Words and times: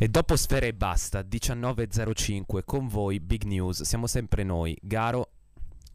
E 0.00 0.06
dopo 0.06 0.36
Sfere 0.36 0.68
e 0.68 0.74
Basta, 0.74 1.22
19.05, 1.22 2.60
con 2.64 2.86
voi 2.86 3.18
Big 3.18 3.42
News, 3.42 3.82
siamo 3.82 4.06
sempre 4.06 4.44
noi, 4.44 4.78
Garo 4.80 5.30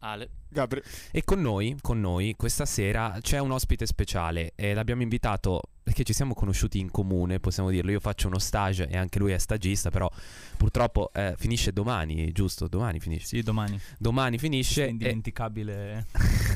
Ale. 0.00 0.28
Gabri. 0.46 0.82
e 1.10 1.24
con 1.24 1.40
noi, 1.40 1.78
con 1.80 2.00
noi 2.00 2.34
questa 2.36 2.66
sera 2.66 3.16
c'è 3.22 3.38
un 3.38 3.52
ospite 3.52 3.86
speciale 3.86 4.52
e 4.56 4.74
l'abbiamo 4.74 5.00
invitato 5.00 5.62
perché 5.84 6.02
ci 6.02 6.14
siamo 6.14 6.32
conosciuti 6.32 6.78
in 6.78 6.90
comune, 6.90 7.40
possiamo 7.40 7.68
dirlo, 7.68 7.90
io 7.90 8.00
faccio 8.00 8.26
uno 8.26 8.38
stage 8.38 8.88
e 8.88 8.96
anche 8.96 9.18
lui 9.18 9.32
è 9.32 9.38
stagista, 9.38 9.90
però 9.90 10.10
purtroppo 10.56 11.10
eh, 11.12 11.34
finisce 11.36 11.72
domani, 11.72 12.32
giusto? 12.32 12.68
Domani 12.68 13.00
finisce. 13.00 13.26
Sì, 13.26 13.42
domani. 13.42 13.78
Domani 13.98 14.38
finisce 14.38 14.84
È 14.84 14.86
e 14.86 14.90
indimenticabile. 14.90 16.06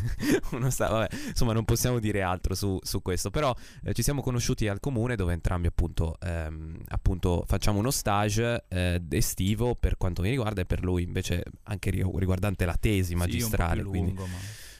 uno 0.53 0.71
sta, 0.71 0.89
vabbè, 0.89 1.15
insomma 1.29 1.53
non 1.53 1.67
possiamo 1.67 1.99
dire 1.99 2.23
altro 2.23 2.55
su, 2.55 2.79
su 2.81 3.03
questo, 3.03 3.29
però 3.29 3.55
eh, 3.85 3.93
ci 3.93 4.03
siamo 4.03 4.23
conosciuti 4.23 4.67
al 4.67 4.81
comune 4.81 5.15
dove 5.15 5.35
entrambi 5.35 5.67
appunto, 5.67 6.17
ehm, 6.21 6.79
appunto 6.89 7.45
facciamo 7.47 7.81
uno 7.81 7.91
stage 7.91 8.65
eh, 8.69 9.03
estivo 9.11 9.75
per 9.75 9.99
quanto 9.99 10.23
mi 10.23 10.31
riguarda 10.31 10.63
e 10.63 10.65
per 10.65 10.83
lui 10.83 11.03
invece 11.03 11.43
anche 11.65 11.91
ri- 11.91 12.03
riguardante 12.15 12.65
la 12.65 12.77
tesi 12.81 13.15
magistrale, 13.15 13.75
Sì, 13.75 13.81
più 13.83 13.91
quindi 13.91 14.15
lungo, 14.15 14.27
ma... 14.27 14.39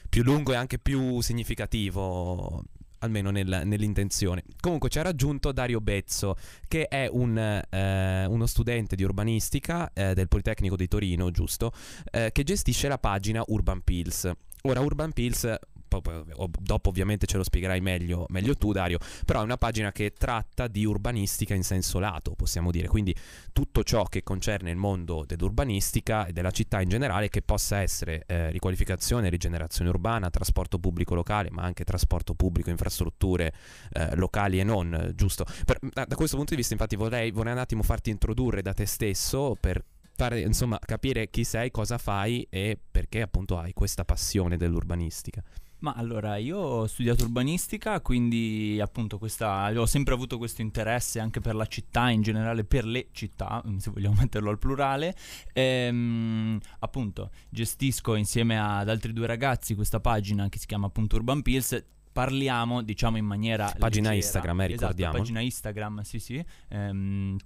più 0.09 0.23
lungo 0.23 0.53
e 0.53 0.55
anche 0.55 0.79
più 0.79 1.21
significativo 1.21 2.63
almeno 2.99 3.31
nel- 3.31 3.61
nell'intenzione. 3.65 4.43
Comunque 4.59 4.89
ci 4.89 4.99
ha 4.99 5.03
raggiunto 5.03 5.51
Dario 5.51 5.81
Bezzo, 5.81 6.35
che 6.67 6.87
è 6.87 7.07
un, 7.11 7.37
eh, 7.37 8.25
uno 8.25 8.45
studente 8.45 8.95
di 8.95 9.03
urbanistica 9.03 9.91
eh, 9.93 10.13
del 10.13 10.27
Politecnico 10.27 10.75
di 10.75 10.87
Torino, 10.87 11.31
giusto? 11.31 11.71
Eh, 12.11 12.31
che 12.31 12.43
gestisce 12.43 12.87
la 12.87 12.97
pagina 12.97 13.43
Urban 13.47 13.81
Pills. 13.81 14.31
Ora, 14.63 14.81
Urban 14.81 15.13
Pills, 15.13 15.55
dopo 15.89 16.89
ovviamente 16.89 17.25
ce 17.25 17.37
lo 17.37 17.43
spiegherai 17.43 17.81
meglio, 17.81 18.25
meglio 18.29 18.55
tu 18.55 18.71
Dario, 18.71 18.99
però 19.25 19.41
è 19.41 19.43
una 19.43 19.57
pagina 19.57 19.91
che 19.91 20.13
tratta 20.17 20.67
di 20.67 20.85
urbanistica 20.85 21.53
in 21.53 21.63
senso 21.63 21.99
lato, 21.99 22.35
possiamo 22.35 22.71
dire, 22.71 22.87
quindi 22.87 23.15
tutto 23.51 23.83
ciò 23.83 24.03
che 24.03 24.23
concerne 24.23 24.69
il 24.69 24.77
mondo 24.77 25.25
dell'urbanistica 25.25 26.25
e 26.25 26.31
della 26.31 26.51
città 26.51 26.81
in 26.81 26.89
generale, 26.89 27.29
che 27.29 27.41
possa 27.41 27.81
essere 27.81 28.23
eh, 28.27 28.51
riqualificazione, 28.51 29.29
rigenerazione 29.29 29.89
urbana, 29.89 30.29
trasporto 30.29 30.79
pubblico 30.79 31.15
locale, 31.15 31.49
ma 31.51 31.63
anche 31.63 31.83
trasporto 31.83 32.33
pubblico, 32.33 32.69
infrastrutture 32.69 33.53
eh, 33.91 34.15
locali 34.15 34.59
e 34.59 34.63
non, 34.63 35.11
giusto? 35.15 35.45
Per- 35.65 35.79
da, 35.91 36.05
da 36.05 36.15
questo 36.15 36.35
punto 36.35 36.51
di 36.51 36.57
vista, 36.57 36.73
infatti, 36.73 36.95
vorrei, 36.95 37.31
vorrei 37.31 37.53
un 37.53 37.59
attimo 37.59 37.83
farti 37.83 38.09
introdurre 38.09 38.61
da 38.61 38.73
te 38.73 38.85
stesso 38.85 39.55
per 39.59 39.83
fare, 40.19 40.41
insomma, 40.41 40.77
capire 40.79 41.29
chi 41.29 41.45
sei, 41.45 41.71
cosa 41.71 41.97
fai 41.97 42.45
e 42.49 42.77
perché 42.91 43.21
appunto 43.21 43.57
hai 43.57 43.71
questa 43.71 44.03
passione 44.03 44.57
dell'urbanistica. 44.57 45.41
Ma 45.81 45.93
allora, 45.93 46.35
io 46.35 46.57
ho 46.57 46.87
studiato 46.87 47.23
urbanistica, 47.23 48.01
quindi 48.01 48.79
appunto 48.81 49.17
questa, 49.17 49.71
ho 49.79 49.85
sempre 49.85 50.13
avuto 50.13 50.37
questo 50.37 50.61
interesse 50.61 51.19
anche 51.21 51.39
per 51.39 51.55
la 51.55 51.65
città, 51.67 52.09
in 52.09 52.21
generale 52.21 52.65
per 52.65 52.85
le 52.85 53.07
città, 53.11 53.63
se 53.77 53.89
vogliamo 53.89 54.15
metterlo 54.19 54.49
al 54.49 54.59
plurale. 54.59 55.15
Ehm, 55.53 56.59
appunto, 56.79 57.31
gestisco 57.49 58.15
insieme 58.15 58.59
ad 58.59 58.89
altri 58.89 59.13
due 59.13 59.25
ragazzi 59.25 59.73
questa 59.73 60.01
pagina 60.01 60.49
che 60.49 60.59
si 60.59 60.65
chiama 60.65 60.87
appunto 60.87 61.15
Urban 61.15 61.41
Pills. 61.41 61.81
Parliamo, 62.11 62.81
diciamo, 62.81 63.15
in 63.17 63.25
maniera 63.25 63.73
Pagina 63.77 64.09
leggera. 64.09 64.25
Instagram, 64.25 64.61
eh, 64.61 64.65
Esatto, 64.65 64.81
ricordiamo. 64.81 65.13
pagina 65.13 65.39
Instagram, 65.39 66.01
sì 66.01 66.19
sì. 66.19 66.45
Ehm, 66.69 67.37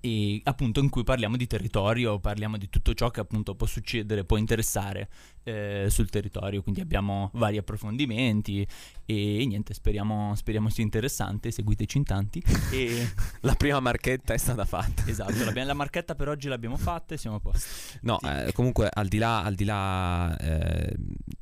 e 0.00 0.40
appunto 0.44 0.80
in 0.80 0.88
cui 0.88 1.04
parliamo 1.04 1.36
di 1.36 1.46
territorio, 1.46 2.18
parliamo 2.18 2.56
di 2.56 2.68
tutto 2.68 2.94
ciò 2.94 3.10
che 3.10 3.20
appunto 3.20 3.54
può 3.54 3.66
succedere, 3.66 4.24
può 4.24 4.36
interessare 4.36 5.08
eh, 5.42 5.86
sul 5.88 6.08
territorio, 6.10 6.62
quindi 6.62 6.80
abbiamo 6.80 7.30
vari 7.34 7.56
approfondimenti 7.58 8.66
e, 9.04 9.44
niente, 9.46 9.74
speriamo, 9.74 10.34
speriamo 10.34 10.68
sia 10.70 10.84
interessante, 10.84 11.50
seguiteci 11.50 11.98
in 11.98 12.04
tanti 12.04 12.42
e 12.72 13.12
La 13.40 13.54
prima 13.54 13.80
marchetta 13.80 14.32
è 14.34 14.38
stata 14.38 14.64
fatta. 14.64 15.04
esatto, 15.06 15.32
la 15.52 15.74
marchetta 15.74 16.14
per 16.14 16.28
oggi 16.28 16.48
l'abbiamo 16.48 16.76
fatta 16.76 17.14
e 17.14 17.18
siamo 17.18 17.36
a 17.36 17.40
posto. 17.40 17.66
No, 18.02 18.18
Sì. 18.20 18.26
eh, 18.28 18.52
comunque 18.52 18.88
al 18.92 19.08
di 19.08 19.18
là, 19.18 19.42
al 19.42 19.54
di 19.54 19.64
là 19.64 20.36
eh, 20.38 20.94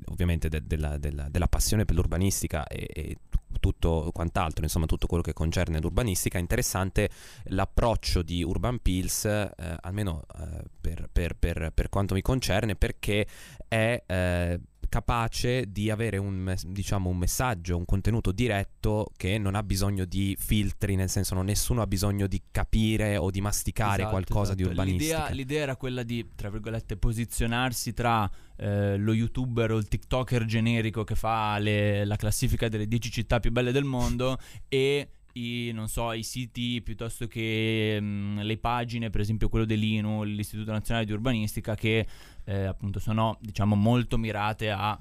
ovviamente 0.07 0.49
de- 0.49 0.63
della, 0.67 0.99
della- 0.99 1.29
della 1.29 1.47
passione 1.49 1.85
per 1.85 1.95
l'urbanistica 1.95 2.67
e, 2.67 2.89
e 2.93 3.17
tutto 3.61 4.11
quant'altro, 4.13 4.65
insomma 4.65 4.87
tutto 4.87 5.07
quello 5.07 5.23
che 5.23 5.33
concerne 5.33 5.81
l'urbanistica, 5.81 6.39
è 6.39 6.41
interessante 6.41 7.11
l'approccio 7.45 8.23
di 8.23 8.43
Urban 8.43 8.79
Pills, 8.81 9.25
eh, 9.25 9.53
almeno 9.81 10.25
eh, 10.39 10.63
per, 10.81 11.09
per- 11.13 11.37
per- 11.37 11.71
per 11.75 11.89
quanto 11.89 12.15
mi 12.15 12.23
concerne, 12.23 12.77
perché 12.77 13.27
è 13.67 14.03
eh, 14.07 14.61
capace 14.89 15.65
di 15.71 15.91
avere 15.91 16.17
un, 16.17 16.55
diciamo, 16.67 17.11
un 17.11 17.17
messaggio, 17.17 17.77
un 17.77 17.85
contenuto 17.85 18.33
diretto 18.33 19.11
che 19.17 19.39
non 19.39 19.55
ha 19.55 19.63
bisogno 19.63 20.05
di 20.05 20.37
filtri, 20.39 20.97
nel 20.97 21.11
senso 21.11 21.35
non 21.35 21.47
nessuno 21.47 21.83
ha 21.83 21.87
bisogno 21.87 22.27
di 22.27 22.43
capire 22.51 23.17
o 23.17 23.31
di 23.31 23.41
masticare 23.41 24.03
Esatto, 24.03 24.11
qualcosa 24.11 24.55
di 24.55 24.63
esatto. 24.63 24.79
urbanistica. 24.81 25.17
L'idea, 25.19 25.35
l'idea 25.35 25.63
era 25.63 25.77
quella 25.77 26.03
di, 26.03 26.31
tra 26.35 26.51
virgolette, 26.51 26.97
posizionarsi 26.97 27.93
tra 27.93 28.31
eh, 28.57 28.97
lo 28.97 29.13
youtuber 29.13 29.73
o 29.73 29.77
il 29.77 29.89
tiktoker 29.89 30.45
generico 30.45 31.05
che 31.05 31.15
fa 31.15 31.59
le- 31.59 32.05
la 32.05 32.17
classifica 32.17 32.69
delle 32.69 32.87
10 32.89 33.11
città 33.11 33.41
più 33.41 33.53
belle 33.53 33.73
del 33.73 33.85
mondo 33.85 34.39
e 34.69 35.13
i, 35.39 35.73
non 35.73 35.89
so, 35.89 36.13
i 36.13 36.23
siti 36.23 36.81
piuttosto 36.83 37.27
che 37.27 37.99
mm, 38.01 38.41
le 38.41 38.59
pagine, 38.59 39.11
per 39.11 39.21
esempio 39.21 39.49
quello 39.49 39.65
dell'INU, 39.65 40.23
l'Istituto 40.25 40.73
Nazionale 40.73 41.07
di 41.07 41.13
Urbanistica, 41.13 41.75
che 41.75 42.07
eh, 42.45 42.65
appunto 42.65 42.99
sono, 42.99 43.39
diciamo, 43.41 43.75
molto 43.75 44.19
mirate 44.19 44.71
a 44.71 44.99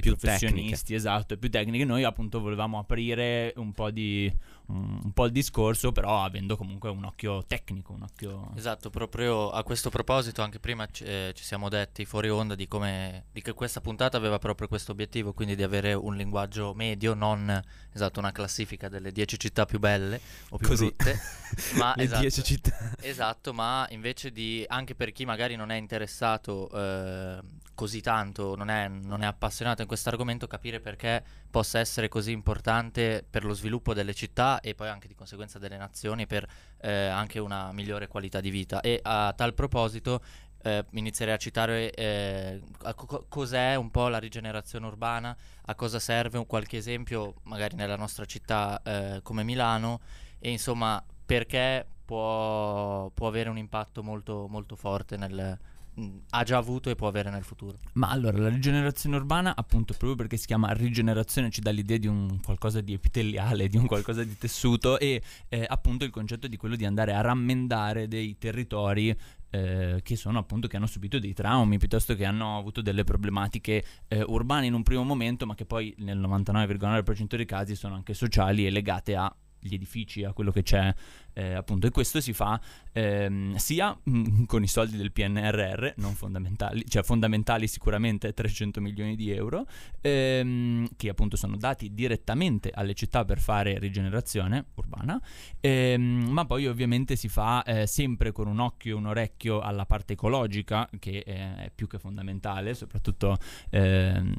i 0.00 0.02
Più 0.02 0.16
professionisti, 0.16 0.94
esatto, 0.94 1.34
e 1.34 1.36
più 1.36 1.50
tecniche. 1.50 1.84
Noi 1.84 2.04
appunto 2.04 2.40
volevamo 2.40 2.78
aprire 2.78 3.52
un 3.56 3.72
po' 3.72 3.90
di 3.90 4.32
un, 4.70 5.00
un 5.04 5.12
po' 5.12 5.26
il 5.26 5.32
discorso, 5.32 5.92
però 5.92 6.24
avendo 6.24 6.56
comunque 6.56 6.88
un 6.90 7.04
occhio 7.04 7.44
tecnico, 7.46 7.92
un 7.92 8.02
occhio 8.02 8.52
Esatto, 8.56 8.90
proprio 8.90 9.50
a 9.50 9.62
questo 9.62 9.90
proposito 9.90 10.42
anche 10.42 10.58
prima 10.58 10.86
ci, 10.90 11.04
eh, 11.04 11.32
ci 11.34 11.44
siamo 11.44 11.68
detti 11.68 12.04
fuori 12.04 12.28
onda 12.28 12.54
di 12.54 12.66
come 12.68 13.26
di 13.32 13.42
che 13.42 13.52
questa 13.52 13.80
puntata 13.80 14.16
aveva 14.16 14.38
proprio 14.38 14.68
questo 14.68 14.92
obiettivo, 14.92 15.32
quindi 15.32 15.56
di 15.56 15.62
avere 15.62 15.92
un 15.92 16.16
linguaggio 16.16 16.72
medio, 16.74 17.14
non 17.14 17.62
esatto 17.92 18.20
una 18.20 18.32
classifica 18.32 18.88
delle 18.88 19.12
10 19.12 19.38
città 19.38 19.66
più 19.66 19.78
belle 19.78 20.20
o 20.50 20.56
più 20.56 20.68
Così. 20.68 20.86
brutte, 20.86 21.20
ma 21.76 21.92
Le 21.96 22.04
esatto, 22.04 22.20
10 22.20 22.42
città. 22.42 22.94
Esatto, 23.00 23.52
ma 23.52 23.86
invece 23.90 24.30
di 24.30 24.64
anche 24.68 24.94
per 24.94 25.12
chi 25.12 25.24
magari 25.24 25.56
non 25.56 25.70
è 25.70 25.76
interessato 25.76 26.70
eh, 26.72 27.38
così 27.74 28.02
tanto, 28.02 28.56
non 28.56 28.68
è, 28.68 28.88
non 28.88 29.22
è 29.22 29.26
appassionato 29.26 29.80
in 29.80 29.88
questo 29.90 30.08
argomento, 30.08 30.46
capire 30.46 30.78
perché 30.78 31.20
possa 31.50 31.80
essere 31.80 32.06
così 32.06 32.30
importante 32.30 33.26
per 33.28 33.44
lo 33.44 33.54
sviluppo 33.54 33.92
delle 33.92 34.14
città 34.14 34.60
e 34.60 34.76
poi 34.76 34.86
anche 34.86 35.08
di 35.08 35.16
conseguenza 35.16 35.58
delle 35.58 35.76
nazioni 35.76 36.28
per 36.28 36.46
eh, 36.80 37.06
anche 37.06 37.40
una 37.40 37.72
migliore 37.72 38.06
qualità 38.06 38.40
di 38.40 38.50
vita. 38.50 38.80
E 38.82 39.00
a 39.02 39.32
tal 39.36 39.52
proposito 39.52 40.22
eh, 40.62 40.84
inizierei 40.92 41.34
a 41.34 41.38
citare 41.38 41.92
eh, 41.92 42.60
a 42.82 42.94
co- 42.94 43.26
cos'è 43.28 43.74
un 43.74 43.90
po' 43.90 44.06
la 44.06 44.18
rigenerazione 44.18 44.86
urbana, 44.86 45.36
a 45.62 45.74
cosa 45.74 45.98
serve, 45.98 46.38
un 46.38 46.46
qualche 46.46 46.76
esempio 46.76 47.34
magari 47.42 47.74
nella 47.74 47.96
nostra 47.96 48.24
città 48.26 48.80
eh, 48.84 49.20
come 49.24 49.42
Milano 49.42 50.02
e 50.38 50.52
insomma 50.52 51.04
perché 51.26 51.84
può, 52.04 53.10
può 53.10 53.26
avere 53.26 53.48
un 53.48 53.58
impatto 53.58 54.04
molto, 54.04 54.46
molto 54.48 54.76
forte 54.76 55.16
nel... 55.16 55.58
mh, 56.00 56.22
ha 56.30 56.42
già 56.42 56.56
avuto 56.56 56.90
e 56.90 56.94
può 56.94 57.08
avere 57.08 57.30
nel 57.30 57.44
futuro. 57.44 57.78
Ma 57.94 58.08
allora, 58.10 58.38
la 58.38 58.48
rigenerazione 58.48 59.16
urbana, 59.16 59.54
appunto, 59.54 59.92
proprio 59.92 60.16
perché 60.16 60.36
si 60.36 60.46
chiama 60.46 60.72
rigenerazione, 60.72 61.50
ci 61.50 61.60
dà 61.60 61.70
l'idea 61.70 61.98
di 61.98 62.06
un 62.06 62.40
qualcosa 62.42 62.80
di 62.80 62.92
epiteliale, 62.92 63.68
di 63.68 63.76
un 63.76 63.86
qualcosa 63.86 64.24
di 64.24 64.36
tessuto 64.36 64.98
e 64.98 65.22
eh, 65.48 65.64
appunto 65.68 66.04
il 66.04 66.10
concetto 66.10 66.48
di 66.48 66.56
quello 66.56 66.76
di 66.76 66.84
andare 66.84 67.14
a 67.14 67.20
rammendare 67.20 68.08
dei 68.08 68.36
territori 68.38 69.16
eh, 69.50 70.00
che 70.02 70.16
sono 70.16 70.38
appunto 70.38 70.68
che 70.68 70.76
hanno 70.76 70.86
subito 70.86 71.18
dei 71.18 71.32
traumi 71.32 71.78
piuttosto 71.78 72.14
che 72.14 72.24
hanno 72.24 72.56
avuto 72.56 72.80
delle 72.82 73.04
problematiche 73.04 73.84
eh, 74.08 74.22
urbane 74.22 74.66
in 74.66 74.74
un 74.74 74.82
primo 74.82 75.02
momento, 75.02 75.46
ma 75.46 75.54
che 75.54 75.66
poi 75.66 75.94
nel 75.98 76.18
99,9% 76.18 77.36
dei 77.36 77.46
casi 77.46 77.74
sono 77.74 77.94
anche 77.94 78.14
sociali 78.14 78.66
e 78.66 78.70
legate 78.70 79.16
a 79.16 79.34
gli 79.60 79.74
edifici, 79.74 80.24
a 80.24 80.32
quello 80.32 80.50
che 80.50 80.62
c'è 80.62 80.92
eh, 81.34 81.54
appunto. 81.54 81.86
E 81.86 81.90
questo 81.90 82.20
si 82.20 82.32
fa 82.32 82.60
ehm, 82.92 83.54
sia 83.56 83.96
mm, 84.08 84.44
con 84.44 84.62
i 84.62 84.66
soldi 84.68 84.96
del 84.96 85.12
PNRR, 85.12 85.92
non 85.96 86.14
fondamentali, 86.14 86.84
cioè 86.88 87.02
fondamentali 87.02 87.66
sicuramente 87.66 88.32
300 88.32 88.80
milioni 88.80 89.16
di 89.16 89.30
euro, 89.30 89.66
ehm, 90.00 90.88
che 90.96 91.08
appunto 91.08 91.36
sono 91.36 91.56
dati 91.56 91.94
direttamente 91.94 92.70
alle 92.72 92.94
città 92.94 93.24
per 93.24 93.38
fare 93.38 93.78
rigenerazione 93.78 94.66
urbana, 94.74 95.20
ehm, 95.60 96.28
ma 96.30 96.44
poi 96.44 96.66
ovviamente 96.66 97.16
si 97.16 97.28
fa 97.28 97.62
eh, 97.62 97.86
sempre 97.86 98.32
con 98.32 98.46
un 98.46 98.58
occhio 98.60 98.94
e 98.94 98.98
un 98.98 99.06
orecchio 99.06 99.60
alla 99.60 99.86
parte 99.86 100.14
ecologica, 100.14 100.88
che 100.98 101.22
eh, 101.26 101.54
è 101.56 101.72
più 101.74 101.86
che 101.86 101.98
fondamentale, 101.98 102.74
soprattutto... 102.74 103.36
ehm, 103.70 104.34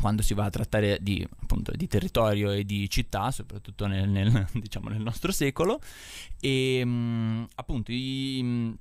quando 0.00 0.22
si 0.22 0.34
va 0.34 0.44
a 0.44 0.50
trattare 0.50 0.98
di, 1.00 1.26
appunto, 1.40 1.72
di 1.72 1.86
territorio 1.86 2.50
e 2.50 2.64
di 2.64 2.88
città, 2.88 3.30
soprattutto 3.30 3.86
nel, 3.86 4.08
nel, 4.08 4.46
diciamo, 4.54 4.88
nel 4.88 5.02
nostro 5.02 5.32
secolo, 5.32 5.80
e 6.40 6.84
mh, 6.84 7.46
appunto 7.54 7.92
i, 7.92 8.40
mh, 8.42 8.78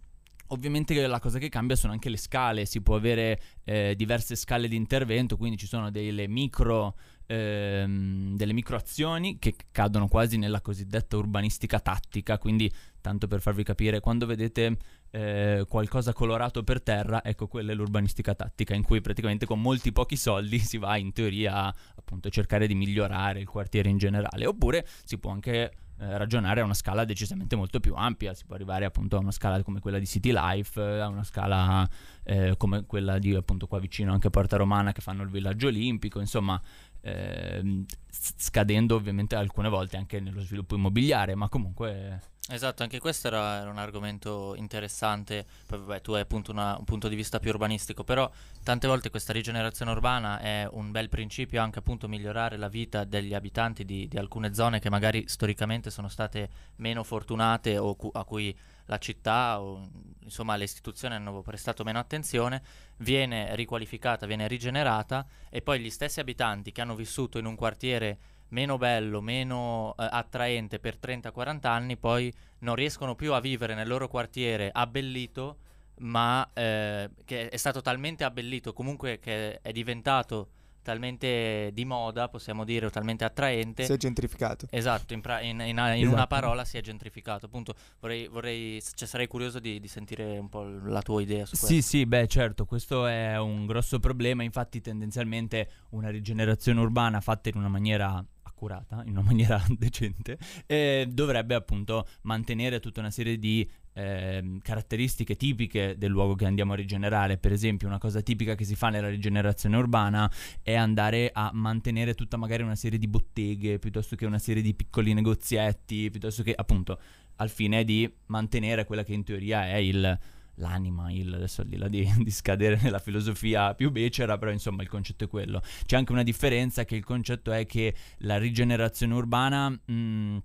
Ovviamente 0.50 1.08
la 1.08 1.20
cosa 1.20 1.40
che 1.40 1.50
cambia 1.50 1.76
sono 1.76 1.94
anche 1.94 2.10
le 2.10 2.18
scale, 2.18 2.66
si 2.66 2.82
può 2.82 2.96
avere 2.96 3.42
eh, 3.64 3.96
diverse 3.96 4.36
scale 4.36 4.68
di 4.68 4.76
intervento, 4.76 5.38
quindi 5.38 5.58
ci 5.58 5.66
sono 5.66 5.90
delle 5.90 6.28
micro, 6.28 6.96
ehm, 7.26 8.36
delle 8.36 8.54
micro 8.54 8.76
azioni 8.76 9.40
che 9.40 9.56
cadono 9.72 10.08
quasi 10.08 10.38
nella 10.38 10.62
cosiddetta 10.62 11.18
urbanistica 11.18 11.80
tattica, 11.80 12.38
quindi 12.38 12.72
tanto 13.02 13.26
per 13.28 13.42
farvi 13.42 13.64
capire, 13.64 14.00
quando 14.00 14.28
vedete 14.28 14.78
eh, 15.16 15.66
qualcosa 15.70 16.12
colorato 16.12 16.62
per 16.64 16.82
terra, 16.82 17.24
ecco 17.24 17.48
quella 17.48 17.72
è 17.72 17.76
l'urbanistica 17.76 18.36
tattica, 18.36 18.76
in 18.76 18.84
cui 18.84 19.00
praticamente 19.00 19.46
con 19.46 19.62
molti 19.62 19.94
pochi 19.94 20.18
soldi 20.18 20.60
si 20.60 20.78
va 20.78 20.98
in 20.98 21.14
teoria 21.14 21.68
a 21.68 21.76
appunto 21.96 22.30
cercare 22.30 22.68
di 22.68 22.76
migliorare 22.76 23.40
il 23.40 23.48
quartiere 23.48 23.88
in 23.88 23.98
generale, 23.98 24.46
oppure 24.46 24.86
si 25.06 25.18
può 25.18 25.32
anche 25.32 25.72
eh, 25.98 26.18
ragionare 26.18 26.60
a 26.60 26.66
una 26.66 26.74
scala 26.74 27.06
decisamente 27.06 27.56
molto 27.56 27.80
più 27.80 27.94
ampia, 27.96 28.34
si 28.34 28.44
può 28.44 28.56
arrivare 28.56 28.84
appunto 28.84 29.16
a 29.16 29.20
una 29.20 29.32
scala 29.32 29.64
come 29.64 29.80
quella 29.80 30.00
di 30.00 30.06
City 30.06 30.34
Life, 30.34 30.82
a 30.82 31.08
una 31.08 31.24
scala 31.24 31.88
eh, 32.24 32.56
come 32.58 32.86
quella 32.86 33.18
di 33.18 33.34
appunto 33.34 33.68
qua 33.68 33.80
vicino 33.80 34.12
anche 34.12 34.30
Porta 34.30 34.58
Romana 34.58 34.92
che 34.92 35.00
fanno 35.00 35.24
il 35.24 35.30
villaggio 35.30 35.68
olimpico, 35.68 36.20
insomma 36.20 36.62
ehm, 37.00 37.86
scadendo 38.10 38.96
ovviamente 38.96 39.36
alcune 39.36 39.70
volte 39.70 39.96
anche 39.96 40.20
nello 40.20 40.42
sviluppo 40.42 40.76
immobiliare, 40.76 41.36
ma 41.36 41.48
comunque... 41.48 42.34
Esatto, 42.48 42.84
anche 42.84 43.00
questo 43.00 43.26
era, 43.26 43.62
era 43.62 43.72
un 43.72 43.80
argomento 43.80 44.54
interessante, 44.56 45.48
poi 45.66 45.80
vabbè 45.80 46.02
tu 46.02 46.12
hai 46.12 46.22
appunto 46.22 46.52
una, 46.52 46.78
un 46.78 46.84
punto 46.84 47.08
di 47.08 47.16
vista 47.16 47.40
più 47.40 47.50
urbanistico, 47.50 48.04
però 48.04 48.30
tante 48.62 48.88
volte 48.88 49.10
questa 49.10 49.34
rigenerazione 49.34 49.90
urbana 49.90 50.38
è 50.40 50.68
un 50.70 50.92
bel 50.92 51.10
principio 51.10 51.60
anche 51.60 51.80
appunto 51.80 52.08
migliorare 52.08 52.58
la 52.58 52.68
vita 52.68 53.04
degli 53.04 53.34
abitanti 53.34 53.84
di, 53.84 54.08
di 54.08 54.18
alcune 54.20 54.54
zone 54.54 54.80
che 54.80 54.92
magari 54.92 55.28
storicamente 55.28 55.90
sono 55.90 56.08
state 56.08 56.50
meno 56.76 57.04
fortunate 57.04 57.80
o 57.80 57.96
cu- 57.96 58.16
a 58.16 58.24
cui 58.24 58.56
la 58.86 59.00
città 59.00 59.60
o 59.60 59.90
insomma 60.20 60.56
le 60.56 60.66
istituzioni 60.66 61.16
hanno 61.16 61.42
prestato 61.42 61.84
meno 61.84 61.98
attenzione, 61.98 62.62
viene 62.98 63.56
riqualificata, 63.56 64.28
viene 64.28 64.48
rigenerata 64.48 65.26
e 65.50 65.64
poi 65.64 65.80
gli 65.80 65.90
stessi 65.90 66.20
abitanti 66.20 66.72
che 66.72 66.82
hanno 66.82 66.96
vissuto 66.96 67.40
in 67.40 67.46
un 67.46 67.56
quartiere 67.56 68.20
meno 68.50 68.78
bello, 68.78 69.22
meno 69.22 69.96
eh, 69.98 70.08
attraente 70.10 70.80
per 70.80 70.98
30-40 71.02 71.68
anni, 71.68 71.98
poi 71.98 72.34
non 72.60 72.76
riescono 72.76 73.16
più 73.16 73.34
a 73.34 73.40
vivere 73.40 73.76
nel 73.76 73.88
loro 73.88 74.08
quartiere 74.08 74.70
abbellito, 74.72 75.58
ma 76.00 76.48
eh, 76.54 77.10
che 77.24 77.50
è 77.50 77.58
stato 77.58 77.82
talmente 77.82 78.24
abbellito, 78.24 78.74
comunque 78.74 79.20
che 79.20 79.60
è 79.62 79.72
diventato 79.72 80.50
talmente 80.86 81.72
di 81.74 81.84
moda, 81.84 82.30
possiamo 82.30 82.64
dire, 82.64 82.86
o 82.86 82.90
talmente 82.92 83.24
attraente. 83.24 83.86
Si 83.86 83.92
è 83.92 83.98
gentrificato. 83.98 84.68
Esatto, 84.70 85.14
in, 85.16 85.22
pra- 85.22 85.42
in, 85.42 85.60
in, 85.60 85.70
in 85.70 85.80
esatto. 85.80 86.14
una 86.14 86.28
parola 86.28 86.64
si 86.64 86.78
è 86.78 86.82
gentrificato. 86.82 87.48
Appunto, 87.48 87.74
vorrei, 88.00 88.28
vorrei 88.28 88.80
cioè, 88.94 89.08
sarei 89.08 89.26
curioso 89.26 89.60
di, 89.60 89.80
di, 89.80 89.88
sentire 89.88 90.38
un 90.38 90.48
po' 90.48 90.64
la 90.64 91.02
tua 91.02 91.24
idea 91.24 91.46
su 91.46 91.58
questo. 91.58 91.66
Sì, 91.66 91.82
sì, 91.82 92.06
beh, 92.06 92.28
certo, 92.28 92.66
questo 92.66 93.08
è 93.08 93.36
un 93.40 93.66
grosso 93.66 94.00
problema. 94.00 94.44
Infatti, 94.44 94.80
tendenzialmente 94.80 95.72
una 95.90 96.10
rigenerazione 96.10 96.80
urbana 96.80 97.20
fatta 97.20 97.50
in 97.50 97.58
una 97.58 97.68
maniera 97.68 98.24
accurata, 98.56 99.04
in 99.06 99.12
una 99.12 99.22
maniera 99.28 99.62
decente, 99.78 100.38
eh, 100.66 101.06
dovrebbe 101.10 101.54
appunto 101.54 102.08
mantenere 102.22 102.80
tutta 102.80 103.02
una 103.02 103.12
serie 103.12 103.38
di 103.38 103.70
eh, 103.94 104.60
caratteristiche 104.62 105.36
tipiche 105.36 105.96
del 105.98 106.12
luogo 106.12 106.36
che 106.36 106.46
andiamo 106.46 106.74
a 106.74 106.76
rigenerare. 106.78 107.38
Per 107.38 107.52
esempio, 107.52 107.88
una 107.88 107.98
cosa 107.98 108.22
tipica 108.22 108.56
che 108.56 108.64
si 108.64 108.76
fa 108.76 108.90
nella 108.90 109.10
rigenerazione 109.10 109.78
urbana 109.78 110.32
è 110.62 110.74
andare 110.74 111.30
a 111.34 111.52
mantenere 111.54 112.16
tutta 112.16 112.38
magari 112.38 112.64
una 112.64 112.76
serie 112.76 112.98
di 112.98 113.08
botteghe, 113.08 113.78
piuttosto 113.78 114.16
che 114.16 114.26
una 114.26 114.40
serie 114.40 114.64
di 114.64 114.74
piccoli 114.74 115.14
negozietti, 115.14 116.10
piuttosto 116.10 116.42
che 116.42 116.54
appunto 116.56 117.00
al 117.38 117.50
fine 117.50 117.84
di 117.84 118.10
mantenere 118.28 118.86
quella 118.86 119.04
che 119.04 119.14
in 119.14 119.24
teoria 119.24 119.68
è 119.68 119.76
il 119.76 120.18
l'anima, 120.56 121.12
il, 121.12 121.34
adesso 121.34 121.62
al 121.62 121.68
di 121.68 121.78
là 121.78 121.88
di, 121.88 122.10
di, 122.18 122.32
scadere 122.32 122.80
nella 122.82 123.00
filosofia 123.00 123.74
più 123.74 123.92
becera, 123.92 124.38
però 124.38 124.52
insomma 124.52 124.84
il 124.84 124.90
concetto 124.90 125.26
è 125.26 125.28
quello. 125.28 125.62
C'è 125.86 125.96
anche 125.96 126.12
una 126.12 126.24
differenza 126.24 126.86
che 126.86 126.96
il 126.96 127.04
concetto 127.04 127.52
è 127.52 127.66
che 127.66 127.94
la 128.20 128.38
rigenerazione 128.38 129.14
urbana... 129.14 129.70
Mh, 129.70 129.94
mm, 129.94 130.38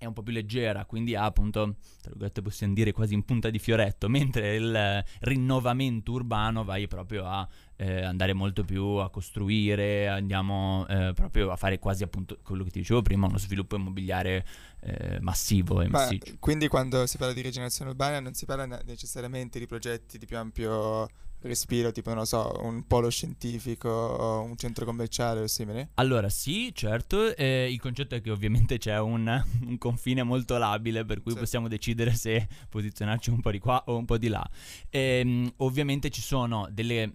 è 0.00 0.06
un 0.06 0.14
po' 0.14 0.22
più 0.22 0.32
leggera, 0.32 0.86
quindi 0.86 1.14
ha 1.14 1.24
appunto, 1.24 1.76
tra 2.00 2.08
virgolette 2.08 2.40
possiamo 2.40 2.72
dire 2.72 2.90
quasi 2.90 3.12
in 3.12 3.22
punta 3.22 3.50
di 3.50 3.58
fioretto, 3.58 4.08
mentre 4.10 4.56
il 4.56 5.04
rinnovamento 5.20 6.12
urbano 6.12 6.64
vai 6.64 6.88
proprio 6.88 7.26
a 7.26 7.46
eh, 7.76 8.02
andare 8.02 8.32
molto 8.32 8.64
più 8.64 8.82
a 8.82 9.10
costruire, 9.10 10.08
andiamo 10.08 10.86
eh, 10.88 11.12
proprio 11.14 11.50
a 11.50 11.56
fare 11.56 11.78
quasi 11.78 12.02
appunto 12.02 12.38
quello 12.42 12.64
che 12.64 12.70
ti 12.70 12.78
dicevo 12.78 13.02
prima, 13.02 13.26
uno 13.26 13.36
sviluppo 13.36 13.76
immobiliare 13.76 14.46
eh, 14.80 15.18
massivo 15.20 15.82
e 15.82 15.88
Ma, 15.88 15.98
massiccio. 15.98 16.36
Quindi 16.40 16.66
quando 16.68 17.06
si 17.06 17.18
parla 17.18 17.34
di 17.34 17.42
rigenerazione 17.42 17.90
urbana 17.90 18.20
non 18.20 18.32
si 18.32 18.46
parla 18.46 18.80
necessariamente 18.86 19.58
di 19.58 19.66
progetti 19.66 20.16
di 20.16 20.24
più 20.24 20.38
ampio 20.38 21.08
respiro, 21.42 21.92
tipo, 21.92 22.10
non 22.10 22.18
lo 22.20 22.24
so, 22.24 22.58
un 22.62 22.86
polo 22.86 23.10
scientifico, 23.10 24.44
un 24.46 24.56
centro 24.56 24.84
commerciale 24.84 25.40
o 25.40 25.46
simile? 25.46 25.90
Allora, 25.94 26.28
sì, 26.28 26.72
certo. 26.74 27.34
Eh, 27.36 27.70
il 27.70 27.80
concetto 27.80 28.14
è 28.14 28.20
che 28.20 28.30
ovviamente 28.30 28.78
c'è 28.78 28.98
un, 28.98 29.42
un 29.66 29.78
confine 29.78 30.22
molto 30.22 30.58
labile, 30.58 31.04
per 31.04 31.22
cui 31.22 31.32
sì. 31.32 31.38
possiamo 31.38 31.68
decidere 31.68 32.12
se 32.14 32.46
posizionarci 32.68 33.30
un 33.30 33.40
po' 33.40 33.50
di 33.50 33.58
qua 33.58 33.82
o 33.86 33.96
un 33.96 34.04
po' 34.04 34.18
di 34.18 34.28
là. 34.28 34.48
E, 34.88 35.20
ehm, 35.20 35.52
ovviamente 35.58 36.10
ci 36.10 36.20
sono 36.20 36.68
delle 36.70 37.12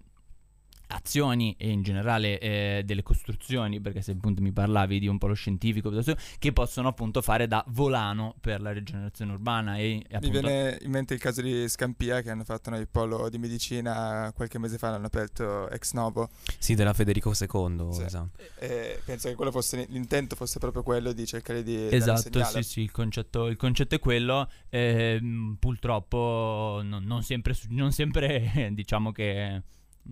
azioni 0.87 1.55
e 1.57 1.69
in 1.69 1.81
generale 1.81 2.39
eh, 2.39 2.83
delle 2.85 3.03
costruzioni, 3.03 3.79
perché 3.79 4.01
se 4.01 4.11
appunto 4.11 4.41
mi 4.41 4.51
parlavi 4.51 4.99
di 4.99 5.07
un 5.07 5.17
polo 5.17 5.33
scientifico, 5.33 5.91
che 6.39 6.53
possono 6.53 6.87
appunto 6.87 7.21
fare 7.21 7.47
da 7.47 7.63
volano 7.69 8.35
per 8.39 8.61
la 8.61 8.71
rigenerazione 8.71 9.33
urbana. 9.33 9.77
E, 9.77 10.03
e 10.07 10.15
appunto... 10.15 10.39
Mi 10.39 10.47
viene 10.47 10.77
in 10.81 10.91
mente 10.91 11.13
il 11.13 11.19
caso 11.19 11.41
di 11.41 11.67
Scampia 11.67 12.21
che 12.21 12.29
hanno 12.29 12.43
fatto 12.43 12.69
il 12.75 12.87
polo 12.87 13.29
di 13.29 13.37
medicina 13.37 14.31
qualche 14.35 14.57
mese 14.57 14.77
fa, 14.77 14.91
l'hanno 14.91 15.07
aperto 15.07 15.69
ex 15.69 15.93
novo. 15.93 16.29
Sì, 16.57 16.75
della 16.75 16.93
Federico 16.93 17.29
II, 17.29 17.87
sì. 17.91 18.03
esatto. 18.03 18.31
E 18.59 19.01
penso 19.03 19.33
che 19.33 19.51
fosse, 19.51 19.85
l'intento 19.89 20.35
fosse 20.35 20.59
proprio 20.59 20.83
quello 20.83 21.11
di 21.13 21.25
cercare 21.25 21.63
di... 21.63 21.87
Esatto, 21.89 22.43
sì, 22.43 22.63
sì, 22.63 22.81
il 22.81 22.91
concetto, 22.91 23.47
il 23.47 23.57
concetto 23.57 23.95
è 23.95 23.99
quello. 23.99 24.49
Eh, 24.69 25.19
purtroppo 25.59 26.81
non, 26.83 27.03
non 27.03 27.23
sempre, 27.23 27.55
non 27.69 27.91
sempre 27.91 28.71
diciamo 28.73 29.11
che 29.11 29.61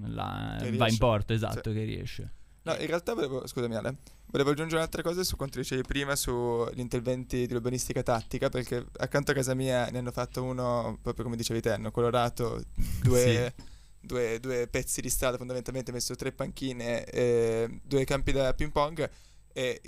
la, 0.01 0.57
va 0.73 0.89
in 0.89 0.97
porto, 0.97 1.33
esatto, 1.33 1.71
sì. 1.71 1.75
che 1.77 1.83
riesce. 1.83 2.33
No, 2.63 2.73
in 2.75 2.87
realtà 2.87 3.13
volevo, 3.13 3.45
scusami 3.45 3.75
Ale, 3.75 3.97
volevo 4.27 4.51
aggiungere 4.51 4.77
un'altra 4.77 5.01
cosa 5.01 5.23
su 5.23 5.35
quanto 5.35 5.59
dicevi 5.59 5.81
prima 5.81 6.15
sugli 6.15 6.79
interventi 6.79 7.45
di 7.45 7.53
urbanistica 7.53 8.03
tattica, 8.03 8.49
perché 8.49 8.85
accanto 8.97 9.31
a 9.31 9.33
casa 9.33 9.53
mia 9.53 9.89
ne 9.89 9.97
hanno 9.97 10.11
fatto 10.11 10.43
uno, 10.43 10.97
proprio 11.01 11.25
come 11.25 11.35
dicevi 11.35 11.59
te, 11.59 11.71
hanno 11.71 11.91
colorato 11.91 12.63
due, 13.01 13.53
sì. 13.55 13.63
due, 13.99 14.39
due 14.39 14.67
pezzi 14.67 15.01
di 15.01 15.09
strada, 15.09 15.35
fondamentalmente 15.37 15.91
messo 15.91 16.15
tre 16.15 16.31
panchine, 16.31 17.03
e 17.03 17.81
due 17.83 18.05
campi 18.05 18.31
da 18.31 18.53
ping 18.53 18.71
pong 18.71 19.09
e 19.51 19.81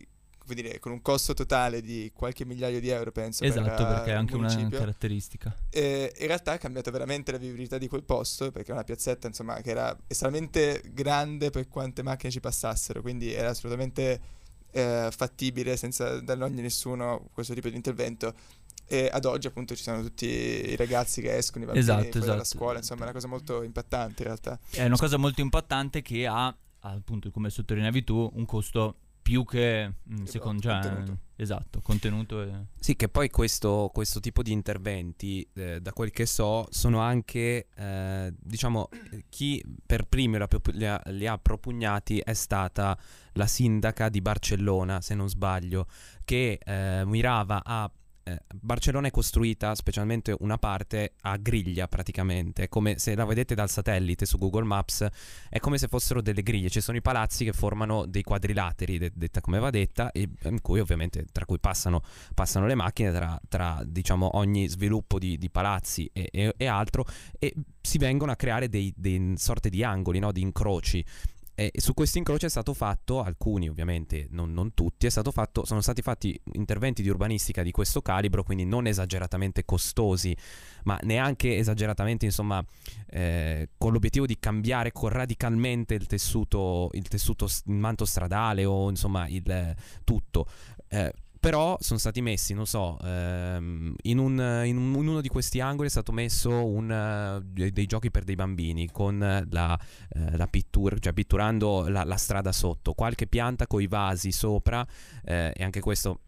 come 0.45 0.62
dire, 0.62 0.80
con 0.80 0.92
un 0.92 1.01
costo 1.01 1.33
totale 1.33 1.81
di 1.81 2.12
qualche 2.13 2.45
migliaio 2.45 2.80
di 2.80 2.89
euro, 2.89 3.12
penso. 3.12 3.44
Esatto, 3.44 3.83
per, 3.83 3.94
perché 3.95 4.12
è 4.12 4.13
anche 4.13 4.36
una 4.36 4.69
caratteristica. 4.69 5.56
E 5.69 6.13
in 6.18 6.27
realtà 6.27 6.53
ha 6.53 6.57
cambiato 6.57 6.92
veramente 6.92 7.31
la 7.31 7.38
vivibilità 7.38 7.77
di 7.77 7.88
quel 7.88 8.03
posto, 8.03 8.51
perché 8.51 8.69
è 8.69 8.74
una 8.74 8.84
piazzetta, 8.84 9.27
insomma, 9.27 9.62
che 9.62 9.72
era 9.72 9.96
estremamente 10.08 10.81
grande 10.93 11.50
per 11.50 11.67
quante 11.67 12.03
macchine 12.03 12.31
ci 12.31 12.39
passassero, 12.39 13.01
quindi 13.01 13.34
era 13.34 13.50
assolutamente 13.50 14.22
eh, 14.72 15.10
fattibile 15.12 15.77
senza 15.77 16.19
dargli 16.19 16.60
nessuno 16.60 17.29
questo 17.34 17.53
tipo 17.53 17.69
di 17.69 17.75
intervento. 17.75 18.34
E 18.88 19.10
ad 19.12 19.25
oggi 19.25 19.48
appunto 19.48 19.75
ci 19.75 19.81
sono 19.81 20.03
tutti 20.03 20.27
i 20.27 20.75
ragazzi 20.75 21.19
che 21.19 21.36
escono, 21.36 21.63
i 21.63 21.67
bambini 21.67 21.84
esatto, 21.84 22.08
esatto. 22.08 22.25
dalla 22.25 22.43
scuola, 22.43 22.77
insomma 22.77 23.01
è 23.01 23.03
una 23.05 23.13
cosa 23.13 23.27
molto 23.27 23.63
impattante 23.63 24.22
in 24.22 24.27
realtà. 24.27 24.60
È 24.69 24.86
una 24.86 24.98
cosa 24.98 25.17
molto 25.17 25.41
impattante 25.41 26.03
che 26.03 26.27
ha, 26.27 26.55
appunto 26.81 27.31
come 27.31 27.50
sottolineavi 27.50 28.03
tu, 28.03 28.29
un 28.31 28.46
costo 28.46 28.98
più 29.25 29.44
che 29.44 29.91
mm, 30.08 30.25
secondo 30.25 30.70
contenuto. 30.70 31.17
esatto 31.36 31.82
contenuto 31.82 32.44
e... 32.44 32.51
sì 32.79 32.96
che 32.96 33.10
poi 33.10 33.32
questo, 33.32 33.89
questo 33.91 34.20
tipo 34.20 34.44
di 34.44 34.51
interventi 34.51 35.46
eh, 35.55 35.82
da 35.82 35.94
quel 35.94 36.12
che 36.12 36.27
so 36.27 36.67
sono 36.70 37.00
anche 37.00 37.65
eh, 37.75 38.32
diciamo 38.38 38.88
chi 39.29 39.63
per 39.84 40.05
primo 40.05 40.38
li 40.74 40.86
ha, 40.86 41.01
li 41.05 41.25
ha 41.25 41.39
propugnati 41.39 42.20
è 42.20 42.34
stata 42.34 42.96
la 43.32 43.48
sindaca 43.48 44.10
di 44.10 44.22
Barcellona 44.22 45.01
se 45.01 45.15
non 45.15 45.27
sbaglio 45.27 45.88
che 46.24 46.60
eh, 46.63 47.01
mirava 47.08 47.63
a 47.65 47.89
eh, 48.27 48.39
Barcellona 48.55 49.08
è 49.08 49.12
costruita, 49.12 49.75
specialmente 49.75 50.36
una 50.39 50.58
parte, 50.58 51.13
a 51.22 51.38
griglia 51.38 51.88
praticamente, 51.88 52.67
come 52.67 52.98
se 52.98 53.13
la 53.13 53.24
vedete 53.24 53.53
dal 53.53 53.70
satellite 53.70 54.25
su 54.25 54.39
Google 54.39 54.63
Maps, 54.63 55.08
è 55.48 55.60
come 55.60 55.77
se 55.77 55.88
fossero 55.88 56.22
delle 56.22 56.41
griglie, 56.41 56.70
ci 56.70 56.82
sono 56.82 56.98
i 56.98 57.01
palazzi 57.01 57.46
che 57.46 57.53
formano 57.53 58.08
dei 58.08 58.24
quadrilateri, 58.24 58.98
de- 58.98 59.12
detta 59.13 59.41
come 59.41 59.60
va 59.60 59.70
detta, 59.70 60.12
e 60.12 60.27
in 60.46 60.60
cui 60.62 60.79
ovviamente 60.79 61.25
tra 61.32 61.46
cui 61.46 61.60
passano, 61.60 62.01
passano 62.34 62.65
le 62.65 62.74
macchine 62.74 63.12
tra, 63.12 63.39
tra, 63.48 63.84
diciamo 63.86 64.38
ogni 64.38 64.67
sviluppo 64.70 65.20
di, 65.20 65.38
di 65.38 65.50
palazzi 65.51 66.10
e, 66.12 66.27
e, 66.32 66.53
e, 66.58 66.65
altro, 66.65 67.05
e 67.38 67.53
si 67.79 68.00
vengono 68.00 68.32
a 68.32 68.36
creare 68.36 68.70
dei, 68.70 68.91
dei 68.98 69.36
sorte 69.38 69.70
di 69.70 69.84
angoli, 69.84 70.17
no? 70.17 70.32
di 70.32 70.41
incroci 70.41 71.05
e 71.55 71.71
su 71.77 71.93
questi 71.93 72.17
incroci 72.17 72.45
è 72.45 72.50
stato 72.50 72.74
fatto, 72.74 73.24
alcuni 73.24 73.69
ovviamente, 73.69 74.27
non, 74.31 74.51
non 74.51 74.74
tutti, 74.74 75.09
fatto, 75.09 75.65
sono 75.65 75.79
stati 75.79 76.01
fatti 76.01 76.39
interventi 76.53 77.01
di 77.01 77.07
urbanistica 77.07 77.63
di 77.63 77.71
questo 77.71 78.01
calibro, 78.01 78.43
quindi 78.43 78.65
non 78.65 78.88
esageratamente 78.88 79.63
costosi, 79.63 80.35
ma 80.83 81.00
neanche 81.03 81.57
esageratamente, 81.57 82.25
insomma, 82.25 82.63
eh, 83.07 83.69
con 83.77 83.93
l'obiettivo 83.93 84.25
di 84.25 84.38
cambiare 84.38 84.91
radicalmente 84.93 85.93
il 85.93 86.07
tessuto, 86.07 86.89
il 86.91 87.07
tessuto, 87.07 87.45
il 87.45 87.74
manto 87.75 88.03
stradale 88.03 88.65
o 88.65 88.89
insomma 88.89 89.25
il 89.27 89.75
tutto. 90.03 90.47
Eh, 90.89 91.13
però 91.45 91.77
sono 91.79 91.99
stati 91.99 92.23
messi, 92.23 92.55
non 92.55 92.65
so, 92.65 92.97
ehm, 93.03 93.93
in, 94.01 94.17
un, 94.17 94.63
in, 94.65 94.77
un, 94.77 94.93
in, 94.95 95.07
uno 95.07 95.21
di 95.21 95.27
questi 95.27 95.59
angoli 95.59 95.89
è 95.89 95.91
stato 95.91 96.11
messo 96.11 96.49
un, 96.49 96.89
uh, 96.89 97.69
dei 97.69 97.85
giochi 97.85 98.09
per 98.09 98.23
dei 98.23 98.33
bambini 98.33 98.89
con 98.89 99.19
la, 99.47 99.79
uh, 100.15 100.37
la 100.37 100.47
pittura, 100.47 100.97
cioè 100.97 101.13
pitturando 101.13 101.87
la, 101.87 102.03
la, 102.03 102.17
strada 102.17 102.51
sotto, 102.51 102.93
qualche 102.93 103.27
pianta 103.27 103.67
con 103.67 103.79
i 103.79 103.85
vasi 103.85 104.31
sopra 104.31 104.83
eh, 105.23 105.53
e 105.55 105.63
anche 105.63 105.81
questo 105.81 106.21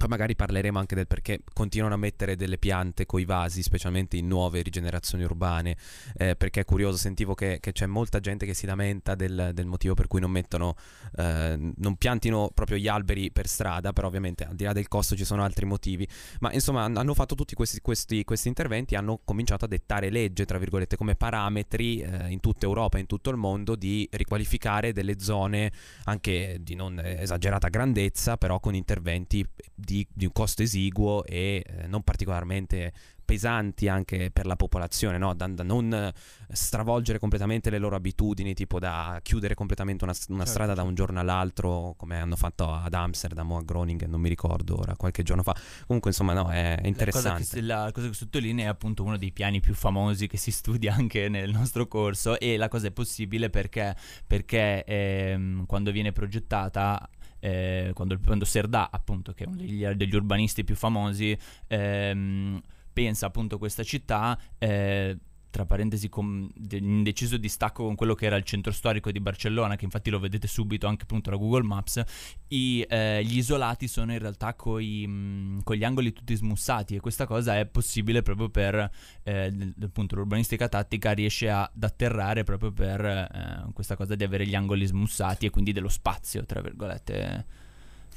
poi 0.00 0.08
magari 0.08 0.34
parleremo 0.34 0.78
anche 0.78 0.94
del 0.94 1.06
perché 1.06 1.40
continuano 1.52 1.92
a 1.92 1.98
mettere 1.98 2.34
delle 2.34 2.56
piante 2.56 3.04
coi 3.04 3.26
vasi, 3.26 3.62
specialmente 3.62 4.16
in 4.16 4.28
nuove 4.28 4.62
rigenerazioni 4.62 5.24
urbane, 5.24 5.76
eh, 6.16 6.36
perché 6.36 6.60
è 6.60 6.64
curioso, 6.64 6.96
sentivo 6.96 7.34
che, 7.34 7.58
che, 7.60 7.72
c'è 7.72 7.84
molta 7.84 8.18
gente 8.18 8.46
che 8.46 8.54
si 8.54 8.64
lamenta 8.64 9.14
del, 9.14 9.50
del 9.52 9.66
motivo 9.66 9.92
per 9.92 10.06
cui 10.06 10.18
non 10.18 10.30
mettono, 10.30 10.74
eh, 11.16 11.74
non 11.76 11.96
piantino 11.96 12.50
proprio 12.54 12.78
gli 12.78 12.88
alberi 12.88 13.30
per 13.30 13.46
strada, 13.46 13.92
però 13.92 14.06
ovviamente 14.06 14.44
al 14.44 14.54
di 14.54 14.64
là 14.64 14.72
del 14.72 14.88
costo 14.88 15.14
ci 15.14 15.26
sono 15.26 15.42
altri 15.42 15.66
motivi, 15.66 16.08
ma 16.38 16.50
insomma 16.50 16.84
hanno 16.84 17.12
fatto 17.12 17.34
tutti 17.34 17.54
questi, 17.54 17.82
questi, 17.82 18.24
questi 18.24 18.48
interventi, 18.48 18.94
hanno 18.94 19.20
cominciato 19.22 19.66
a 19.66 19.68
dettare 19.68 20.08
legge, 20.08 20.46
tra 20.46 20.56
virgolette, 20.56 20.96
come 20.96 21.14
parametri 21.14 22.00
eh, 22.00 22.30
in 22.30 22.40
tutta 22.40 22.64
Europa, 22.64 22.96
in 22.96 23.04
tutto 23.04 23.28
il 23.28 23.36
mondo, 23.36 23.76
di 23.76 24.08
riqualificare 24.10 24.94
delle 24.94 25.20
zone 25.20 25.70
anche 26.04 26.56
di 26.62 26.74
non 26.74 26.98
esagerata 27.04 27.68
grandezza, 27.68 28.38
però 28.38 28.60
con 28.60 28.74
interventi 28.74 29.46
di, 29.74 29.89
di 30.12 30.24
un 30.24 30.32
costo 30.32 30.62
esiguo 30.62 31.24
e 31.24 31.64
eh, 31.66 31.86
non 31.86 32.02
particolarmente 32.02 32.92
pesanti 33.30 33.86
anche 33.86 34.32
per 34.32 34.44
la 34.44 34.56
popolazione, 34.56 35.16
no? 35.16 35.34
da, 35.34 35.46
da, 35.46 35.62
non 35.62 36.12
stravolgere 36.50 37.20
completamente 37.20 37.70
le 37.70 37.78
loro 37.78 37.94
abitudini, 37.94 38.54
tipo 38.54 38.80
da 38.80 39.20
chiudere 39.22 39.54
completamente 39.54 40.02
una, 40.02 40.14
una 40.30 40.38
certo. 40.38 40.50
strada 40.50 40.74
da 40.74 40.82
un 40.82 40.96
giorno 40.96 41.20
all'altro, 41.20 41.94
come 41.96 42.18
hanno 42.18 42.34
fatto 42.34 42.68
ad 42.72 42.92
Amsterdam 42.92 43.52
o 43.52 43.58
a 43.58 43.62
Groningen, 43.62 44.10
non 44.10 44.20
mi 44.20 44.28
ricordo 44.28 44.80
ora, 44.80 44.96
qualche 44.96 45.22
giorno 45.22 45.44
fa. 45.44 45.54
Comunque, 45.86 46.10
insomma, 46.10 46.32
no, 46.32 46.50
è 46.50 46.76
interessante. 46.82 47.28
La 47.28 47.38
cosa 47.38 47.54
che, 47.54 47.60
la 47.60 47.90
cosa 47.92 48.08
che 48.08 48.14
sottolinea 48.14 48.64
è 48.64 48.68
appunto 48.68 49.04
uno 49.04 49.16
dei 49.16 49.30
piani 49.30 49.60
più 49.60 49.74
famosi 49.74 50.26
che 50.26 50.36
si 50.36 50.50
studia 50.50 50.92
anche 50.92 51.28
nel 51.28 51.52
nostro 51.52 51.86
corso 51.86 52.36
e 52.36 52.56
la 52.56 52.66
cosa 52.66 52.88
è 52.88 52.90
possibile 52.90 53.48
perché, 53.48 53.94
perché 54.26 54.82
ehm, 54.82 55.66
quando 55.66 55.92
viene 55.92 56.10
progettata 56.10 57.08
eh, 57.40 57.90
quando, 57.94 58.18
quando 58.24 58.44
Serdà, 58.44 58.90
appunto, 58.90 59.32
che 59.32 59.44
è 59.44 59.46
uno 59.46 59.56
degli, 59.56 59.84
degli 59.86 60.14
urbanisti 60.14 60.64
più 60.64 60.76
famosi, 60.76 61.36
ehm, 61.66 62.60
pensa 62.92 63.26
appunto 63.26 63.56
a 63.56 63.58
questa 63.58 63.82
città. 63.82 64.38
Eh, 64.58 65.18
tra 65.50 65.66
parentesi, 65.66 66.08
con 66.08 66.48
in 66.70 67.02
deciso 67.02 67.36
distacco 67.36 67.84
con 67.84 67.96
quello 67.96 68.14
che 68.14 68.26
era 68.26 68.36
il 68.36 68.44
centro 68.44 68.72
storico 68.72 69.10
di 69.10 69.20
Barcellona, 69.20 69.76
che 69.76 69.84
infatti 69.84 70.10
lo 70.10 70.18
vedete 70.18 70.46
subito 70.46 70.86
anche 70.86 71.02
appunto 71.02 71.30
da 71.30 71.36
Google 71.36 71.64
Maps, 71.64 72.02
i, 72.48 72.84
eh, 72.88 73.22
gli 73.24 73.38
isolati 73.38 73.88
sono 73.88 74.12
in 74.12 74.18
realtà 74.18 74.54
con 74.54 74.80
gli 74.80 75.84
angoli 75.84 76.12
tutti 76.12 76.34
smussati 76.34 76.94
e 76.94 77.00
questa 77.00 77.26
cosa 77.26 77.58
è 77.58 77.66
possibile 77.66 78.22
proprio 78.22 78.48
per, 78.48 78.90
eh, 79.22 79.74
appunto, 79.82 80.16
l'urbanistica 80.16 80.68
tattica 80.68 81.12
riesce 81.12 81.50
ad 81.50 81.82
atterrare 81.82 82.44
proprio 82.44 82.72
per 82.72 83.04
eh, 83.04 83.64
questa 83.72 83.96
cosa 83.96 84.14
di 84.14 84.24
avere 84.24 84.46
gli 84.46 84.54
angoli 84.54 84.86
smussati 84.86 85.46
e 85.46 85.50
quindi 85.50 85.72
dello 85.72 85.88
spazio, 85.88 86.44
tra 86.44 86.60
virgolette. 86.60 87.46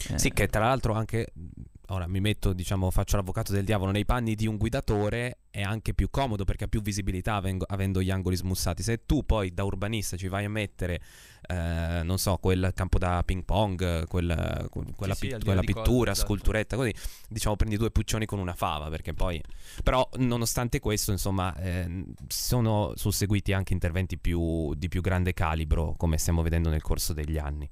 Eh. 0.09 0.17
Sì, 0.17 0.31
che 0.31 0.47
tra 0.47 0.65
l'altro 0.65 0.93
anche 0.93 1.33
ora 1.87 2.07
mi 2.07 2.19
metto, 2.19 2.53
diciamo, 2.53 2.89
faccio 2.91 3.15
l'avvocato 3.17 3.51
del 3.51 3.65
diavolo 3.65 3.91
nei 3.91 4.05
panni 4.05 4.35
di 4.35 4.47
un 4.47 4.57
guidatore, 4.57 5.37
è 5.53 5.61
anche 5.61 5.93
più 5.93 6.09
comodo 6.09 6.45
perché 6.45 6.63
ha 6.63 6.67
più 6.67 6.81
visibilità 6.81 7.35
avendo, 7.35 7.63
avendo 7.67 8.01
gli 8.01 8.09
angoli 8.09 8.35
smussati. 8.35 8.81
Se 8.81 9.05
tu 9.05 9.23
poi 9.23 9.53
da 9.53 9.63
urbanista 9.63 10.17
ci 10.17 10.27
vai 10.27 10.45
a 10.45 10.49
mettere, 10.49 10.99
eh, 11.47 12.01
non 12.03 12.17
so, 12.17 12.37
quel 12.37 12.71
campo 12.73 12.97
da 12.97 13.21
ping 13.23 13.43
pong, 13.43 14.07
quel, 14.07 14.67
quella, 14.95 15.13
sì, 15.13 15.27
pit- 15.27 15.37
sì, 15.37 15.45
quella 15.45 15.61
pittura, 15.61 16.09
esatto. 16.09 16.25
sculturetta, 16.27 16.75
così, 16.75 16.91
diciamo, 17.29 17.55
prendi 17.55 17.77
due 17.77 17.91
puccioni 17.91 18.25
con 18.25 18.39
una 18.39 18.55
fava, 18.55 18.89
perché 18.89 19.13
poi... 19.13 19.39
Però, 19.83 20.09
nonostante 20.15 20.79
questo, 20.79 21.11
insomma, 21.11 21.55
eh, 21.57 22.03
sono 22.29 22.93
susseguiti 22.95 23.53
anche 23.53 23.73
interventi 23.73 24.17
più, 24.17 24.73
di 24.73 24.87
più 24.87 25.01
grande 25.01 25.35
calibro, 25.35 25.93
come 25.97 26.17
stiamo 26.17 26.41
vedendo 26.41 26.69
nel 26.69 26.81
corso 26.81 27.13
degli 27.13 27.37
anni. 27.37 27.69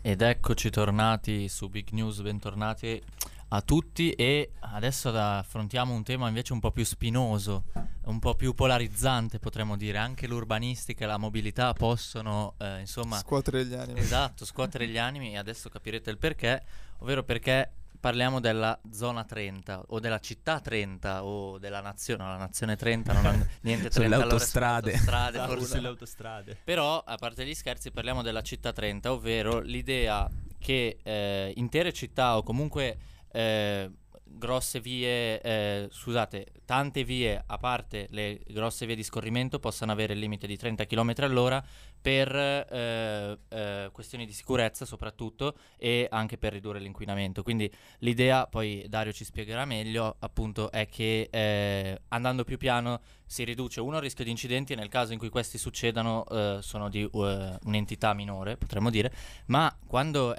Ed 0.00 0.22
eccoci 0.22 0.70
tornati 0.70 1.48
su 1.48 1.68
Big 1.68 1.88
News, 1.90 2.20
bentornati 2.22 3.02
a 3.50 3.62
tutti 3.62 4.10
e 4.12 4.52
adesso 4.60 5.10
affrontiamo 5.10 5.94
un 5.94 6.02
tema 6.02 6.28
invece 6.28 6.52
un 6.52 6.60
po' 6.60 6.70
più 6.70 6.84
spinoso, 6.84 7.64
un 8.04 8.18
po' 8.18 8.34
più 8.34 8.54
polarizzante 8.54 9.38
potremmo 9.38 9.76
dire, 9.76 9.98
anche 9.98 10.26
l'urbanistica 10.26 11.04
e 11.04 11.06
la 11.06 11.16
mobilità 11.16 11.72
possono 11.72 12.54
eh, 12.58 12.80
insomma... 12.80 13.16
Scuotere 13.18 13.64
gli 13.64 13.74
animi. 13.74 14.00
Esatto, 14.00 14.44
scuotere 14.44 14.86
gli 14.86 14.98
animi 14.98 15.32
e 15.32 15.38
adesso 15.38 15.68
capirete 15.70 16.10
il 16.10 16.18
perché, 16.18 16.62
ovvero 16.98 17.22
perché 17.22 17.72
parliamo 17.98 18.38
della 18.38 18.78
zona 18.92 19.24
30 19.24 19.84
o 19.88 19.98
della 19.98 20.20
città 20.20 20.60
30 20.60 21.24
o 21.24 21.58
della 21.58 21.80
nazione, 21.80 22.22
no, 22.22 22.30
la 22.30 22.36
nazione 22.36 22.76
30 22.76 23.12
non 23.12 23.26
ha 23.26 23.32
niente 23.62 23.88
30 23.88 23.90
sulle 23.90 24.14
autostrade, 24.14 24.92
autostrade 24.92 25.38
forse. 25.46 25.66
sulle 25.66 25.88
autostrade. 25.88 26.58
Però 26.62 27.02
a 27.04 27.16
parte 27.16 27.46
gli 27.46 27.54
scherzi 27.54 27.90
parliamo 27.90 28.22
della 28.22 28.42
città 28.42 28.72
30, 28.72 29.12
ovvero 29.12 29.60
l'idea 29.60 30.28
che 30.58 30.98
eh, 31.02 31.52
intere 31.56 31.92
città 31.92 32.36
o 32.36 32.42
comunque 32.42 32.98
eh, 33.32 33.90
grosse 34.28 34.80
vie, 34.80 35.40
eh, 35.40 35.88
scusate, 35.90 36.46
tante 36.64 37.02
vie 37.02 37.42
a 37.44 37.56
parte 37.56 38.06
le 38.10 38.40
grosse 38.46 38.86
vie 38.86 38.94
di 38.94 39.02
scorrimento 39.02 39.58
possano 39.58 39.92
avere 39.92 40.12
il 40.12 40.18
limite 40.18 40.46
di 40.46 40.56
30 40.56 40.84
km 40.84 41.14
all'ora 41.18 41.64
per 42.00 42.34
eh, 42.34 43.38
eh, 43.48 43.88
questioni 43.90 44.24
di 44.24 44.32
sicurezza 44.32 44.84
soprattutto 44.84 45.56
e 45.76 46.06
anche 46.10 46.38
per 46.38 46.52
ridurre 46.52 46.78
l'inquinamento. 46.78 47.42
Quindi 47.42 47.70
l'idea, 47.98 48.46
poi 48.46 48.84
Dario 48.88 49.12
ci 49.12 49.24
spiegherà 49.24 49.64
meglio, 49.64 50.16
appunto 50.20 50.70
è 50.70 50.88
che 50.88 51.28
eh, 51.30 52.00
andando 52.08 52.44
più 52.44 52.56
piano 52.56 53.00
si 53.26 53.44
riduce 53.44 53.80
uno 53.80 53.96
il 53.96 54.02
rischio 54.02 54.24
di 54.24 54.30
incidenti 54.30 54.72
e 54.72 54.76
nel 54.76 54.88
caso 54.88 55.12
in 55.12 55.18
cui 55.18 55.28
questi 55.28 55.58
succedano 55.58 56.24
eh, 56.26 56.58
sono 56.62 56.88
di 56.88 57.02
uh, 57.02 57.10
un'entità 57.64 58.14
minore, 58.14 58.56
potremmo 58.56 58.88
dire, 58.88 59.12
ma 59.46 59.76
quando 59.86 60.34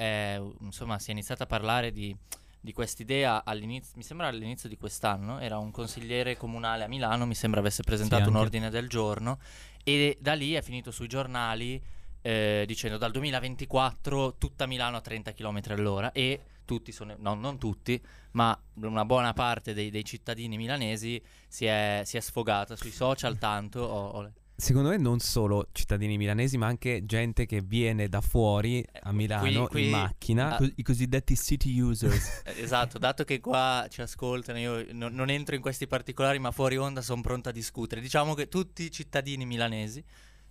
insomma, 0.61 0.97
si 0.97 1.09
è 1.09 1.11
iniziato 1.11 1.43
a 1.43 1.45
parlare 1.45 1.91
di 1.91 2.15
di 2.61 2.73
quest'idea 2.73 3.43
all'inizio, 3.45 3.93
mi 3.95 4.03
sembra 4.03 4.27
all'inizio 4.27 4.67
di 4.67 4.77
quest'anno, 4.77 5.39
era 5.39 5.57
un 5.57 5.71
consigliere 5.71 6.35
comunale 6.35 6.83
a 6.83 6.87
Milano, 6.87 7.25
mi 7.25 7.35
sembra 7.35 7.59
avesse 7.59 7.83
presentato 7.83 8.23
sì, 8.23 8.29
un 8.29 8.35
ordine 8.35 8.69
del 8.69 8.89
giorno 8.89 9.39
e 9.83 10.17
da 10.19 10.33
lì 10.33 10.53
è 10.53 10.61
finito 10.61 10.91
sui 10.91 11.07
giornali 11.07 11.81
eh, 12.21 12.63
dicendo 12.67 12.97
dal 12.97 13.11
2024 13.11 14.35
tutta 14.37 14.65
Milano 14.65 14.97
a 14.97 15.01
30 15.01 15.31
km 15.31 15.61
all'ora 15.69 16.11
e 16.11 16.41
tutti, 16.65 16.91
sono, 16.91 17.15
no, 17.17 17.33
non 17.33 17.57
tutti, 17.57 17.99
ma 18.31 18.57
una 18.75 19.05
buona 19.05 19.33
parte 19.33 19.73
dei, 19.73 19.89
dei 19.89 20.05
cittadini 20.05 20.55
milanesi 20.55 21.19
si 21.47 21.65
è, 21.65 22.03
si 22.05 22.17
è, 22.17 22.19
sfogata 22.19 22.75
sui 22.75 22.91
social 22.91 23.39
tanto. 23.39 23.79
Oh, 23.79 24.09
oh 24.09 24.31
secondo 24.59 24.89
me 24.89 24.97
non 24.97 25.19
solo 25.19 25.69
cittadini 25.71 26.17
milanesi, 26.17 26.57
ma 26.57 26.67
anche 26.67 27.05
gente 27.05 27.45
che 27.45 27.61
viene 27.61 28.09
da 28.09 28.19
fuori 28.19 28.85
a 29.03 29.11
Milano 29.13 29.67
qui, 29.67 29.67
qui, 29.67 29.83
in 29.85 29.91
macchina, 29.91 30.57
ah, 30.57 30.71
i 30.75 30.83
cosiddetti 30.83 31.35
city 31.35 31.79
users. 31.79 32.41
esatto, 32.57 32.97
dato 32.97 33.23
che 33.23 33.39
qua 33.39 33.87
ci 33.89 34.01
ascoltano, 34.01 34.59
io 34.59 34.85
no, 34.91 35.07
non 35.07 35.29
entro 35.29 35.55
in 35.55 35.61
questi 35.61 35.87
particolari, 35.87 36.39
ma 36.39 36.51
fuori 36.51 36.77
onda 36.77 37.01
sono 37.01 37.21
pronto 37.21 37.49
a 37.49 37.51
discutere. 37.51 38.01
Diciamo 38.01 38.33
che 38.33 38.47
tutti 38.47 38.83
i 38.83 38.91
cittadini 38.91 39.45
milanesi, 39.45 40.03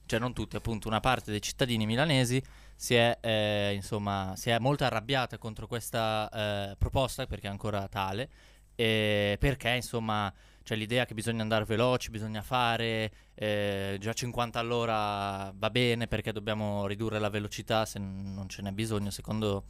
cioè 0.07 0.19
non 0.19 0.33
tutti, 0.33 0.57
appunto, 0.57 0.89
una 0.89 1.01
parte 1.01 1.31
dei 1.31 1.43
cittadini 1.43 1.85
milanesi 1.85 2.43
si 2.75 2.95
è, 2.95 3.19
eh, 3.21 3.73
insomma, 3.75 4.33
si 4.37 4.49
è 4.49 4.59
molto 4.59 4.85
arrabbiata 4.85 5.37
contro 5.37 5.67
questa 5.67 6.31
eh, 6.31 6.77
proposta, 6.77 7.27
perché 7.27 7.47
è 7.47 7.51
ancora 7.51 7.87
tale, 7.89 8.31
eh, 8.75 9.37
perché 9.39 9.71
insomma 9.71 10.33
c'è 10.69 10.77
l'idea 10.77 11.07
che 11.07 11.15
bisogna 11.15 11.41
andare 11.41 11.65
veloci, 11.65 12.11
bisogna 12.11 12.43
fare 12.43 13.11
eh, 13.35 13.97
già 13.99 14.13
50 14.13 14.59
all'ora 14.59 15.51
va 15.57 15.71
bene 15.71 16.07
perché 16.09 16.31
dobbiamo 16.31 16.87
ridurre 16.87 17.19
la 17.19 17.31
velocità 17.31 17.87
se 17.87 17.99
non 17.99 18.51
ce 18.51 18.61
n'è 18.61 18.71
bisogno 18.73 19.09
secondo, 19.09 19.69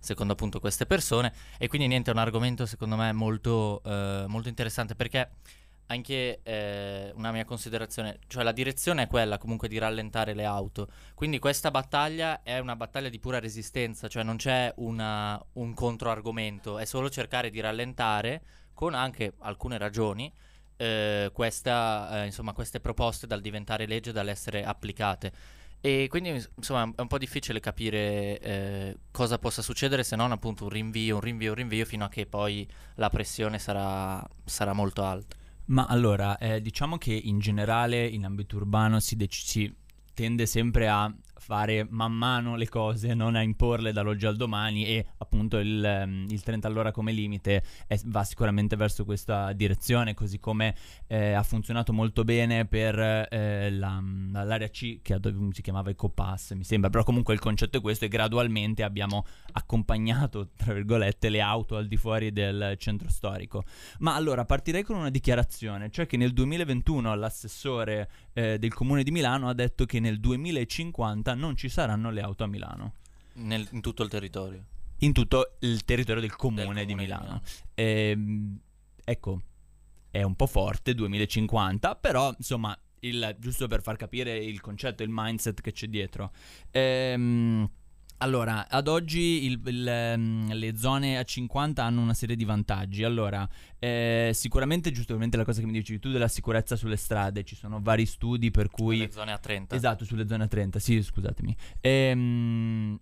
secondo 0.00 0.32
appunto 0.32 0.58
queste 0.58 0.86
persone. 0.86 1.32
E 1.56 1.68
quindi 1.68 1.86
niente 1.86 2.10
è 2.10 2.14
un 2.14 2.18
argomento 2.18 2.66
secondo 2.66 2.96
me 2.96 3.12
molto, 3.12 3.80
eh, 3.84 4.24
molto 4.26 4.48
interessante 4.48 4.96
perché 4.96 5.30
anche 5.86 6.40
eh, 6.42 7.12
una 7.14 7.30
mia 7.30 7.44
considerazione, 7.44 8.18
cioè 8.26 8.42
la 8.42 8.50
direzione 8.50 9.04
è 9.04 9.06
quella 9.06 9.38
comunque 9.38 9.68
di 9.68 9.78
rallentare 9.78 10.34
le 10.34 10.44
auto, 10.44 10.88
quindi 11.14 11.38
questa 11.38 11.70
battaglia 11.70 12.42
è 12.42 12.58
una 12.58 12.74
battaglia 12.74 13.08
di 13.08 13.20
pura 13.20 13.38
resistenza, 13.38 14.08
cioè 14.08 14.24
non 14.24 14.36
c'è 14.36 14.72
una, 14.78 15.40
un 15.54 15.74
controargomento, 15.74 16.78
è 16.78 16.84
solo 16.84 17.08
cercare 17.08 17.50
di 17.50 17.60
rallentare 17.60 18.42
con 18.80 18.94
anche 18.94 19.34
alcune 19.40 19.76
ragioni 19.76 20.32
eh, 20.78 21.28
questa, 21.34 22.22
eh, 22.22 22.24
insomma, 22.24 22.54
queste 22.54 22.80
proposte 22.80 23.26
dal 23.26 23.42
diventare 23.42 23.86
legge, 23.86 24.10
dall'essere 24.10 24.64
applicate. 24.64 25.32
E 25.82 26.06
quindi 26.08 26.42
insomma 26.56 26.90
è 26.96 27.00
un 27.02 27.06
po' 27.06 27.18
difficile 27.18 27.60
capire 27.60 28.40
eh, 28.40 28.96
cosa 29.10 29.38
possa 29.38 29.60
succedere 29.60 30.02
se 30.02 30.16
non 30.16 30.32
appunto 30.32 30.64
un 30.64 30.70
rinvio, 30.70 31.16
un 31.16 31.20
rinvio, 31.20 31.50
un 31.50 31.56
rinvio 31.56 31.84
fino 31.84 32.06
a 32.06 32.08
che 32.08 32.24
poi 32.24 32.66
la 32.94 33.10
pressione 33.10 33.58
sarà, 33.58 34.26
sarà 34.46 34.72
molto 34.72 35.04
alta. 35.04 35.36
Ma 35.66 35.84
allora, 35.84 36.38
eh, 36.38 36.62
diciamo 36.62 36.96
che 36.96 37.12
in 37.12 37.38
generale 37.38 38.06
in 38.06 38.24
ambito 38.24 38.56
urbano 38.56 38.98
si, 38.98 39.14
dec- 39.14 39.34
si 39.34 39.70
tende 40.14 40.46
sempre 40.46 40.88
a 40.88 41.12
fare 41.40 41.86
man 41.88 42.12
mano 42.12 42.54
le 42.54 42.68
cose, 42.68 43.14
non 43.14 43.34
a 43.34 43.40
imporle 43.40 43.92
dall'oggi 43.92 44.26
al 44.26 44.36
domani 44.36 44.84
e 44.84 45.06
appunto 45.16 45.56
il, 45.56 45.82
ehm, 45.82 46.26
il 46.28 46.42
30 46.42 46.68
all'ora 46.68 46.92
come 46.92 47.12
limite 47.12 47.62
è- 47.86 47.98
va 48.04 48.22
sicuramente 48.24 48.76
verso 48.76 49.06
questa 49.06 49.52
direzione, 49.54 50.12
così 50.12 50.38
come 50.38 50.74
eh, 51.06 51.32
ha 51.32 51.42
funzionato 51.42 51.92
molto 51.94 52.24
bene 52.24 52.66
per 52.66 52.98
eh, 52.98 53.70
la- 53.70 54.02
l'area 54.32 54.68
C 54.68 55.00
che 55.00 55.14
ad- 55.14 55.52
si 55.52 55.62
chiamava 55.62 55.88
EcoPass, 55.90 56.52
mi 56.52 56.64
sembra, 56.64 56.90
però 56.90 57.04
comunque 57.04 57.32
il 57.32 57.40
concetto 57.40 57.78
è 57.78 57.80
questo 57.80 58.04
e 58.04 58.08
gradualmente 58.08 58.82
abbiamo 58.82 59.24
accompagnato, 59.52 60.50
tra 60.54 60.74
virgolette, 60.74 61.30
le 61.30 61.40
auto 61.40 61.76
al 61.76 61.88
di 61.88 61.96
fuori 61.96 62.32
del 62.32 62.74
centro 62.78 63.08
storico. 63.08 63.64
Ma 64.00 64.14
allora 64.14 64.44
partirei 64.44 64.82
con 64.82 64.96
una 64.96 65.10
dichiarazione, 65.10 65.90
cioè 65.90 66.06
che 66.06 66.18
nel 66.18 66.32
2021 66.34 67.14
l'assessore 67.14 68.10
eh, 68.34 68.58
del 68.58 68.74
comune 68.74 69.02
di 69.02 69.10
Milano 69.10 69.48
ha 69.48 69.54
detto 69.54 69.86
che 69.86 70.00
nel 70.00 70.20
2050 70.20 71.29
non 71.34 71.56
ci 71.56 71.68
saranno 71.68 72.10
le 72.10 72.20
auto 72.20 72.44
a 72.44 72.46
Milano. 72.46 72.94
Nel- 73.34 73.68
in 73.72 73.80
tutto 73.80 74.02
il 74.02 74.08
territorio. 74.08 74.64
In 74.98 75.12
tutto 75.12 75.56
il 75.60 75.84
territorio 75.84 76.20
del 76.20 76.36
comune, 76.36 76.64
Del 76.64 76.86
di 76.86 76.92
comune 76.92 77.02
Milano. 77.02 77.42
Ehm, 77.74 78.58
ecco, 79.04 79.42
è 80.10 80.22
un 80.22 80.34
po' 80.34 80.46
forte 80.46 80.94
2050, 80.94 81.94
però 81.96 82.34
insomma, 82.36 82.76
il- 83.00 83.36
giusto 83.38 83.66
per 83.66 83.80
far 83.82 83.96
capire 83.96 84.36
il 84.36 84.60
concetto, 84.60 85.02
il 85.02 85.08
mindset 85.10 85.60
che 85.60 85.72
c'è 85.72 85.86
dietro. 85.86 86.32
Ehm, 86.70 87.70
allora, 88.22 88.68
ad 88.68 88.86
oggi 88.86 89.44
il- 89.46 89.60
il, 89.64 89.86
ehm, 89.88 90.52
le 90.52 90.76
zone 90.76 91.16
a 91.18 91.22
50 91.22 91.84
hanno 91.84 92.00
una 92.02 92.14
serie 92.14 92.36
di 92.36 92.44
vantaggi. 92.44 93.02
Allora, 93.02 93.48
eh, 93.78 94.30
sicuramente, 94.34 94.90
giustamente 94.90 95.36
la 95.38 95.44
cosa 95.44 95.60
che 95.60 95.66
mi 95.66 95.72
dici 95.72 95.98
tu 95.98 96.10
della 96.10 96.28
sicurezza 96.28 96.76
sulle 96.76 96.96
strade, 96.96 97.44
ci 97.44 97.56
sono 97.56 97.80
vari 97.82 98.04
studi 98.06 98.50
per 98.50 98.70
cui... 98.70 98.98
Le 98.98 99.10
zone 99.10 99.32
a 99.32 99.38
30. 99.38 99.74
Esatto, 99.74 100.04
sulle 100.04 100.26
zone 100.28 100.44
a 100.44 100.48
30, 100.48 100.78
sì, 100.78 101.02
scusatemi. 101.02 101.56
Ehm, 101.80 102.98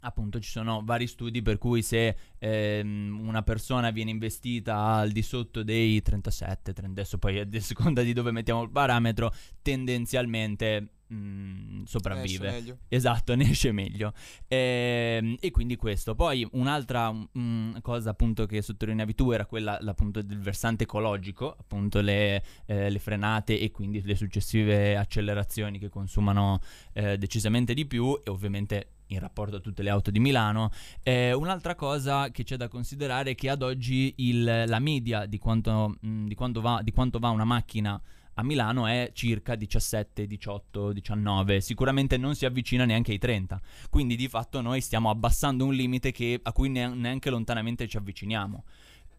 appunto, 0.00 0.38
ci 0.40 0.50
sono 0.50 0.82
vari 0.84 1.06
studi 1.06 1.42
per 1.42 1.58
cui 1.58 1.82
se 1.82 2.16
ehm, 2.38 3.20
una 3.26 3.42
persona 3.42 3.90
viene 3.90 4.10
investita 4.10 4.76
al 4.94 5.10
di 5.10 5.22
sotto 5.22 5.62
dei 5.62 6.00
37, 6.02 6.72
30, 6.72 7.00
adesso 7.00 7.18
poi 7.18 7.38
a 7.40 7.46
seconda 7.60 8.02
di 8.02 8.12
dove 8.12 8.30
mettiamo 8.30 8.62
il 8.62 8.70
parametro, 8.70 9.32
tendenzialmente 9.60 10.88
mm, 11.12 11.82
sopravvive. 11.84 12.46
Esce 12.48 12.58
meglio. 12.60 12.78
Esatto, 12.88 13.34
ne 13.36 13.50
esce 13.50 13.72
meglio. 13.72 14.12
Ehm, 14.48 15.36
e 15.40 15.50
quindi 15.50 15.76
questo. 15.76 16.14
Poi 16.14 16.46
un'altra 16.52 17.12
mm, 17.12 17.76
cosa 17.82 18.10
appunto 18.10 18.46
che 18.46 18.62
sottolineavi 18.62 19.14
tu 19.14 19.30
era 19.30 19.46
quella 19.46 19.78
appunto 19.78 20.22
del 20.22 20.40
versante 20.40 20.84
ecologico, 20.84 21.54
appunto 21.58 22.00
le, 22.00 22.42
eh, 22.66 22.90
le 22.90 22.98
frenate 22.98 23.58
e 23.58 23.70
quindi 23.70 24.02
le 24.02 24.14
successive 24.14 24.96
accelerazioni 24.96 25.78
che 25.78 25.88
consumano 25.88 26.60
eh, 26.92 27.18
decisamente 27.18 27.74
di 27.74 27.86
più 27.86 28.20
e 28.24 28.30
ovviamente 28.30 28.88
in 29.12 29.18
rapporto 29.18 29.56
a 29.56 29.60
tutte 29.60 29.82
le 29.82 29.90
auto 29.90 30.10
di 30.10 30.18
Milano. 30.18 30.70
Eh, 31.02 31.32
un'altra 31.34 31.74
cosa 31.74 32.30
che 32.30 32.44
c'è 32.44 32.56
da 32.56 32.68
considerare 32.68 33.32
è 33.32 33.34
che 33.34 33.50
ad 33.50 33.60
oggi 33.62 34.14
il- 34.18 34.64
la 34.66 34.78
media 34.78 35.26
di 35.26 35.36
quanto, 35.38 35.96
mm, 36.06 36.26
di 36.26 36.34
quanto 36.34 36.60
va, 36.62 36.80
di 36.82 36.92
quanto 36.92 37.18
va 37.18 37.28
una 37.28 37.44
macchina 37.44 38.00
a 38.34 38.42
Milano 38.42 38.86
è 38.86 39.10
circa 39.12 39.54
17, 39.54 40.26
18, 40.26 40.92
19, 40.92 41.60
sicuramente 41.60 42.16
non 42.16 42.34
si 42.34 42.44
avvicina 42.46 42.84
neanche 42.84 43.12
ai 43.12 43.18
30, 43.18 43.60
quindi 43.90 44.16
di 44.16 44.28
fatto 44.28 44.60
noi 44.60 44.80
stiamo 44.80 45.10
abbassando 45.10 45.64
un 45.64 45.74
limite 45.74 46.12
che- 46.12 46.40
a 46.42 46.52
cui 46.52 46.68
ne- 46.68 46.88
neanche 46.94 47.30
lontanamente 47.30 47.86
ci 47.88 47.96
avviciniamo. 47.96 48.64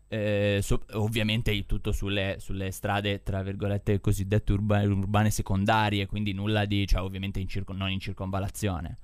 Eh, 0.08 0.60
so- 0.62 0.84
ovviamente 0.92 1.52
il 1.52 1.66
tutto 1.66 1.92
sulle, 1.92 2.36
sulle 2.40 2.70
strade, 2.72 3.24
tra 3.24 3.42
virgolette, 3.42 4.00
cosiddette 4.00 4.52
urba- 4.52 4.82
urbane 4.84 5.32
secondarie, 5.32 6.06
quindi 6.06 6.34
nulla 6.34 6.66
di, 6.66 6.86
cioè 6.86 7.02
ovviamente 7.02 7.40
in 7.40 7.48
circo- 7.48 7.74
non 7.74 7.90
in 7.90 8.00
circonvalazione. 8.00 8.98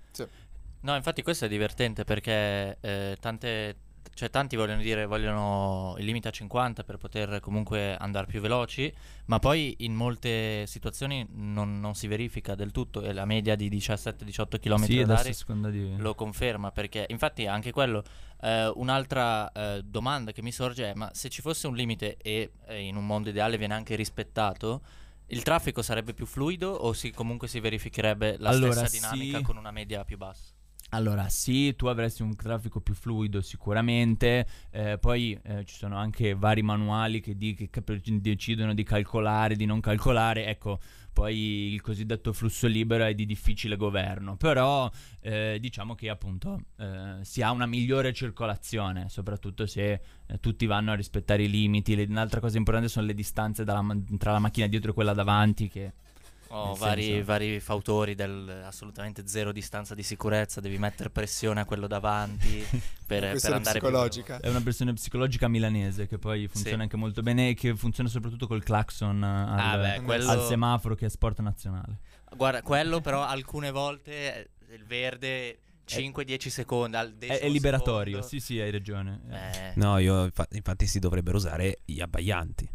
No, 0.81 0.95
infatti 0.95 1.23
questo 1.23 1.45
è 1.45 1.47
divertente 1.49 2.03
perché 2.03 2.77
eh, 2.79 3.17
tante, 3.19 3.75
cioè, 4.19 4.29
tanti 4.29 4.57
vogliono 4.57 4.81
dire 4.81 5.05
vogliono 5.05 5.95
il 5.97 6.03
limite 6.03 6.27
a 6.27 6.31
50 6.31 6.83
per 6.83 6.97
poter 6.97 7.39
comunque 7.39 7.95
andare 7.95 8.27
più 8.27 8.41
veloci, 8.41 8.93
ma 9.27 9.39
poi 9.39 9.75
in 9.79 9.93
molte 9.93 10.67
situazioni 10.67 11.25
non, 11.35 11.79
non 11.79 11.95
si 11.95 12.07
verifica 12.07 12.53
del 12.53 12.71
tutto 12.71 13.01
e 13.01 13.13
la 13.13 13.23
media 13.23 13.55
di 13.55 13.69
17-18 13.69 14.59
km 14.59 14.83
sì, 14.83 14.99
orari 14.99 15.33
lo 15.99 16.15
conferma 16.15 16.69
perché 16.71 17.05
infatti 17.07 17.47
anche 17.47 17.71
quello 17.71 18.03
eh, 18.41 18.69
un'altra 18.75 19.49
eh, 19.53 19.83
domanda 19.85 20.33
che 20.33 20.41
mi 20.41 20.51
sorge 20.51 20.91
è 20.91 20.93
ma 20.95 21.09
se 21.13 21.29
ci 21.29 21.41
fosse 21.41 21.67
un 21.67 21.75
limite 21.75 22.17
e 22.17 22.51
eh, 22.67 22.81
in 22.81 22.97
un 22.97 23.05
mondo 23.05 23.29
ideale 23.29 23.57
viene 23.57 23.73
anche 23.73 23.95
rispettato 23.95 24.81
il 25.27 25.43
traffico 25.43 25.81
sarebbe 25.81 26.13
più 26.13 26.25
fluido 26.25 26.71
o 26.71 26.91
si, 26.91 27.11
comunque 27.11 27.47
si 27.47 27.61
verificherebbe 27.61 28.35
la 28.37 28.49
Allora, 28.49 28.85
stessa 28.85 29.13
dinamica 29.13 29.37
sì. 29.37 29.43
con 29.43 29.55
una 29.55 29.71
media 29.71 30.03
più 30.03 30.17
bassa? 30.17 30.57
Allora, 30.91 31.29
sì, 31.29 31.75
tu 31.75 31.85
avresti 31.85 32.23
un 32.23 32.35
traffico 32.35 32.81
più 32.81 32.95
fluido 32.95 33.41
sicuramente, 33.41 34.47
eh, 34.71 34.97
poi 34.97 35.39
eh, 35.43 35.63
ci 35.63 35.75
sono 35.75 35.97
anche 35.97 36.33
vari 36.33 36.63
manuali 36.63 37.19
che, 37.21 37.37
di- 37.37 37.53
che 37.53 37.69
decidono 38.19 38.73
di 38.73 38.81
calcolare, 38.83 39.55
di 39.55 39.65
non 39.65 39.81
calcolare, 39.81 40.47
ecco, 40.47 40.79
poi 41.13 41.73
il 41.73 41.81
cosiddetto 41.81 42.33
flusso 42.33 42.65
libero 42.65 43.03
è 43.03 43.13
di 43.13 43.27
difficile 43.27 43.75
governo, 43.75 44.35
però 44.35 44.89
eh, 45.19 45.57
diciamo 45.61 45.93
che 45.93 46.09
appunto 46.09 46.59
eh, 46.77 47.17
si 47.21 47.43
ha 47.43 47.51
una 47.51 47.67
migliore 47.67 48.11
circolazione, 48.11 49.09
soprattutto 49.09 49.67
se 49.67 49.91
eh, 50.25 50.39
tutti 50.39 50.65
vanno 50.65 50.91
a 50.91 50.95
rispettare 50.95 51.43
i 51.43 51.49
limiti. 51.51 51.95
Le- 51.95 52.07
un'altra 52.09 52.39
cosa 52.39 52.57
importante 52.57 52.89
sono 52.89 53.05
le 53.05 53.13
distanze 53.13 53.63
dalla 53.63 53.85
tra 54.17 54.31
la 54.31 54.39
macchina 54.39 54.65
dietro 54.65 54.89
e 54.89 54.93
quella 54.95 55.13
davanti 55.13 55.67
che... 55.67 55.93
O 56.51 56.69
Nel 56.69 56.77
vari, 56.77 57.03
senso- 57.03 57.25
vari 57.25 57.59
fautori 57.59 58.15
del 58.15 58.63
assolutamente 58.65 59.27
zero 59.27 59.51
distanza 59.51 59.93
di 59.93 60.01
sicurezza, 60.03 60.59
devi 60.59 60.77
mettere 60.79 61.09
pressione 61.11 61.59
a 61.61 61.65
quello 61.65 61.85
davanti 61.87 62.59
per, 63.05 63.39
per 63.39 63.53
andare 63.53 63.79
più 63.79 63.87
psicologica. 63.87 64.39
È 64.39 64.49
una 64.49 64.61
pressione 64.61 64.93
psicologica 64.93 65.47
milanese 65.47 66.07
che 66.07 66.17
poi 66.17 66.47
funziona 66.47 66.77
Sì. 66.77 66.81
anche 66.83 66.97
molto 66.97 67.21
bene 67.21 67.49
e 67.49 67.53
che 67.53 67.75
funziona 67.75 68.09
soprattutto 68.09 68.47
col 68.47 68.63
clacson 68.63 69.23
eh, 69.23 69.27
al, 69.27 69.59
Ah, 69.59 69.77
beh, 69.77 70.01
quello, 70.01 70.29
al 70.29 70.41
semaforo 70.47 70.95
che 70.95 71.05
è 71.05 71.09
sport 71.09 71.39
nazionale. 71.41 71.99
guarda, 72.35 72.61
quello 72.63 72.99
però 73.01 73.23
alcune 73.23 73.69
volte 73.71 74.11
eh, 74.67 74.73
il 74.73 74.85
verde 74.85 75.59
5-10 75.87 76.47
secondi 76.49 76.95
al 76.97 77.15
È, 77.17 77.47
liberatorio, 77.49 78.21
secondo, 78.21 78.27
sì 78.27 78.39
sì, 78.39 78.59
hai 78.59 78.69
ragione. 78.71 79.21
eh, 79.29 79.71
No, 79.75 79.97
io 79.97 80.25
infa- 80.25 80.47
infatti 80.51 80.85
si 80.87 80.99
dovrebbero 80.99 81.37
usare 81.37 81.79
gli 81.85 81.99
abbaglianti. 81.99 82.69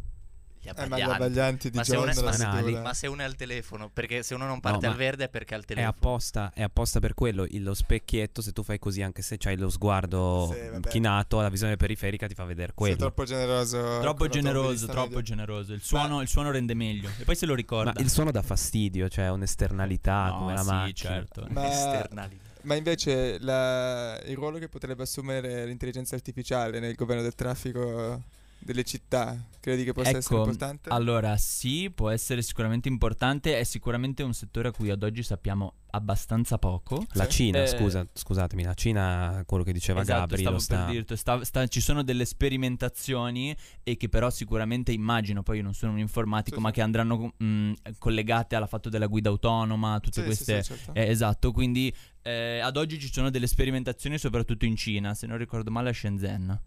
Gli 0.64 0.68
Eh, 0.68 0.72
ma 0.74 0.96
gli 0.96 1.00
abbaglianti. 1.02 1.14
abbaglianti 1.22 1.70
di 1.70 1.76
Ma 1.76 1.84
se, 1.84 1.92
è, 1.94 1.96
la 1.98 2.80
ma- 2.80 2.94
se 2.94 3.06
uno 3.06 3.20
è 3.20 3.24
al 3.24 3.36
telefono, 3.36 3.90
perché 3.90 4.22
se 4.22 4.34
uno 4.34 4.46
non 4.46 4.60
parte 4.60 4.86
No, 4.86 4.92
al 4.92 4.98
verde 4.98 5.24
è 5.24 5.28
perché 5.28 5.52
è 5.54 5.56
al 5.56 5.62
È 5.62 5.66
telefono. 5.66 5.90
apposta, 5.90 6.52
è 6.54 6.62
apposta 6.62 7.00
per 7.00 7.12
quello. 7.14 7.44
il- 7.44 7.62
Lo 7.62 7.74
specchietto, 7.74 8.40
se 8.42 8.52
tu 8.52 8.62
fai 8.62 8.78
così, 8.78 9.02
anche 9.02 9.20
se 9.22 9.36
c'hai 9.38 9.56
lo 9.56 9.68
sguardo 9.70 10.54
Sì, 10.54 10.88
chinato, 10.88 11.40
la 11.40 11.48
visione 11.48 11.76
periferica 11.76 12.26
ti 12.26 12.34
fa 12.34 12.44
vedere 12.44 12.68
Sei 12.68 12.74
quello. 12.76 12.96
troppo 12.96 13.24
generoso. 13.24 13.98
Troppo 14.00 14.28
generoso, 14.28 14.86
troppo 14.86 15.06
media. 15.08 15.22
generoso. 15.22 15.72
Il 15.72 15.82
suono, 15.82 16.20
il 16.22 16.28
suono 16.28 16.50
rende 16.50 16.74
meglio. 16.74 17.10
E 17.18 17.24
poi 17.24 17.34
se 17.36 17.46
lo 17.46 17.54
ricorda. 17.54 17.92
Ma 17.94 18.00
il 18.00 18.10
suono 18.10 18.30
dà 18.30 18.42
fastidio, 18.42 19.08
cioè 19.08 19.28
un'esternalità 19.30 20.28
No, 20.28 20.38
come 20.38 20.54
la 20.54 20.62
sì, 20.62 20.68
macchina. 20.70 21.10
certo. 21.10 21.46
Ma- 21.50 21.68
Esternalità. 21.70 22.42
Ma 22.62 22.74
invece 22.76 23.38
la- 23.40 24.18
il 24.24 24.34
ruolo 24.36 24.58
che 24.58 24.68
potrebbe 24.68 25.02
assumere 25.02 25.66
l'intelligenza 25.66 26.14
artificiale 26.14 26.80
nel 26.80 26.94
governo 26.94 27.20
del 27.22 27.34
traffico 27.34 28.22
delle 28.64 28.82
città, 28.84 29.46
credi 29.60 29.84
che 29.84 29.92
possa 29.92 30.08
essere 30.08 30.24
Ecco, 30.24 30.36
importante? 30.38 30.88
Allora, 30.90 31.36
sì, 31.36 31.90
può 31.94 32.08
essere 32.10 32.42
sicuramente 32.42 32.88
importante. 32.88 33.58
È 33.58 33.64
sicuramente 33.64 34.22
un 34.22 34.32
settore 34.32 34.68
a 34.68 34.72
cui 34.72 34.90
ad 34.90 35.02
oggi 35.02 35.22
sappiamo 35.22 35.74
abbastanza 35.90 36.58
poco. 36.58 37.04
La 37.12 37.24
Sì. 37.24 37.30
Cina, 37.30 37.62
Eh, 37.62 37.66
scusa, 37.66 38.06
scusatemi, 38.12 38.64
la 38.64 38.74
Cina, 38.74 39.42
quello 39.46 39.62
che 39.62 39.72
diceva 39.72 40.00
Esatto, 40.00 40.20
Gabri, 40.20 40.40
stavo 40.40 40.58
sta... 40.58 40.84
per 40.84 40.94
dirti, 40.94 41.16
sta- 41.16 41.44
sta- 41.44 41.66
ci 41.66 41.80
sono 41.80 42.02
delle 42.02 42.24
sperimentazioni 42.24 43.54
e 43.82 43.96
che 43.96 44.08
però 44.08 44.30
sicuramente 44.30 44.92
immagino, 44.92 45.42
poi 45.42 45.58
io 45.58 45.62
non 45.62 45.74
sono 45.74 45.92
un 45.92 45.98
informatico, 45.98 46.56
Sì, 46.56 46.62
ma 46.62 46.68
sì. 46.68 46.74
che 46.74 46.80
andranno 46.82 47.32
mh, 47.36 47.72
collegate 47.98 48.56
alla 48.56 48.66
fatto 48.66 48.88
della 48.88 49.06
guida 49.06 49.28
autonoma, 49.28 50.00
tutte 50.00 50.20
Sì, 50.20 50.26
queste... 50.26 50.62
sì, 50.62 50.72
sì, 50.72 50.78
certo. 50.78 50.98
Eh, 50.98 51.08
esatto, 51.08 51.52
quindi 51.52 51.94
eh, 52.22 52.58
ad 52.58 52.76
oggi 52.76 52.98
ci 52.98 53.12
sono 53.12 53.30
delle 53.30 53.46
sperimentazioni 53.46 54.18
soprattutto 54.18 54.64
in 54.64 54.76
Cina, 54.76 55.14
se 55.14 55.26
non 55.26 55.38
ricordo 55.38 55.70
male 55.70 55.90
a 55.90 55.92
Shenzhen. 55.92 56.60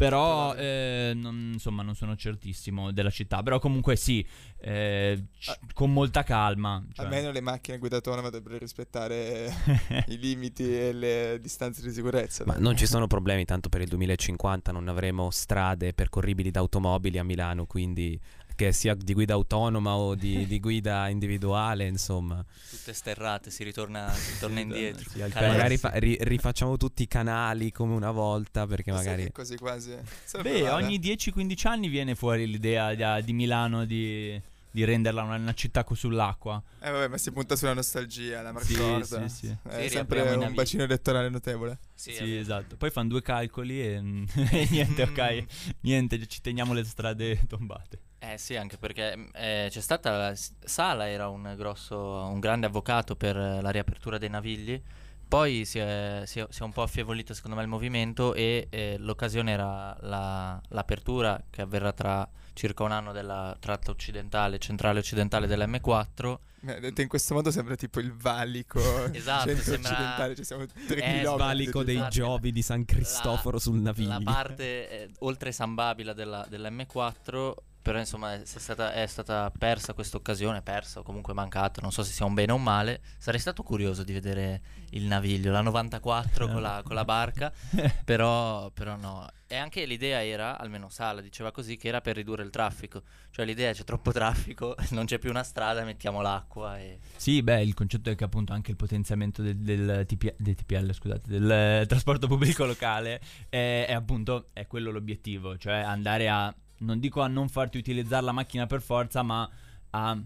Però, 0.00 0.54
eh, 0.54 1.12
non, 1.14 1.50
insomma, 1.52 1.82
non 1.82 1.94
sono 1.94 2.16
certissimo 2.16 2.90
della 2.90 3.10
città. 3.10 3.42
Però 3.42 3.58
comunque 3.58 3.96
sì, 3.96 4.26
eh, 4.58 5.24
c- 5.38 5.48
Ah. 5.50 5.58
con 5.74 5.92
molta 5.92 6.22
calma. 6.22 6.82
cioè. 6.94 7.04
Almeno 7.04 7.30
le 7.30 7.42
macchine 7.42 7.76
guida 7.76 7.96
autonoma 7.96 8.30
dovrebbero 8.30 8.56
rispettare 8.56 9.52
i 10.08 10.18
limiti 10.18 10.74
e 10.74 10.92
le 10.94 11.38
distanze 11.42 11.82
di 11.82 11.90
sicurezza. 11.92 12.44
Ma 12.46 12.54
non 12.56 12.76
ci 12.78 12.86
sono 12.86 13.06
problemi, 13.06 13.44
tanto 13.44 13.68
per 13.68 13.82
il 13.82 13.88
2050 13.88 14.72
non 14.72 14.88
avremo 14.88 15.30
strade 15.30 15.92
percorribili 15.92 16.50
da 16.50 16.60
automobili 16.60 17.18
a 17.18 17.22
Milano, 17.24 17.66
quindi 17.66 18.18
che 18.60 18.72
sia 18.72 18.94
di 18.94 19.14
guida 19.14 19.32
autonoma 19.32 19.94
o 19.96 20.14
di, 20.14 20.46
di 20.46 20.60
guida 20.60 21.08
individuale, 21.08 21.86
insomma. 21.86 22.44
Tutte 22.68 22.92
sterrate, 22.92 23.50
si 23.50 23.64
ritorna, 23.64 24.12
si 24.12 24.38
torna 24.38 24.60
indietro. 24.60 25.08
Sì, 25.08 25.18
Magari 25.18 25.78
fa- 25.78 25.92
ri- 25.94 26.18
rifacciamo 26.20 26.76
tutti 26.76 27.02
i 27.02 27.08
canali 27.08 27.72
come 27.72 27.94
una 27.94 28.10
volta, 28.10 28.66
perché 28.66 28.92
magari... 28.92 29.32
così 29.32 29.56
quasi. 29.56 29.96
Sarebbe 30.24 30.52
Beh, 30.52 30.62
male. 30.68 30.84
ogni 30.84 30.98
10-15 30.98 31.68
anni 31.68 31.88
viene 31.88 32.14
fuori 32.14 32.46
l'idea 32.46 32.92
di, 32.94 33.24
di 33.24 33.32
Milano 33.32 33.86
di 33.86 34.38
di 34.72 34.84
renderla 34.84 35.22
una, 35.24 35.34
una 35.34 35.52
città 35.52 35.84
sull'acqua. 35.90 36.62
Eh 36.80 36.90
vabbè, 36.92 37.08
ma 37.08 37.18
si 37.18 37.32
punta 37.32 37.56
sulla 37.56 37.72
nostalgia, 37.74 38.40
la 38.40 38.54
Sì, 38.60 38.76
Marcorda. 38.76 39.28
sì, 39.28 39.46
sì. 39.48 39.56
È 39.68 39.82
Sì, 39.82 39.88
sempre 39.88 40.20
un 40.20 40.38
navigli. 40.38 40.54
bacino 40.54 40.82
elettorale 40.84 41.28
notevole. 41.28 41.78
Sì, 41.92 42.12
Sì, 42.12 42.36
esatto. 42.36 42.76
Poi 42.76 42.90
fanno 42.90 43.08
due 43.08 43.20
calcoli 43.22 43.80
e, 43.80 43.94
e 44.52 44.68
niente, 44.70 45.02
ok. 45.02 45.44
Niente, 45.80 46.24
ci 46.28 46.40
teniamo 46.40 46.72
le 46.72 46.84
strade 46.84 47.44
tombate. 47.48 47.98
Eh 48.22 48.36
sì, 48.36 48.54
anche 48.54 48.76
perché 48.76 49.16
mh, 49.16 49.30
eh, 49.34 49.66
c'è 49.70 49.80
stata 49.80 50.32
Sala 50.34 51.08
era 51.08 51.28
un 51.28 51.54
grosso, 51.56 51.96
un 51.98 52.38
grande 52.38 52.66
avvocato 52.66 53.16
per 53.16 53.36
eh, 53.36 53.60
la 53.62 53.70
riapertura 53.70 54.18
dei 54.18 54.28
navigli. 54.28 54.80
Poi 55.26 55.64
si 55.64 55.78
è, 55.78 56.22
si 56.26 56.40
è- 56.40 56.46
si 56.50 56.60
è 56.60 56.64
un 56.64 56.72
po' 56.72 56.82
affievolito 56.82 57.32
secondo 57.34 57.56
me 57.56 57.62
il 57.62 57.68
movimento 57.68 58.34
e 58.34 58.66
eh, 58.68 58.96
l'occasione 58.98 59.52
era 59.52 59.96
la- 60.00 60.60
l'apertura 60.68 61.40
che 61.48 61.62
avverrà 61.62 61.92
tra 61.92 62.28
circa 62.52 62.82
un 62.82 62.90
anno 62.92 63.12
della 63.12 63.56
tratta 63.58 63.90
occidentale, 63.92 64.58
centrale 64.58 64.98
occidentale 64.98 65.46
dell'M4. 65.46 66.36
Eh, 66.66 66.80
Detto 66.80 67.00
in 67.00 67.08
questo 67.08 67.32
modo 67.32 67.50
sembra 67.50 67.74
tipo 67.76 68.00
il 68.00 68.12
valico 68.12 68.80
Esatto, 69.14 69.54
sembra- 69.56 69.90
occidentale, 69.92 70.34
ci 70.36 70.44
siamo 70.44 70.66
3 70.66 70.74
Eh, 70.96 71.18
chilometri. 71.18 71.36
Valico 71.38 71.84
dei 71.84 71.94
Esatto. 71.96 72.10
Giovi 72.10 72.52
di 72.52 72.60
San 72.62 72.84
Cristoforo 72.84 73.58
sul 73.58 73.78
naviglio. 73.78 74.08
La 74.18 74.20
parte 74.24 74.90
eh, 74.90 75.10
oltre 75.20 75.52
San 75.52 75.74
Babila 75.74 76.12
della, 76.12 76.44
dell'M4, 76.50 77.52
però 77.82 77.98
insomma 77.98 78.34
è, 78.34 78.40
è 78.40 78.44
stata, 78.44 78.92
è 78.92 79.06
stata 79.06 79.50
persa 79.56 79.94
questa 79.94 80.16
occasione, 80.16 80.62
persa 80.62 81.00
o 81.00 81.02
comunque 81.02 81.32
mancata, 81.32 81.80
non 81.80 81.92
so 81.92 82.02
se 82.02 82.12
sia 82.12 82.26
un 82.26 82.34
bene 82.34 82.52
o 82.52 82.56
un 82.56 82.62
male. 82.62 83.00
Sarei 83.18 83.40
stato 83.40 83.62
curioso 83.62 84.02
di 84.02 84.12
vedere 84.12 84.60
il 84.90 85.04
naviglio, 85.04 85.50
la 85.50 85.60
94 85.62 86.48
con 86.48 86.60
la, 86.60 86.82
con 86.84 86.94
la 86.94 87.04
barca, 87.04 87.52
però, 88.04 88.70
però 88.70 88.96
no. 88.96 89.26
E 89.46 89.56
anche 89.56 89.84
l'idea 89.84 90.24
era, 90.24 90.58
almeno 90.58 90.88
Sala 90.90 91.20
diceva 91.20 91.50
così, 91.50 91.76
che 91.76 91.88
era 91.88 92.00
per 92.00 92.14
ridurre 92.14 92.44
il 92.44 92.50
traffico. 92.50 93.02
Cioè 93.30 93.44
l'idea 93.44 93.70
è 93.70 93.74
c'è 93.74 93.82
troppo 93.82 94.12
traffico, 94.12 94.76
non 94.90 95.06
c'è 95.06 95.18
più 95.18 95.30
una 95.30 95.42
strada, 95.42 95.82
mettiamo 95.82 96.20
l'acqua 96.20 96.78
e... 96.78 96.98
Sì, 97.16 97.42
beh, 97.42 97.62
il 97.62 97.74
concetto 97.74 98.10
è 98.10 98.14
che 98.14 98.24
appunto 98.24 98.52
anche 98.52 98.70
il 98.70 98.76
potenziamento 98.76 99.42
del, 99.42 99.56
del, 99.56 100.04
TP 100.06 100.34
del 100.36 100.54
TPL, 100.54 100.92
scusate, 100.92 101.22
del 101.26 101.50
eh, 101.50 101.84
trasporto 101.86 102.28
pubblico 102.28 102.64
locale 102.64 103.20
è, 103.48 103.86
è 103.88 103.92
appunto 103.92 104.50
è 104.52 104.66
quello 104.66 104.90
l'obiettivo, 104.90 105.56
cioè 105.56 105.78
andare 105.78 106.28
a, 106.28 106.54
non 106.80 106.98
dico 107.00 107.20
a 107.20 107.28
non 107.28 107.48
farti 107.48 107.78
utilizzare 107.78 108.24
la 108.24 108.32
macchina 108.32 108.66
per 108.66 108.82
forza, 108.82 109.22
ma 109.22 109.48
a 109.90 110.18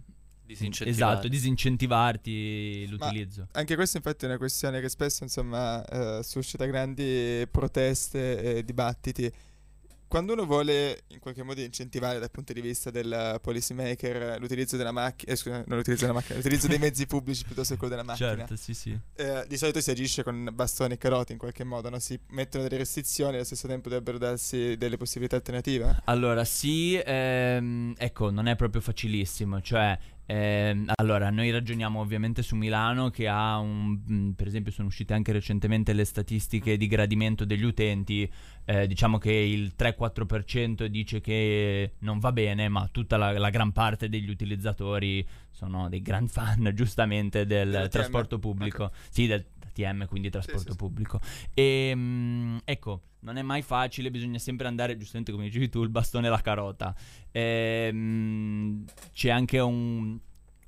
Disincentivare. 0.46 1.12
esatto, 1.12 1.28
disincentivarti 1.28 2.86
l'utilizzo. 2.88 3.48
Anche 3.52 3.76
questa 3.76 3.96
infatti 3.96 4.26
è 4.26 4.28
una 4.28 4.36
questione 4.36 4.80
che 4.80 4.90
spesso 4.90 5.22
insomma 5.22 5.82
eh, 5.86 6.22
suscita 6.22 6.66
grandi 6.66 7.46
proteste 7.50 8.56
e 8.56 8.64
dibattiti. 8.64 9.32
Quando 10.14 10.35
uno 10.35 10.46
vuole 10.46 11.03
in 11.09 11.18
qualche 11.18 11.42
modo 11.42 11.61
incentivare 11.61 12.20
dal 12.20 12.31
punto 12.31 12.53
di 12.53 12.61
vista 12.61 12.92
del 12.92 13.40
policy 13.42 13.74
maker 13.74 14.38
l'utilizzo 14.38 14.77
della 14.77 14.92
macchina, 14.92 15.33
eh, 15.33 15.35
scusa, 15.35 15.64
non 15.66 15.77
l'utilizzo 15.77 16.03
della 16.03 16.16
macchina, 16.16 16.37
l'utilizzo 16.37 16.68
dei 16.68 16.79
mezzi 16.79 17.05
pubblici 17.05 17.42
piuttosto 17.42 17.72
che 17.72 17.81
quello 17.81 17.96
della 17.96 18.07
macchina, 18.07 18.37
Certo, 18.37 18.55
sì, 18.55 18.74
sì. 18.74 18.96
eh, 19.16 19.44
di 19.48 19.57
solito 19.57 19.81
si 19.81 19.90
agisce 19.90 20.22
con 20.22 20.50
bastoni 20.53 20.94
e 20.94 20.98
carote 20.98 21.33
in 21.33 21.38
qualche 21.38 21.64
modo, 21.64 21.90
no? 21.90 21.98
si 21.98 22.16
mettono 22.29 22.62
delle 22.62 22.77
restrizioni 22.77 23.33
e 23.33 23.37
allo 23.38 23.44
stesso 23.44 23.66
tempo 23.66 23.88
dovrebbero 23.88 24.18
darsi 24.18 24.77
delle 24.77 24.96
possibilità 24.96 25.35
alternative. 25.35 26.03
Allora, 26.05 26.44
sì, 26.44 26.96
ehm, 27.05 27.94
ecco, 27.98 28.31
non 28.31 28.46
è 28.46 28.55
proprio 28.55 28.83
facilissimo, 28.83 29.61
cioè, 29.62 29.98
ehm, 30.26 30.92
allora, 30.96 31.30
noi 31.30 31.50
ragioniamo 31.50 32.00
ovviamente 32.00 32.42
su 32.42 32.56
Milano 32.56 33.10
che 33.10 33.28
ha 33.28 33.58
un, 33.58 34.00
mh, 34.04 34.30
per 34.30 34.46
esempio 34.46 34.72
sono 34.72 34.88
uscite 34.88 35.14
anche 35.14 35.32
recentemente 35.32 35.92
le 35.92 36.04
statistiche 36.04 36.76
di 36.76 36.87
gradimento 36.87 37.44
degli 37.44 37.64
utenti, 37.64 38.30
eh, 38.64 38.87
diciamo 38.87 39.18
che 39.18 39.32
il 39.32 39.74
3-4% 39.78 40.87
dice 40.87 41.20
che 41.20 41.94
non 42.00 42.18
va 42.18 42.32
bene, 42.32 42.68
ma 42.68 42.88
tutta 42.90 43.16
la, 43.16 43.38
la 43.38 43.50
gran 43.50 43.72
parte 43.72 44.08
degli 44.08 44.30
utilizzatori 44.30 45.26
sono 45.50 45.88
dei 45.88 46.02
gran 46.02 46.26
fan, 46.28 46.72
giustamente, 46.74 47.46
del 47.46 47.88
trasporto 47.90 48.38
pubblico, 48.38 48.90
sì, 49.08 49.26
del 49.26 49.44
TM, 49.74 50.06
quindi 50.06 50.30
trasporto 50.30 50.70
sì, 50.70 50.76
pubblico. 50.76 51.20
E 51.52 51.94
mh, 51.94 52.60
ecco, 52.64 53.02
non 53.20 53.37
è 53.37 53.42
mai 53.42 53.62
facile, 53.62 54.10
bisogna 54.10 54.38
sempre 54.38 54.66
andare, 54.66 54.96
giustamente 54.96 55.32
come 55.32 55.44
dicevi 55.44 55.68
tu, 55.68 55.82
il 55.82 55.88
bastone 55.90 56.26
e 56.26 56.30
la 56.30 56.40
carota. 56.40 56.94
Ehm, 57.32 58.84
c'è 59.12 59.30
anche 59.30 59.58
un 59.58 60.18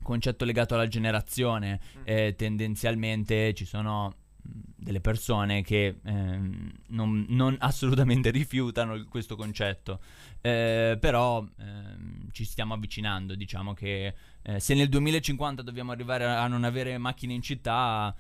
concetto 0.03 0.45
legato 0.45 0.75
alla 0.75 0.89
generazione. 0.89 1.81
Eh, 2.05 2.35
tendenzialmente 2.37 3.55
ci 3.55 3.65
sono 3.65 4.15
mh, 4.43 4.49
delle 4.77 5.01
persone 5.01 5.63
che 5.63 5.97
ehm, 6.05 6.73
non, 6.89 7.27
non 7.29 7.57
assolutamente 7.61 8.31
rifiutano 8.31 8.95
il- 8.95 9.07
questo 9.09 9.37
concetto. 9.37 10.01
Eh, 10.41 10.97
però 11.01 11.45
ehm, 11.59 12.29
ci 12.31 12.45
stiamo 12.45 12.75
avvicinando. 12.75 13.35
Diciamo 13.35 13.75
che 13.75 14.15
eh, 14.43 14.61
se 14.61 14.75
nel 14.75 14.89
2050 14.89 15.63
dobbiamo 15.63 15.93
arrivare 15.93 16.25
a 16.25 16.43
a 16.43 16.47
non 16.49 16.63
avere 16.65 16.97
macchine 16.99 17.33
in 17.35 17.43
città, 17.43 18.15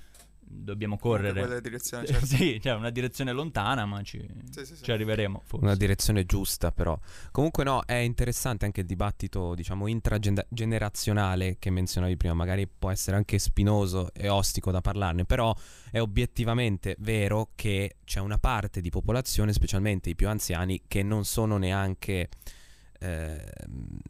dobbiamo 0.49 0.97
correre. 0.97 1.41
Quella 1.41 1.61
direzione, 1.61 2.07
certo. 2.07 2.27
sì, 2.27 2.61
cioè 2.63 2.75
una 2.75 2.91
direzione 2.91 3.33
lontana, 3.33 3.85
ma 3.87 4.03
ci, 4.03 4.25
Sì, 4.51 4.65
sì, 4.65 4.77
sì. 4.77 4.83
ci 4.85 4.93
arriveremo. 4.93 5.43
Forse. 5.45 5.65
Una 5.65 5.75
direzione 5.75 6.25
giusta, 6.25 6.73
però. 6.73 6.99
Comunque, 7.33 7.65
no, 7.65 7.83
è 7.85 7.95
interessante 7.95 8.65
anche 8.65 8.81
il 8.81 8.87
dibattito, 8.87 9.55
diciamo, 9.55 9.87
intragenerazionale 9.87 11.57
che 11.59 11.71
menzionavi 11.71 12.17
prima. 12.17 12.35
Magari 12.35 12.67
può 12.69 12.91
essere 12.91 13.17
anche 13.17 13.39
spinoso 13.39 14.13
e 14.13 14.29
ostico 14.29 14.71
da 14.71 14.81
parlarne, 14.81 15.25
però 15.25 15.55
è 15.91 16.01
obiettivamente 16.01 16.97
vero 16.99 17.51
che 17.55 17.97
c'è 18.05 18.21
una 18.21 18.39
parte 18.39 18.81
di 18.81 18.91
popolazione, 18.91 19.53
specialmente 19.53 20.11
i 20.11 20.15
più 20.15 20.29
anziani, 20.29 20.83
che 20.87 21.03
non 21.03 21.25
sono 21.25 21.57
neanche. 21.57 22.29
eh, 22.99 23.45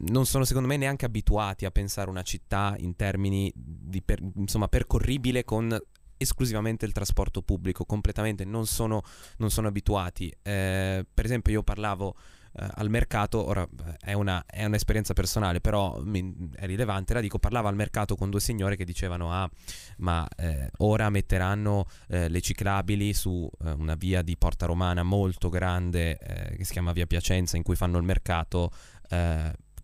non 0.09 0.25
sono 0.25 0.45
secondo 0.45 0.67
me 0.69 0.77
neanche 0.77 1.05
abituati 1.05 1.65
a 1.65 1.71
pensare 1.71 2.09
una 2.09 2.21
città 2.21 2.73
in 2.79 2.95
termini 2.95 3.51
di 3.53 4.01
per- 4.01 4.21
insomma 4.35 4.69
percorribile 4.69 5.43
con 5.43 5.77
esclusivamente 6.17 6.85
il 6.85 6.91
trasporto 6.91 7.41
pubblico 7.41 7.85
completamente 7.85 8.45
non 8.45 8.65
sono 8.65 9.03
non 9.37 9.49
sono 9.49 9.67
abituati. 9.67 10.33
Eh, 10.41 11.05
per 11.13 11.25
esempio, 11.25 11.53
io 11.53 11.63
parlavo 11.63 12.15
eh, 12.53 12.67
al 12.75 12.89
mercato, 12.89 13.45
ora 13.45 13.63
eh, 13.63 13.97
è, 13.99 14.13
una, 14.13 14.43
è 14.45 14.65
un'esperienza 14.65 15.13
personale, 15.13 15.61
però 15.61 16.01
mi- 16.01 16.49
è 16.55 16.65
rilevante. 16.65 17.13
La 17.13 17.19
dico, 17.21 17.39
parlavo 17.39 17.67
al 17.67 17.75
mercato 17.75 18.15
con 18.15 18.29
due 18.29 18.39
signore 18.39 18.75
che 18.75 18.85
dicevano: 18.85 19.31
Ah, 19.31 19.49
ma 19.97 20.27
eh, 20.37 20.69
ora 20.77 21.09
metteranno 21.09 21.85
eh, 22.07 22.29
le 22.29 22.41
ciclabili 22.41 23.13
su 23.13 23.49
eh, 23.63 23.71
una 23.71 23.95
via 23.95 24.21
di 24.21 24.37
Porta 24.37 24.65
Romana 24.65 25.03
molto 25.03 25.49
grande 25.49 26.17
che 26.57 26.63
si 26.63 26.71
chiama 26.71 26.91
Via 26.91 27.05
Piacenza, 27.05 27.57
in 27.57 27.63
cui 27.63 27.75
fanno 27.75 27.97
il 27.97 28.03
mercato. 28.03 28.71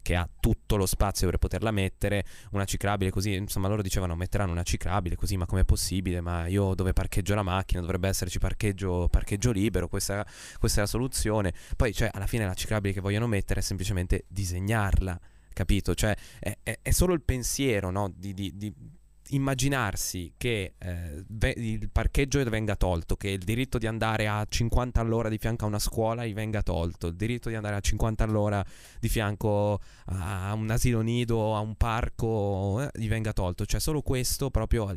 Che 0.04 0.16
ha 0.16 0.30
tutto 0.40 0.76
lo 0.76 0.86
spazio 0.86 1.28
per 1.28 1.40
poterla 1.40 1.72
mettere, 1.72 2.24
una 2.52 2.66
ciclabile 2.66 3.10
così, 3.10 3.34
insomma 3.34 3.68
loro 3.68 3.82
dicevano 3.82 4.16
metteranno 4.16 4.52
una 4.52 4.62
ciclabile 4.62 5.16
così, 5.16 5.36
ma 5.38 5.48
com'è 5.48 5.64
possibile? 5.64 6.22
Ma 6.22 6.46
io 6.46 6.76
dove 6.76 6.94
parcheggio 6.94 7.34
la 7.34 7.42
macchina 7.42 7.82
dovrebbe 7.82 8.08
esserci 8.10 8.38
parcheggio, 8.38 9.08
parcheggio 9.10 9.52
libero, 9.52 9.88
questa, 9.88 10.24
questa 10.60 10.80
è 10.80 10.82
la 10.84 10.90
soluzione. 10.90 11.54
Poi 11.76 11.92
cioè 11.94 12.10
alla 12.14 12.28
fine 12.28 12.46
la 12.46 12.54
ciclabile 12.54 12.94
che 12.94 13.02
vogliono 13.02 13.26
mettere 13.26 13.62
è 13.62 13.64
semplicemente 13.64 14.26
disegnarla, 14.28 15.20
capito? 15.54 15.96
Cioè 15.96 16.16
è, 16.40 16.58
è- 16.62 16.80
è 16.84 16.92
solo 16.92 17.14
il 17.14 17.22
pensiero, 17.22 17.90
no? 17.90 18.12
Di, 18.16 18.34
di- 18.34 18.52
di 18.56 18.74
immaginarsi 19.30 20.34
che 20.38 20.74
eh, 20.78 21.24
il 21.56 21.90
parcheggio 21.90 22.44
venga 22.44 22.76
tolto, 22.76 23.16
che 23.16 23.30
il 23.30 23.44
diritto 23.44 23.78
di 23.78 23.88
andare 23.88 24.28
a 24.28 24.46
50 24.48 25.00
all'ora 25.00 25.30
di 25.30 25.38
fianco 25.38 25.66
a 25.66 25.68
una 25.68 25.80
scuola 25.80 26.26
gli 26.26 26.34
venga 26.34 26.62
tolto, 26.62 27.08
il 27.08 27.16
diritto 27.16 27.50
di 27.50 27.56
andare 27.56 27.76
a 27.76 27.80
50 27.80 28.24
all'ora 28.24 28.64
di 29.00 29.10
fianco 29.10 29.80
a 30.06 30.54
un 30.54 30.70
asilo 30.70 31.02
nido, 31.02 31.56
a 31.56 31.60
un 31.60 31.76
parco, 31.76 32.82
eh, 32.82 32.90
gli 32.94 33.08
venga 33.08 33.34
tolto. 33.34 33.66
Cioè 33.66 33.80
solo 33.80 34.02
questo 34.02 34.50
proprio... 34.50 34.96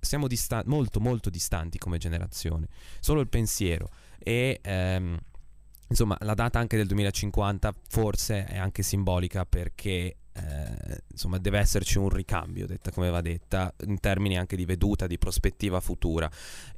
siamo 0.00 0.26
distan- 0.26 0.64
molto 0.66 1.00
molto 1.00 1.30
distanti 1.30 1.78
come 1.78 1.98
generazione. 1.98 2.68
Solo 3.00 3.20
il 3.20 3.28
pensiero. 3.28 3.90
E... 4.18 4.58
ehm, 4.62 5.18
Insomma, 5.90 6.16
la 6.20 6.34
data 6.34 6.60
anche 6.60 6.76
del 6.76 6.86
2050 6.86 7.74
forse 7.88 8.44
è 8.44 8.56
anche 8.56 8.84
simbolica 8.84 9.44
perché 9.44 10.18
eh, 10.32 11.02
insomma 11.10 11.38
deve 11.38 11.58
esserci 11.58 11.98
un 11.98 12.08
ricambio, 12.08 12.66
detta 12.66 12.90
come 12.90 13.10
va 13.10 13.20
detta, 13.20 13.72
in 13.86 13.98
termini 14.00 14.38
anche 14.38 14.56
di 14.56 14.64
veduta, 14.64 15.06
di 15.06 15.18
prospettiva 15.18 15.80
futura. 15.80 16.30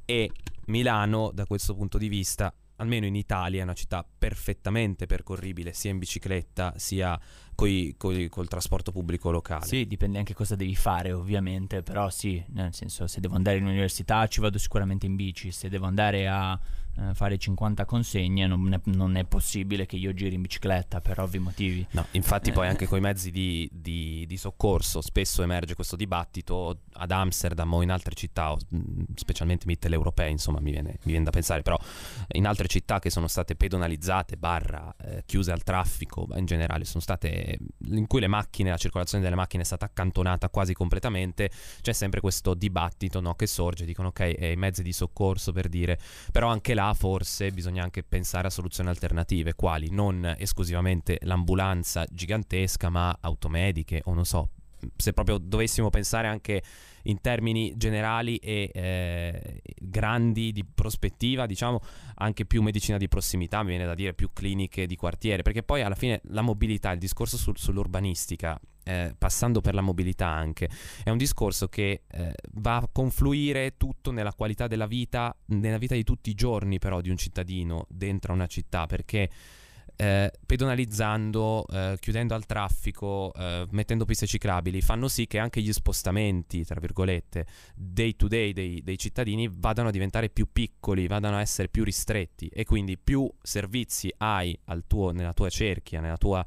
E 0.05 0.31
Milano, 0.65 1.31
da 1.33 1.45
questo 1.45 1.75
punto 1.75 1.97
di 1.97 2.07
vista, 2.07 2.53
almeno 2.77 3.05
in 3.05 3.15
Italia, 3.15 3.61
è 3.61 3.63
una 3.63 3.73
città 3.73 4.05
perfettamente 4.17 5.05
percorribile 5.05 5.73
sia 5.73 5.91
in 5.91 5.99
bicicletta 5.99 6.73
sia 6.77 7.19
coi- 7.55 7.95
coi- 7.97 8.29
col 8.29 8.47
trasporto 8.47 8.91
pubblico 8.91 9.31
locale. 9.31 9.65
Sì, 9.65 9.85
dipende 9.85 10.17
anche 10.17 10.33
cosa 10.33 10.55
devi 10.55 10.75
fare, 10.75 11.11
ovviamente, 11.11 11.83
però 11.83 12.09
sì, 12.09 12.43
nel 12.49 12.73
senso, 12.73 13.07
se 13.07 13.19
devo 13.19 13.35
andare 13.35 13.57
in 13.57 13.65
università 13.65 14.27
ci 14.27 14.41
vado 14.41 14.57
sicuramente 14.57 15.05
in 15.05 15.15
bici, 15.15 15.51
se 15.51 15.69
devo 15.69 15.85
andare 15.85 16.27
a 16.27 16.59
eh, 16.97 17.13
fare 17.13 17.37
50 17.37 17.85
consegne 17.85 18.45
non 18.47 18.73
è, 18.73 18.79
non 18.85 19.15
è 19.15 19.23
possibile 19.23 19.85
che 19.85 19.95
io 19.95 20.13
giri 20.13 20.35
in 20.35 20.41
bicicletta 20.41 21.01
per 21.01 21.19
ovvi 21.19 21.39
motivi. 21.39 21.85
No, 21.91 22.05
infatti 22.11 22.51
poi 22.51 22.65
Eh. 22.65 22.69
anche 22.69 22.87
con 22.87 22.97
i 22.97 23.01
mezzi 23.01 23.31
di, 23.31 23.67
di- 23.71 24.25
di 24.27 24.37
soccorso 24.37 25.01
spesso 25.01 25.41
emerge 25.43 25.75
questo 25.75 25.95
dibattito 25.95 26.81
ad 26.93 27.11
Amsterdam 27.11 27.73
o 27.73 27.81
in 27.81 27.89
altre 27.91 28.13
città, 28.15 28.53
mh, 28.69 29.03
specialmente 29.15 29.65
mitteleuropee, 29.65 30.29
insomma 30.29 30.59
mi 30.59 30.71
viene, 30.71 30.91
mi 31.03 31.11
viene 31.11 31.23
da 31.23 31.31
pensare, 31.31 31.61
però 31.61 31.77
in 32.33 32.45
altre 32.45 32.67
città 32.67 32.99
che 32.99 33.09
sono 33.09 33.27
state 33.27 33.55
pedonalizzate, 33.55 34.37
barra, 34.37 34.93
eh, 35.01 35.23
chiuse 35.25 35.51
al 35.51 35.63
traffico, 35.63 36.27
in 36.35 36.45
generale 36.45 36.85
sono 36.85 37.01
state, 37.01 37.57
in 37.87 38.07
cui 38.07 38.19
le 38.19 38.27
macchine, 38.27 38.69
la 38.69 38.77
circolazione 38.77 39.23
delle 39.23 39.35
macchine 39.35 39.63
è 39.63 39.65
stata 39.65 39.85
accantonata 39.85 40.49
quasi 40.49 40.73
completamente, 40.73 41.49
c'è 41.81 41.93
sempre 41.93 42.19
questo 42.19 42.53
dibattito 42.53 43.19
no, 43.19 43.33
che 43.35 43.47
sorge, 43.47 43.85
dicono 43.85 44.09
ok, 44.09 44.35
i 44.39 44.55
mezzi 44.55 44.83
di 44.83 44.93
soccorso 44.93 45.51
per 45.51 45.69
dire, 45.69 45.97
però 46.31 46.49
anche 46.49 46.73
là 46.73 46.82
forse 46.93 47.51
bisogna 47.51 47.83
anche 47.83 48.03
pensare 48.03 48.47
a 48.47 48.49
soluzioni 48.49 48.89
alternative, 48.89 49.53
quali 49.53 49.89
non 49.91 50.35
esclusivamente 50.37 51.19
l'ambulanza 51.21 52.05
gigantesca, 52.09 52.89
ma 52.89 53.15
automediche 53.21 54.01
o 54.05 54.13
non 54.13 54.25
so, 54.25 54.49
se 54.95 55.13
proprio 55.13 55.37
dovessimo 55.37 55.89
pensare 55.89 56.27
anche 56.27 56.61
in 57.03 57.19
termini 57.21 57.73
generali 57.75 58.37
e 58.37 58.71
eh, 58.73 59.61
grandi 59.79 60.51
di 60.51 60.65
prospettiva, 60.65 61.45
diciamo 61.45 61.79
anche 62.15 62.45
più 62.45 62.61
medicina 62.61 62.97
di 62.97 63.07
prossimità, 63.07 63.61
mi 63.61 63.69
viene 63.69 63.85
da 63.85 63.93
dire 63.93 64.13
più 64.13 64.31
cliniche 64.33 64.87
di 64.87 64.95
quartiere, 64.95 65.41
perché 65.41 65.63
poi 65.63 65.81
alla 65.81 65.95
fine 65.95 66.21
la 66.25 66.41
mobilità, 66.41 66.91
il 66.91 66.99
discorso 66.99 67.37
sul- 67.37 67.57
sull'urbanistica, 67.57 68.59
eh, 68.83 69.15
passando 69.17 69.61
per 69.61 69.73
la 69.73 69.81
mobilità 69.81 70.27
anche, 70.27 70.69
è 71.03 71.09
un 71.09 71.17
discorso 71.17 71.67
che 71.67 72.03
eh, 72.09 72.33
va 72.53 72.77
a 72.77 72.89
confluire 72.91 73.77
tutto 73.77 74.11
nella 74.11 74.33
qualità 74.33 74.67
della 74.67 74.87
vita, 74.87 75.35
nella 75.47 75.77
vita 75.77 75.95
di 75.95 76.03
tutti 76.03 76.29
i 76.29 76.35
giorni 76.35 76.79
però 76.79 77.01
di 77.01 77.09
un 77.09 77.17
cittadino 77.17 77.85
dentro 77.89 78.33
una 78.33 78.47
città, 78.47 78.85
perché 78.85 79.29
eh, 79.95 80.31
pedonalizzando, 80.45 81.65
eh, 81.67 81.97
chiudendo 81.99 82.33
al 82.33 82.45
traffico, 82.45 83.31
eh, 83.33 83.67
mettendo 83.71 84.05
piste 84.05 84.25
ciclabili, 84.25 84.81
fanno 84.81 85.07
sì 85.07 85.27
che 85.27 85.37
anche 85.37 85.61
gli 85.61 85.71
spostamenti, 85.71 86.65
tra 86.65 86.79
virgolette, 86.79 87.45
day 87.75 88.15
to 88.15 88.27
day 88.27 88.53
dei, 88.53 88.81
dei 88.83 88.97
cittadini 88.97 89.49
vadano 89.51 89.89
a 89.89 89.91
diventare 89.91 90.29
più 90.29 90.47
piccoli, 90.51 91.07
vadano 91.07 91.37
a 91.37 91.41
essere 91.41 91.67
più 91.67 91.83
ristretti 91.83 92.47
e 92.47 92.65
quindi 92.65 92.97
più 92.97 93.29
servizi 93.41 94.11
hai 94.17 94.57
tuo, 94.87 95.11
nella 95.11 95.33
tua 95.33 95.49
cerchia, 95.49 96.01
nella 96.01 96.17
tua, 96.17 96.43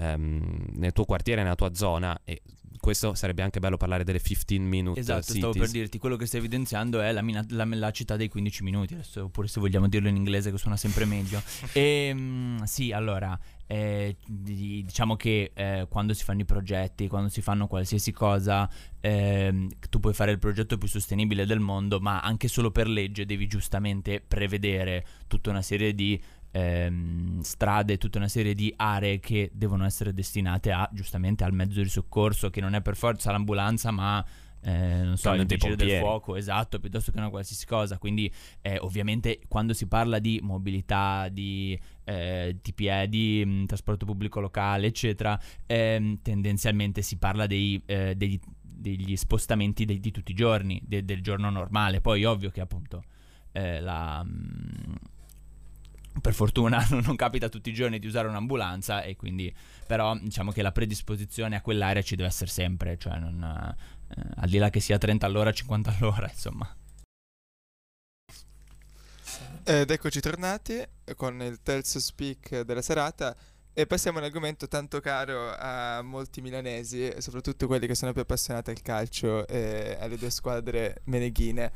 ehm, 0.00 0.68
nel 0.74 0.92
tuo 0.92 1.04
quartiere, 1.04 1.42
nella 1.42 1.54
tua 1.54 1.74
zona 1.74 2.18
e 2.24 2.42
questo 2.80 3.12
sarebbe 3.12 3.42
anche 3.42 3.60
bello 3.60 3.76
parlare 3.76 4.04
delle 4.04 4.20
15 4.22 4.58
minute 4.58 5.00
Esatto, 5.00 5.20
cities. 5.20 5.36
stavo 5.38 5.52
per 5.52 5.68
dirti, 5.70 5.98
quello 5.98 6.16
che 6.16 6.24
stai 6.24 6.40
evidenziando 6.40 7.00
è 7.02 7.12
la, 7.12 7.20
mina- 7.20 7.44
la- 7.50 7.66
la 7.66 7.90
città 7.90 8.16
dei 8.16 8.28
15 8.28 8.62
minuti, 8.62 8.94
adesso, 8.94 9.24
oppure 9.24 9.48
se 9.48 9.60
vogliamo 9.60 9.86
dirlo 9.86 10.08
in 10.08 10.16
inglese 10.16 10.50
che 10.50 10.56
suona 10.56 10.78
sempre 10.78 11.04
meglio. 11.04 11.42
e 11.74 12.10
mm, 12.14 12.62
sì, 12.62 12.90
allora, 12.92 13.38
eh, 13.66 14.16
di- 14.26 14.82
diciamo 14.82 15.16
che 15.16 15.50
eh, 15.52 15.86
quando 15.90 16.14
si 16.14 16.24
fanno 16.24 16.40
i 16.40 16.44
progetti, 16.46 17.06
quando 17.06 17.28
si 17.28 17.42
fanno 17.42 17.66
qualsiasi 17.66 18.12
cosa, 18.12 18.66
ehm, 19.00 19.68
tu 19.90 20.00
puoi 20.00 20.14
fare 20.14 20.30
il 20.30 20.38
progetto 20.38 20.78
più 20.78 20.88
sostenibile 20.88 21.44
del 21.44 21.60
mondo, 21.60 22.00
ma 22.00 22.20
anche 22.20 22.48
solo 22.48 22.70
per 22.70 22.88
legge 22.88 23.26
devi 23.26 23.46
giustamente 23.46 24.22
prevedere 24.26 25.04
tutta 25.26 25.50
una 25.50 25.62
serie 25.62 25.94
di 25.94 26.18
ehm, 26.50 27.40
strade, 27.40 27.98
tutta 27.98 28.18
una 28.18 28.28
serie 28.28 28.54
di 28.54 28.72
aree 28.76 29.20
che 29.20 29.50
devono 29.52 29.84
essere 29.84 30.12
destinate 30.12 30.72
a 30.72 30.88
giustamente 30.92 31.44
al 31.44 31.52
mezzo 31.52 31.80
di 31.82 31.88
soccorso, 31.88 32.50
che 32.50 32.60
non 32.60 32.74
è 32.74 32.80
per 32.80 32.96
forza 32.96 33.30
l'ambulanza, 33.30 33.90
ma 33.90 34.24
eh, 34.62 35.02
non 35.02 35.16
so, 35.16 35.32
il 35.32 35.46
vigile 35.46 35.74
del 35.74 36.00
fuoco, 36.00 36.36
esatto, 36.36 36.78
piuttosto 36.78 37.12
che 37.12 37.18
una 37.18 37.30
qualsiasi 37.30 37.66
cosa. 37.66 37.98
Quindi, 37.98 38.30
eh, 38.60 38.78
ovviamente, 38.78 39.40
quando 39.48 39.72
si 39.72 39.86
parla 39.86 40.18
di 40.18 40.38
mobilità, 40.42 41.28
di, 41.28 41.78
eh, 42.04 42.56
di 42.60 42.72
piedi, 42.74 43.42
mh, 43.44 43.66
trasporto 43.66 44.04
pubblico 44.04 44.40
locale, 44.40 44.86
eccetera, 44.86 45.40
ehm, 45.66 46.20
tendenzialmente 46.22 47.00
si 47.02 47.16
parla 47.16 47.46
dei, 47.46 47.80
eh, 47.86 48.14
degli, 48.14 48.38
degli 48.60 49.16
spostamenti 49.16 49.84
dei- 49.84 50.00
di 50.00 50.10
tutti 50.10 50.32
i 50.32 50.34
giorni, 50.34 50.80
de- 50.84 51.04
del 51.04 51.22
giorno 51.22 51.48
normale. 51.48 52.00
Poi, 52.00 52.24
ovvio 52.24 52.50
che 52.50 52.60
appunto 52.60 53.02
eh, 53.52 53.80
la. 53.80 54.22
mh, 54.22 54.94
per 56.20 56.34
fortuna 56.34 56.86
non, 56.90 57.16
capita 57.16 57.48
tutti 57.48 57.70
i 57.70 57.74
giorni 57.74 57.98
di 57.98 58.06
usare 58.06 58.28
un'ambulanza 58.28 59.02
e 59.02 59.16
quindi 59.16 59.54
però 59.86 60.16
diciamo 60.16 60.50
che 60.50 60.62
la 60.62 60.72
predisposizione 60.72 61.56
a 61.56 61.60
quell'area 61.60 62.02
ci 62.02 62.16
deve 62.16 62.28
essere 62.28 62.50
sempre, 62.50 62.98
cioè 62.98 63.18
non, 63.18 63.42
eh, 63.42 64.22
al 64.36 64.48
di 64.48 64.58
là 64.58 64.70
che 64.70 64.80
sia 64.80 64.98
30 64.98 65.26
all'ora, 65.26 65.52
50 65.52 65.96
all'ora, 65.96 66.28
insomma. 66.28 66.74
Ed 69.62 69.90
eccoci 69.90 70.20
tornati 70.20 70.82
con 71.14 71.40
il 71.42 71.60
terzo 71.62 72.00
speak 72.00 72.62
della 72.62 72.82
serata 72.82 73.36
e 73.72 73.86
passiamo 73.86 74.18
a 74.18 74.20
un 74.20 74.26
argomento 74.26 74.66
tanto 74.66 75.00
caro 75.00 75.54
a 75.56 76.02
molti 76.02 76.40
milanesi, 76.40 77.12
soprattutto 77.18 77.66
quelli 77.66 77.86
che 77.86 77.94
sono 77.94 78.12
più 78.12 78.20
appassionati 78.20 78.70
al 78.70 78.82
calcio 78.82 79.46
e 79.46 79.96
alle 80.00 80.16
due 80.16 80.30
squadre 80.30 81.02
meneghine. 81.04 81.72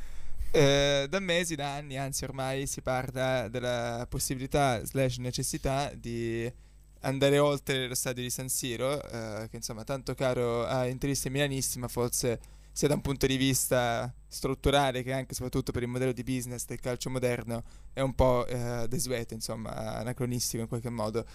Eh, 0.57 1.07
da 1.09 1.19
mesi, 1.19 1.57
da 1.57 1.75
anni, 1.75 1.97
anzi 1.99 2.23
ormai 2.23 2.69
si 2.69 2.81
parla 2.81 3.49
della 3.49 4.07
possibilità 4.09 4.85
slash 4.85 5.17
necessità 5.17 5.91
di 5.93 6.49
andare 7.01 7.41
oltre 7.41 7.89
lo 7.89 7.95
stadio 7.97 8.23
di 8.23 8.31
San 8.31 8.49
Siro, 8.49 9.03
eh, 9.03 9.49
che 9.51 9.57
insomma 9.57 9.83
tanto 9.83 10.15
caro 10.15 10.65
a 10.65 10.87
interisti 10.87 11.29
milanisti, 11.29 11.81
ma 11.81 11.89
forse 11.89 12.39
sia 12.71 12.87
da 12.87 12.95
un 12.95 13.01
punto 13.01 13.27
di 13.27 13.37
vista 13.37 14.15
strutturale 14.29 15.03
che 15.03 15.13
anche 15.13 15.35
soprattutto 15.35 15.73
per 15.73 15.83
il 15.83 15.89
modello 15.89 16.13
di 16.13 16.23
business 16.23 16.67
del 16.67 16.79
calcio 16.79 17.11
moderno 17.11 17.65
è 17.93 18.01
un 18.01 18.15
po' 18.15 18.47
eh, 18.47 18.87
desueto, 18.89 19.35
insomma, 19.35 19.97
anacronistico 19.97 20.63
in 20.63 20.69
qualche 20.69 20.91
modo. 20.91 21.27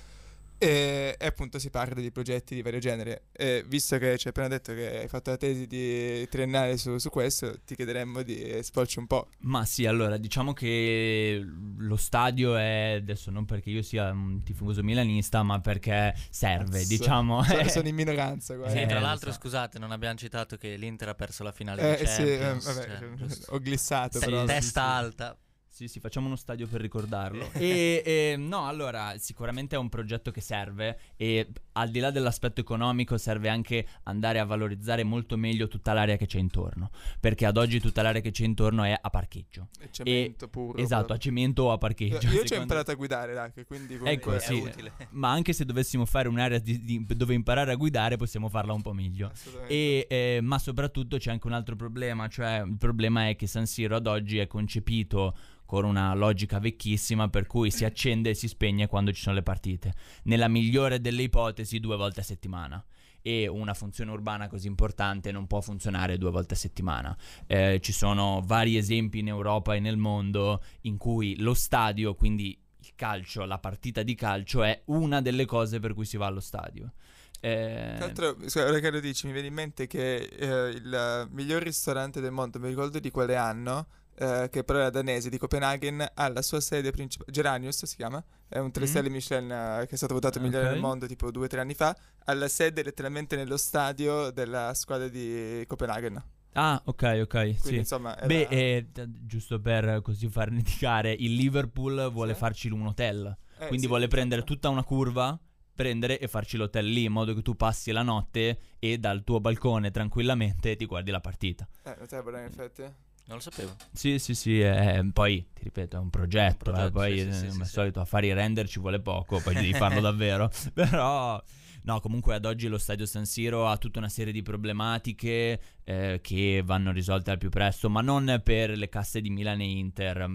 E, 0.61 1.15
e 1.17 1.25
appunto 1.25 1.57
si 1.57 1.69
parla 1.69 2.01
di 2.01 2.11
progetti 2.11 2.53
di 2.53 2.61
vario 2.61 2.79
genere. 2.79 3.23
E 3.31 3.63
visto 3.65 3.97
che 3.97 4.17
ci 4.17 4.27
hai 4.27 4.33
appena 4.35 4.49
detto 4.49 4.73
che 4.73 4.99
hai 4.99 5.07
fatto 5.07 5.29
la 5.31 5.37
tesi 5.37 5.65
di 5.67 6.27
triennale 6.29 6.75
su, 6.77 6.97
su 6.97 7.09
questo, 7.09 7.61
ti 7.65 7.75
chiederemmo 7.75 8.21
di 8.23 8.43
esporci 8.51 8.99
un 8.99 9.07
po'. 9.07 9.29
Ma 9.39 9.63
sì, 9.65 9.85
allora 9.85 10.17
diciamo 10.17 10.51
che 10.53 11.41
lo 11.77 11.95
stadio 11.95 12.57
è 12.57 12.97
adesso 12.99 13.31
non 13.31 13.45
perché 13.45 13.69
io 13.69 13.81
sia 13.81 14.11
un 14.11 14.43
tifoso 14.43 14.83
milanista, 14.83 15.43
ma 15.43 15.59
perché 15.61 16.13
serve, 16.29 16.79
Cazzo. 16.79 16.87
diciamo. 16.97 17.43
Sono, 17.43 17.67
sono 17.69 17.87
in 17.87 17.95
minoranza, 17.95 18.55
guarda. 18.55 18.73
Sì, 18.75 18.81
Eh, 18.81 18.85
tra 18.87 18.99
lo 18.99 19.05
l'altro, 19.05 19.31
so. 19.31 19.37
scusate, 19.39 19.79
non 19.79 19.91
abbiamo 19.91 20.15
citato 20.17 20.57
che 20.57 20.75
l'Inter 20.75 21.07
ha 21.09 21.15
perso 21.15 21.43
la 21.43 21.53
finale 21.53 21.97
Eh 21.97 22.03
di 22.03 22.09
sì, 22.09 22.21
eh, 22.23 22.37
Champions. 22.37 22.65
vabbè, 22.73 22.97
cioè, 22.99 23.13
giusto. 23.15 23.53
ho 23.53 23.59
glissato 23.59 24.19
Te- 24.19 24.25
però. 24.25 24.43
testa 24.43 24.81
sì. 24.81 24.87
alta. 24.87 25.37
Sì, 25.79 25.87
sì, 25.87 26.01
facciamo 26.01 26.27
uno 26.27 26.35
stadio 26.35 26.67
per 26.67 26.81
ricordarlo. 26.81 27.51
e, 27.55 28.03
e, 28.05 28.35
no, 28.37 28.67
allora, 28.67 29.13
sicuramente 29.17 29.77
è 29.77 29.79
un 29.79 29.87
progetto 29.87 30.29
che 30.29 30.41
serve 30.41 30.99
e 31.15 31.47
al 31.71 31.89
di 31.89 31.99
là 31.99 32.11
dell'aspetto 32.11 32.59
economico 32.59 33.17
serve 33.17 33.47
anche 33.47 33.87
andare 34.03 34.39
a 34.39 34.43
valorizzare 34.43 35.05
molto 35.05 35.37
meglio 35.37 35.69
tutta 35.69 35.93
l'area 35.93 36.17
che 36.17 36.25
c'è 36.25 36.37
intorno, 36.37 36.89
perché 37.21 37.45
ad 37.45 37.55
oggi 37.55 37.79
tutta 37.79 38.01
l'area 38.01 38.19
che 38.19 38.31
c'è 38.31 38.43
intorno 38.43 38.83
è 38.83 38.93
a 39.01 39.09
parcheggio. 39.09 39.69
È 39.79 39.89
cemento 39.89 40.49
puro. 40.49 40.79
Esatto, 40.79 41.13
a 41.13 41.17
cemento 41.17 41.63
o 41.63 41.71
a 41.71 41.77
parcheggio. 41.77 42.27
Io 42.27 42.43
ci 42.43 42.55
ho 42.55 42.59
imparato 42.59 42.91
a 42.91 42.95
guidare, 42.95 43.33
Rack, 43.33 43.65
quindi 43.65 43.97
Ecco, 44.03 44.33
è 44.33 44.39
sì. 44.39 44.55
utile. 44.55 44.91
Ma 45.11 45.31
anche 45.31 45.53
se 45.53 45.63
dovessimo 45.63 46.05
fare 46.05 46.27
un'area 46.27 46.59
di- 46.59 46.83
di- 46.83 47.05
dove 47.05 47.35
imparare 47.35 47.71
a 47.71 47.75
guidare, 47.75 48.17
possiamo 48.17 48.49
farla 48.49 48.73
un 48.73 48.81
po' 48.81 48.91
meglio. 48.91 49.31
E, 49.69 50.05
eh, 50.09 50.39
ma 50.41 50.59
soprattutto 50.59 51.15
c'è 51.15 51.31
anche 51.31 51.47
un 51.47 51.53
altro 51.53 51.77
problema, 51.77 52.27
cioè 52.27 52.65
il 52.65 52.75
problema 52.77 53.29
è 53.29 53.37
che 53.37 53.47
San 53.47 53.65
Siro 53.65 53.95
ad 53.95 54.07
oggi 54.07 54.39
è 54.39 54.45
concepito 54.45 55.33
con 55.69 55.85
una 55.85 56.15
logica 56.15 56.57
vecchissima 56.57 57.29
per 57.29 57.45
cui 57.45 57.69
si 57.69 57.85
accende 57.85 58.31
e 58.31 58.33
si 58.33 58.47
spegne 58.47 58.87
quando 58.87 59.11
ci 59.11 59.21
sono 59.21 59.35
le 59.35 59.43
partite. 59.43 59.93
Nella 60.23 60.47
migliore 60.47 60.99
delle 60.99 61.21
ipotesi 61.21 61.79
due 61.79 61.95
volte 61.95 62.21
a 62.21 62.23
settimana. 62.23 62.83
E 63.21 63.45
una 63.47 63.75
funzione 63.75 64.09
urbana 64.09 64.47
così 64.47 64.65
importante 64.65 65.31
non 65.31 65.45
può 65.45 65.61
funzionare 65.61 66.17
due 66.17 66.31
volte 66.31 66.55
a 66.55 66.57
settimana. 66.57 67.15
Eh, 67.45 67.79
ci 67.83 67.91
sono 67.91 68.41
vari 68.43 68.77
esempi 68.77 69.19
in 69.19 69.27
Europa 69.27 69.75
e 69.75 69.79
nel 69.79 69.97
mondo 69.97 70.63
in 70.81 70.97
cui 70.97 71.37
lo 71.37 71.53
stadio, 71.53 72.15
quindi 72.15 72.59
il 72.79 72.91
calcio, 72.95 73.45
la 73.45 73.59
partita 73.59 74.01
di 74.01 74.15
calcio, 74.15 74.63
è 74.63 74.81
una 74.85 75.21
delle 75.21 75.45
cose 75.45 75.79
per 75.79 75.93
cui 75.93 76.05
si 76.05 76.17
va 76.17 76.25
allo 76.25 76.39
stadio. 76.39 76.93
Eh, 77.41 77.93
Tra 77.95 78.07
l'altro, 78.07 78.37
ora 78.55 78.79
che 78.79 79.01
dici, 79.01 79.27
mi 79.27 79.33
viene 79.33 79.49
in 79.49 79.53
mente 79.53 79.85
che 79.85 80.15
eh, 80.15 80.69
il 80.69 81.27
miglior 81.29 81.61
ristorante 81.61 82.21
del 82.21 82.31
mondo, 82.31 82.59
mi 82.59 82.69
ricordo 82.69 82.97
di 82.97 83.11
quale 83.11 83.35
anno, 83.35 83.85
eh, 84.19 84.49
che 84.51 84.63
però 84.63 84.79
era 84.79 84.89
danese, 84.89 85.29
di 85.29 85.37
Copenaghen, 85.37 86.05
ha 86.13 86.27
la 86.29 86.41
sua 86.41 86.59
sede 86.59 86.91
principale, 86.91 87.31
Geranius 87.31 87.85
si 87.85 87.95
chiama, 87.95 88.23
è 88.47 88.57
un 88.59 88.71
3 88.71 88.83
Mm. 88.83 88.87
stelle 88.87 89.09
Michelin 89.09 89.51
eh, 89.51 89.85
che 89.87 89.93
è 89.93 89.97
stato 89.97 90.13
votato 90.13 90.39
migliore 90.39 90.67
del 90.69 90.79
mondo 90.79 91.07
tipo 91.07 91.31
due 91.31 91.45
o 91.45 91.47
tre 91.47 91.61
anni 91.61 91.73
fa, 91.73 91.95
ha 92.25 92.33
la 92.33 92.47
sede 92.47 92.83
letteralmente 92.83 93.35
nello 93.35 93.57
stadio 93.57 94.31
della 94.31 94.73
squadra 94.73 95.07
di 95.07 95.63
Copenaghen. 95.67 96.21
Ah, 96.53 96.81
ok, 96.83 97.19
ok, 97.23 97.29
Quindi 97.31 97.57
sì. 97.61 97.75
insomma... 97.77 98.17
era- 98.17 98.25
Beh, 98.25 98.47
eh, 98.49 98.87
giusto 99.25 99.59
per 99.61 100.01
così 100.01 100.27
far 100.29 100.49
indicare, 100.51 101.11
il 101.13 101.35
Liverpool 101.35 102.11
vuole 102.11 102.33
Sì. 102.33 102.39
farci 102.39 102.69
un 102.69 102.87
hotel, 102.87 103.37
eh, 103.59 103.67
quindi 103.67 103.81
sì, 103.83 103.87
vuole 103.87 104.07
prendere 104.07 104.41
esatto. 104.41 104.53
tutta 104.55 104.69
una 104.69 104.83
curva, 104.83 105.39
prendere 105.75 106.19
e 106.19 106.27
farci 106.27 106.57
l'hotel 106.57 106.87
lì, 106.87 107.03
in 107.05 107.11
modo 107.13 107.33
che 107.33 107.41
tu 107.41 107.55
passi 107.55 107.91
la 107.91 108.01
notte 108.01 108.59
e 108.79 108.97
dal 108.97 109.23
tuo 109.23 109.39
balcone 109.39 109.91
tranquillamente 109.91 110.75
ti 110.75 110.85
guardi 110.85 111.11
la 111.11 111.21
partita. 111.21 111.65
Eh, 111.83 111.95
notevole 111.99 112.39
in 112.39 112.45
effetti. 112.45 112.83
Non 113.29 113.37
lo 113.37 113.43
sapevo. 113.43 113.75
Sì, 113.93 114.17
sì, 114.17 114.33
sì, 114.33 114.59
eh, 114.59 115.07
poi 115.13 115.47
ti 115.53 115.61
ripeto, 115.61 115.97
è 115.97 115.99
un 115.99 116.09
progetto, 116.09 116.71
Un 116.71 116.73
progetto, 116.73 116.87
eh, 116.87 116.91
poi 116.91 117.17
sì, 117.19 117.21
sì, 117.21 117.27
eh, 117.27 117.33
sì, 117.33 117.47
come 117.49 117.61
al 117.61 117.65
sì, 117.67 117.71
solito 117.73 117.99
a 117.99 118.05
fare 118.05 118.25
i 118.25 118.33
render 118.33 118.67
ci 118.67 118.79
vuole 118.79 118.99
poco, 118.99 119.39
poi 119.39 119.53
devi 119.53 119.71
farlo 119.73 120.01
davvero, 120.01 120.49
però... 120.73 121.41
No, 121.81 122.01
comunque 122.01 122.35
ad 122.35 122.43
oggi 122.43 122.67
lo 122.67 122.77
stadio 122.77 123.05
San 123.05 123.25
Siro 123.25 123.65
ha 123.65 123.77
tutta 123.77 123.99
una 123.99 124.09
serie 124.09 124.33
di 124.33 124.41
problematiche 124.41 125.59
eh, 125.85 126.19
che 126.21 126.61
vanno 126.63 126.91
risolte 126.91 127.31
al 127.31 127.37
più 127.37 127.49
presto, 127.49 127.89
ma 127.89 128.01
non 128.01 128.41
per 128.43 128.71
le 128.71 128.89
casse 128.89 129.21
di 129.21 129.29
Milan 129.29 129.61
e 129.61 129.65
Inter, 129.65 130.29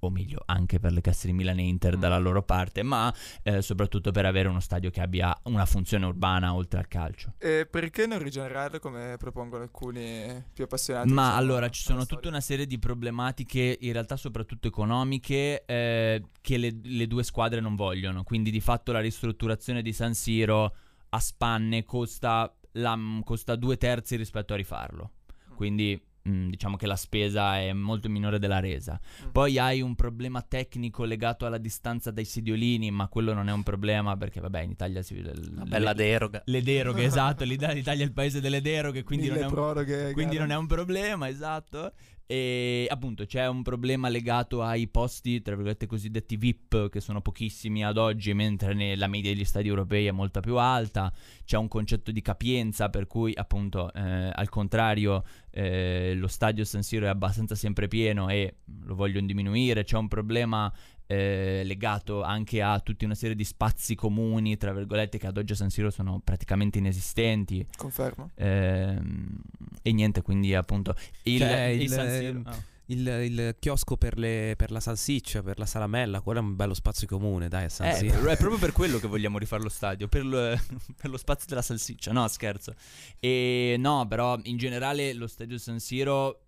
o 0.00 0.10
meglio, 0.10 0.42
anche 0.46 0.78
per 0.78 0.92
le 0.92 1.00
casse 1.00 1.26
di 1.26 1.32
Milan 1.32 1.58
e 1.58 1.62
Inter 1.62 1.96
Mm. 1.96 2.00
dalla 2.00 2.18
loro 2.18 2.42
parte, 2.42 2.82
ma 2.82 3.12
eh, 3.42 3.62
soprattutto 3.62 4.10
per 4.10 4.24
avere 4.26 4.48
uno 4.48 4.60
stadio 4.60 4.90
che 4.90 5.00
abbia 5.00 5.36
una 5.44 5.66
funzione 5.66 6.06
urbana 6.06 6.54
oltre 6.54 6.78
al 6.80 6.88
calcio. 6.88 7.34
E 7.38 7.66
perché 7.70 8.06
non 8.06 8.18
rigenerarlo 8.18 8.78
come 8.78 9.16
propongono 9.18 9.62
alcuni 9.62 10.42
più 10.52 10.64
appassionati? 10.64 11.08
Ma 11.12 11.22
diciamo, 11.22 11.38
allora 11.38 11.68
ci 11.68 11.82
sono 11.82 12.06
tutta 12.06 12.28
una 12.28 12.40
serie 12.40 12.66
di 12.66 12.78
problematiche, 12.78 13.78
in 13.80 13.92
realtà 13.92 14.16
soprattutto 14.16 14.68
economiche, 14.68 15.64
eh, 15.66 16.22
che 16.40 16.56
le, 16.56 16.78
le 16.82 17.06
due 17.06 17.22
squadre 17.22 17.60
non 17.60 17.74
vogliono. 17.76 18.22
Quindi 18.24 18.50
di 18.50 18.60
fatto 18.60 18.92
la 18.92 19.00
ristrutturazione 19.00 19.82
di 19.82 19.92
San 19.92 20.14
Siro 20.14 20.74
a 21.10 21.18
spanne 21.18 21.84
costa, 21.84 22.54
la- 22.72 22.98
costa 23.24 23.56
due 23.56 23.76
terzi 23.76 24.16
rispetto 24.16 24.52
a 24.52 24.56
rifarlo. 24.56 25.12
Quindi 25.54 26.00
mh, 26.22 26.48
diciamo 26.48 26.76
che 26.76 26.86
la 26.86 26.96
spesa 26.96 27.58
è 27.58 27.72
molto 27.72 28.08
minore 28.08 28.38
della 28.38 28.60
resa. 28.60 28.98
Mm. 29.24 29.30
Poi 29.30 29.58
hai 29.58 29.80
un 29.80 29.94
problema 29.94 30.42
tecnico 30.42 31.04
legato 31.04 31.46
alla 31.46 31.58
distanza 31.58 32.10
dai 32.10 32.24
sediolini, 32.24 32.90
ma 32.90 33.08
quello 33.08 33.32
non 33.32 33.48
è 33.48 33.52
un 33.52 33.62
problema 33.62 34.16
perché 34.16 34.40
vabbè 34.40 34.60
in 34.60 34.70
Italia 34.70 35.02
si... 35.02 35.18
Una 35.18 35.64
bella 35.64 35.92
deroga. 35.92 36.42
Le 36.44 36.62
deroghe, 36.62 37.04
esatto, 37.04 37.44
l'Italia 37.44 37.92
è 37.92 38.02
il 38.02 38.12
paese 38.12 38.40
delle 38.40 38.60
deroghe, 38.60 39.02
quindi 39.02 39.28
non 39.28 39.38
è 39.38 39.44
un 39.44 39.50
proroghe, 39.50 40.12
quindi 40.12 40.38
non 40.38 40.50
è 40.50 40.56
un 40.56 40.66
problema, 40.66 41.28
esatto. 41.28 41.92
E 42.30 42.86
appunto 42.88 43.26
c'è 43.26 43.48
un 43.48 43.62
problema 43.62 44.08
legato 44.08 44.62
ai 44.62 44.86
posti, 44.86 45.42
tra 45.42 45.56
virgolette, 45.56 45.86
cosiddetti 45.86 46.36
VIP, 46.36 46.88
che 46.88 47.00
sono 47.00 47.20
pochissimi 47.20 47.84
ad 47.84 47.96
oggi, 47.96 48.32
mentre 48.34 48.94
la 48.94 49.08
media 49.08 49.32
degli 49.32 49.44
stadi 49.44 49.66
europei 49.66 50.06
è 50.06 50.12
molto 50.12 50.38
più 50.38 50.56
alta. 50.56 51.12
C'è 51.44 51.56
un 51.56 51.66
concetto 51.66 52.12
di 52.12 52.22
capienza, 52.22 52.88
per 52.88 53.08
cui 53.08 53.32
appunto 53.34 53.92
eh, 53.92 54.30
al 54.32 54.48
contrario 54.48 55.24
eh, 55.50 56.14
lo 56.14 56.28
stadio 56.28 56.64
San 56.64 56.84
Siro 56.84 57.06
è 57.06 57.08
abbastanza 57.08 57.56
sempre 57.56 57.88
pieno 57.88 58.28
e 58.28 58.58
lo 58.84 58.94
vogliono 58.94 59.26
diminuire. 59.26 59.82
C'è 59.82 59.96
un 59.96 60.06
problema 60.06 60.72
eh, 61.10 61.62
legato 61.64 62.22
anche 62.22 62.62
a 62.62 62.78
tutta 62.78 63.04
una 63.04 63.16
serie 63.16 63.34
di 63.34 63.42
spazi 63.44 63.96
comuni, 63.96 64.56
tra 64.56 64.72
virgolette, 64.72 65.18
che 65.18 65.26
ad 65.26 65.36
oggi 65.36 65.52
a 65.52 65.56
San 65.56 65.68
Siro 65.70 65.90
sono 65.90 66.20
praticamente 66.22 66.78
inesistenti. 66.78 67.66
Confermo. 67.76 68.30
Ehm, 68.36 69.40
e 69.82 69.92
niente, 69.92 70.22
quindi 70.22 70.54
appunto 70.54 70.94
il, 71.24 71.38
Cioè, 71.40 71.60
il 71.64 71.80
il- 71.82 71.88
San 71.88 72.08
Siro- 72.10 72.42
ah. 72.44 72.68
Il, 72.90 73.06
il 73.06 73.56
chiosco 73.60 73.96
per, 73.96 74.18
le- 74.18 74.54
per 74.56 74.72
la 74.72 74.80
salsiccia, 74.80 75.42
per 75.44 75.58
la 75.60 75.66
salamella, 75.66 76.20
quello 76.22 76.40
è 76.40 76.42
un 76.42 76.56
bello 76.56 76.74
spazio 76.74 77.06
comune, 77.06 77.46
dai, 77.48 77.64
a 77.64 77.68
San 77.68 77.86
Eh, 77.88 77.94
Siro. 77.94 78.26
è 78.28 78.36
proprio 78.36 78.58
per 78.58 78.70
quello 78.74 78.98
che 78.98 79.06
vogliamo 79.06 79.38
rifare 79.38 79.62
lo 79.62 79.68
stadio, 79.68 80.08
per, 80.08 80.24
lo- 80.24 80.58
per 81.00 81.08
lo 81.10 81.16
spazio 81.16 81.46
della 81.48 81.62
salsiccia, 81.62 82.10
no 82.12 82.26
scherzo. 82.28 82.74
E 83.20 83.76
no, 83.78 84.06
però 84.08 84.38
in 84.44 84.56
generale 84.56 85.12
lo 85.14 85.28
stadio 85.28 85.56
San 85.58 85.78
Siro 85.78 86.40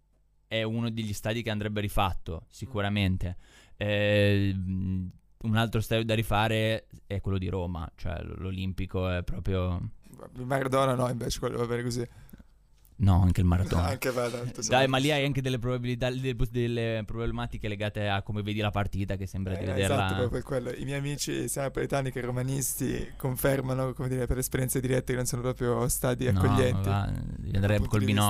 è 0.49 0.63
uno 0.65 0.91
degli 0.91 1.13
stadi 1.13 1.43
che 1.43 1.51
andrebbe 1.51 1.81
rifatto, 1.81 2.47
sicuramente. 2.51 3.37
Eh, 3.77 4.55
un 4.55 5.57
altro 5.57 5.81
stadio 5.81 6.05
da 6.05 6.15
rifare 6.15 6.87
è 7.07 7.21
quello 7.21 7.39
di 7.39 7.49
Roma, 7.49 7.91
cioè 7.97 8.21
l'Olimpico 8.23 9.09
è 9.09 9.23
proprio... 9.23 9.81
Il 10.37 10.47
Maradona 10.47 10.95
no, 10.95 11.09
invece 11.09 11.39
quello 11.41 11.59
va 11.59 11.67
bene 11.67 11.83
così. 11.83 12.07
No, 12.95 13.21
anche 13.23 13.41
il 13.41 13.47
Maratona. 13.47 13.87
Anche 13.89 14.11
va 14.13 14.29
tanto. 14.31 14.61
Dai, 14.69 14.87
ma 14.87 14.99
lì 14.99 15.11
hai 15.11 15.25
anche 15.25 15.41
delle 15.43 15.59
probabilità, 15.59 16.09
delle, 16.09 16.37
delle 16.51 17.03
problematiche 17.05 17.67
legate 17.67 18.09
a 18.09 18.23
come 18.23 18.43
vedi 18.43 18.61
la 18.61 18.71
partita, 18.71 19.17
che 19.17 19.27
sembra 19.27 19.55
di 19.57 19.65
Eh, 19.65 19.67
vederla. 19.67 20.05
Esatto, 20.05 20.15
proprio 20.21 20.43
quello. 20.43 20.71
I 20.71 20.85
miei 20.85 20.99
amici 20.99 21.49
sia 21.49 21.63
napoletani 21.63 22.13
che 22.13 22.21
romanisti 22.21 23.15
confermano, 23.17 23.93
come 23.95 24.09
dire, 24.09 24.27
per 24.27 24.39
esperienze 24.39 24.79
dirette 24.79 25.11
che 25.13 25.17
non 25.17 25.27
sono 25.27 25.43
proprio 25.43 25.89
stadi 25.89 26.31
No, 26.31 26.39
accoglienti. 26.39 26.89
va, 26.89 27.11
devi 27.11 27.55
andare 27.57 27.75
punto 27.79 27.91
col 27.91 28.01
di 28.01 28.07
vista. 28.07 28.21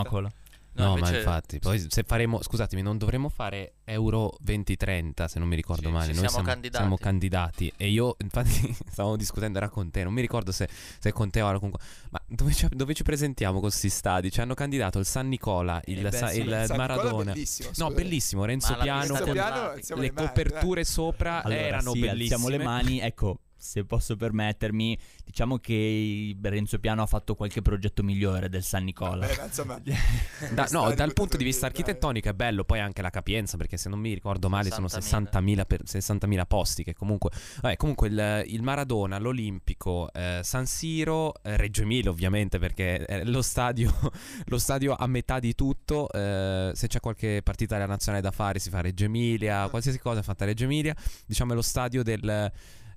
No, 0.74 0.92
ma 0.92 0.98
invece- 0.98 1.16
infatti, 1.18 1.58
poi 1.58 1.84
se 1.88 2.02
faremo, 2.02 2.42
scusatemi, 2.42 2.80
non 2.80 2.96
dovremmo 2.96 3.28
fare 3.28 3.74
Euro 3.84 4.34
2030, 4.40 5.28
se 5.28 5.38
non 5.38 5.46
mi 5.48 5.54
ricordo 5.56 5.88
Sì, 5.88 5.92
male. 5.92 6.06
Noi 6.06 6.14
siamo 6.14 6.28
siamo, 6.30 6.44
candidati. 6.46 6.76
siamo 6.82 6.96
candidati. 6.96 7.72
E 7.76 7.88
io, 7.90 8.16
infatti, 8.20 8.74
stavamo 8.90 9.16
discutendo, 9.16 9.58
era 9.58 9.68
con 9.68 9.90
te. 9.90 10.02
Non 10.02 10.12
mi 10.14 10.20
ricordo 10.22 10.50
se, 10.50 10.68
se 10.98 11.12
con 11.12 11.28
te 11.30 11.42
o 11.42 11.48
era 11.48 11.58
con. 11.58 11.70
Ma 12.10 12.20
dove 12.26 12.52
ci, 12.54 12.66
dove 12.70 12.94
ci 12.94 13.02
presentiamo 13.02 13.52
con 13.60 13.68
questi 13.68 13.90
stadi? 13.90 14.30
Ci 14.30 14.40
hanno 14.40 14.54
candidato 14.54 14.98
il 14.98 15.04
San 15.06 15.28
Nicola, 15.28 15.80
il, 15.86 15.98
Eh 16.06 16.08
beh, 16.08 16.16
sa- 16.16 16.32
il 16.32 16.62
San 16.66 16.76
Maradona. 16.78 17.32
bellissimo, 17.32 17.70
No, 17.76 17.90
bellissimo. 17.90 18.44
Renzo 18.46 18.72
Ma 18.76 18.82
Piano 18.82 19.14
con 19.18 19.32
Piano, 19.32 19.74
siamo 19.80 20.00
le 20.02 20.10
mani, 20.12 20.26
coperture 20.26 20.84
sopra 20.84 21.42
Allora, 21.42 21.60
erano 21.60 21.92
sì, 21.92 22.00
bellissime. 22.00 22.34
alziamo 22.34 22.48
le 22.48 22.64
mani, 22.64 23.00
ecco, 23.00 23.38
se 23.62 23.84
posso 23.84 24.16
permettermi, 24.16 24.98
diciamo 25.24 25.58
che 25.58 26.36
Renzo 26.42 26.78
Piano 26.80 27.02
ha 27.02 27.06
fatto 27.06 27.36
qualche 27.36 27.62
progetto 27.62 28.02
migliore 28.02 28.48
del 28.48 28.64
San 28.64 28.82
Nicola. 28.84 29.26
Beh, 29.26 29.36
ma 29.36 29.44
insomma, 29.44 29.80
Da- 30.52 30.66
no, 30.72 30.92
dal 30.92 31.12
punto 31.12 31.36
di 31.36 31.44
vista 31.44 31.68
dai. 31.68 31.70
architettonico 31.70 32.28
è 32.28 32.32
bello, 32.32 32.64
poi 32.64 32.80
anche 32.80 33.02
la 33.02 33.10
capienza, 33.10 33.56
perché 33.56 33.76
se 33.76 33.88
non 33.88 34.00
mi 34.00 34.12
ricordo 34.12 34.48
male 34.48 34.70
sono 34.70 34.88
60.000. 34.88 35.30
60.000, 35.32 35.64
per- 35.66 35.82
60.000 35.82 36.46
posti, 36.46 36.82
che 36.82 36.94
comunque... 36.94 37.30
Vabbè, 37.60 37.76
comunque 37.76 38.08
il, 38.08 38.44
il 38.48 38.62
Maradona, 38.62 39.18
l'Olimpico, 39.18 40.12
eh, 40.12 40.40
San 40.42 40.66
Siro, 40.66 41.34
eh, 41.42 41.56
Reggio 41.56 41.82
Emilia 41.82 42.10
ovviamente, 42.10 42.58
perché 42.58 43.04
è 43.04 43.24
lo 43.24 43.42
stadio, 43.42 43.92
lo 44.46 44.58
stadio 44.58 44.94
a 44.94 45.06
metà 45.06 45.38
di 45.38 45.54
tutto, 45.54 46.10
eh, 46.10 46.72
se 46.74 46.86
c'è 46.88 47.00
qualche 47.00 47.40
partita 47.42 47.74
della 47.76 47.86
nazionale 47.86 48.22
da 48.22 48.30
fare 48.30 48.58
si 48.58 48.70
fa 48.70 48.80
Reggio 48.80 49.04
Emilia, 49.04 49.68
qualsiasi 49.68 49.98
cosa 49.98 50.20
è 50.20 50.22
fatta 50.22 50.44
a 50.44 50.46
Reggio 50.48 50.64
Emilia, 50.64 50.94
diciamo 51.26 51.52
è 51.52 51.54
lo 51.54 51.62
stadio 51.62 52.02
del... 52.02 52.50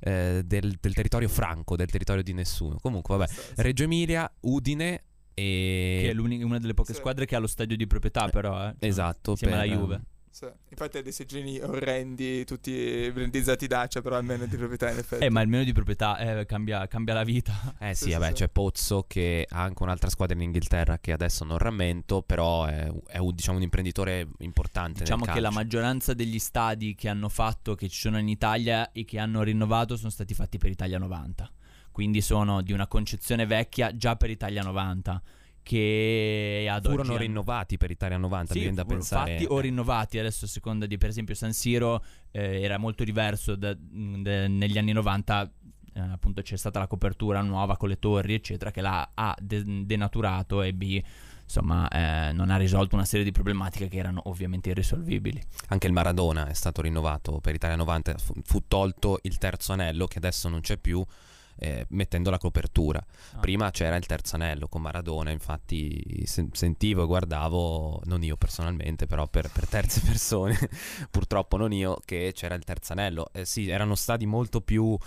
eh, 0.06 0.44
del, 0.46 0.78
del 0.80 0.94
territorio 0.94 1.28
franco, 1.28 1.76
del 1.76 1.90
territorio 1.90 2.22
di 2.22 2.34
nessuno. 2.34 2.78
Comunque, 2.80 3.18
vabbè, 3.18 3.32
Reggio 3.58 3.84
Emilia, 3.84 4.32
Udine 4.42 5.02
e... 5.34 6.00
Che 6.04 6.12
è 6.12 6.44
una 6.44 6.60
delle 6.60 6.74
poche 6.74 6.94
Sì. 6.94 7.00
squadre 7.00 7.26
che 7.26 7.36
ha 7.36 7.40
lo 7.40 7.48
stadio 7.48 7.76
di 7.76 7.88
proprietà, 7.88 8.30
però. 8.30 8.68
Eh. 8.70 8.76
Esatto, 8.80 9.32
Insieme 9.32 9.56
per- 9.56 9.64
alla 9.64 9.74
Juve. 9.76 10.02
Sì. 10.36 10.48
Infatti 10.68 10.98
ha 10.98 11.02
dei 11.02 11.14
seggiolini 11.14 11.62
orrendi, 11.62 12.44
tutti 12.44 13.10
brandizzati 13.14 13.68
Dacia, 13.68 14.02
però 14.02 14.18
almeno 14.18 14.46
di 14.46 14.58
proprietà 14.58 14.92
in 14.92 14.98
effetti. 14.98 15.24
Eh, 15.24 15.30
ma 15.30 15.40
almeno 15.40 15.64
di 15.64 15.72
proprietà 15.72 16.18
eh, 16.18 16.46
cambia, 16.46 16.86
cambia 16.88 17.14
la 17.14 17.24
vita. 17.24 17.74
Eh 17.80 17.96
sì, 17.96 18.04
Sì, 18.04 18.10
sì, 18.10 18.12
vabbè, 18.18 18.28
sì. 18.28 18.34
c'è 18.34 18.50
Pozzo 18.50 19.06
che 19.08 19.48
ha 19.50 19.62
anche 19.62 19.82
un'altra 19.82 20.10
squadra 20.10 20.36
in 20.36 20.42
Inghilterra 20.42 20.98
che 21.00 21.14
adesso 21.14 21.46
non 21.46 21.58
rammento, 21.58 22.22
però 22.22 22.66
è, 22.66 22.92
è 23.08 23.18
un, 23.18 23.34
diciamo, 23.34 23.56
un 23.56 23.64
imprenditore 23.64 24.28
importante. 24.40 25.00
Diciamo 25.00 25.24
nel 25.24 25.36
che 25.36 25.40
la 25.40 25.52
maggioranza 25.52 26.14
degli 26.14 26.40
stadi 26.40 26.96
che 26.96 27.08
hanno 27.08 27.30
fatto, 27.30 27.74
che 27.74 27.88
ci 27.88 28.02
sono 28.02 28.20
in 28.20 28.28
Italia 28.28 28.92
e 28.92 29.06
che 29.06 29.18
hanno 29.20 29.42
rinnovato, 29.42 29.96
sono 29.96 30.10
stati 30.10 30.34
fatti 30.34 30.58
per 30.58 30.70
Italia 30.70 30.98
90. 30.98 31.50
Quindi 31.94 32.20
sono 32.20 32.62
di 32.62 32.74
una 32.74 32.88
concezione 32.88 33.46
vecchia 33.46 33.96
già 33.96 34.18
per 34.18 34.30
Italia 34.30 34.64
90. 34.64 35.22
Che 35.66 36.68
ad 36.70 36.86
furono 36.86 37.14
oggi 37.14 37.24
rinnovati 37.24 37.78
per 37.78 37.90
Italia 37.90 38.18
90, 38.18 38.54
Sì, 38.54 38.60
viene 38.60 38.76
da 38.76 38.86
pensare. 38.86 39.32
fatti 39.32 39.46
o 39.50 39.60
rinnovati 39.60 40.20
adesso 40.20 40.46
a 40.46 40.48
seconda 40.48 40.86
di 40.86 40.96
per 41.00 41.10
esempio 41.10 41.34
San 41.34 41.54
Siro 41.54 42.04
eh, 42.30 42.62
era 42.62 42.78
molto 42.78 43.04
diverso 43.04 43.56
da- 43.56 43.76
mh, 43.76 44.22
de- 44.22 44.48
negli 44.48 44.78
anni 44.78 44.92
90 44.92 45.52
eh, 45.96 46.00
appunto 46.02 46.44
c'è 46.44 46.56
stata 46.56 46.78
la 46.78 46.86
copertura 46.86 47.42
nuova 47.42 47.78
con 47.78 47.90
le 47.90 47.98
torri 47.98 48.36
eccetera 48.36 48.70
che 48.70 48.82
l'ha 48.82 49.10
A 49.16 49.36
de- 49.42 49.86
denaturato 49.88 50.62
e 50.62 50.72
B 50.74 51.02
insomma 51.44 51.88
eh, 51.90 52.32
non 52.34 52.52
ha 52.52 52.58
risolto 52.58 52.94
una 52.94 53.06
serie 53.06 53.26
di 53.26 53.32
problematiche 53.32 53.88
che 53.88 53.98
erano 53.98 54.22
ovviamente 54.26 54.70
irrisolvibili 54.70 55.42
Anche 55.70 55.88
il 55.88 55.94
Maradona 55.94 56.48
è 56.48 56.54
stato 56.54 56.84
rinnovato 56.84 57.40
per 57.40 57.56
Italia 57.56 57.76
90, 57.76 58.18
fu, 58.20 58.34
fu 58.44 58.62
tolto 58.68 59.18
il 59.24 59.40
terzo 59.40 59.74
anello 59.74 60.06
che 60.06 60.20
adesso 60.20 60.48
non 60.48 60.62
c'è 60.62 60.78
più. 60.78 61.04
Eh, 61.58 61.86
mettendo 61.90 62.30
la 62.30 62.38
copertura 62.38 63.04
Ah. 63.34 63.40
prima 63.40 63.72
c'era 63.72 63.96
il 63.96 64.06
terzo 64.06 64.36
anello 64.36 64.68
con 64.68 64.82
Maradona 64.82 65.32
infatti 65.32 66.24
sen- 66.26 66.50
sentivo 66.54 67.04
e 67.04 67.06
guardavo 67.06 68.02
non 68.06 68.24
io 68.24 68.36
personalmente 68.38 69.06
però 69.08 69.28
per, 69.28 69.50
per 69.52 69.68
terze 69.68 70.02
persone 70.06 70.58
purtroppo 71.10 71.58
non 71.58 71.72
io 71.74 71.98
che 72.06 72.32
c'era 72.34 72.56
il 72.56 72.64
terzo 72.64 72.94
anello 72.94 73.30
eh, 73.34 73.46
sì 73.46 73.70
erano 73.70 73.96
stati 73.96 74.26
molto 74.26 74.62
più 74.62 74.98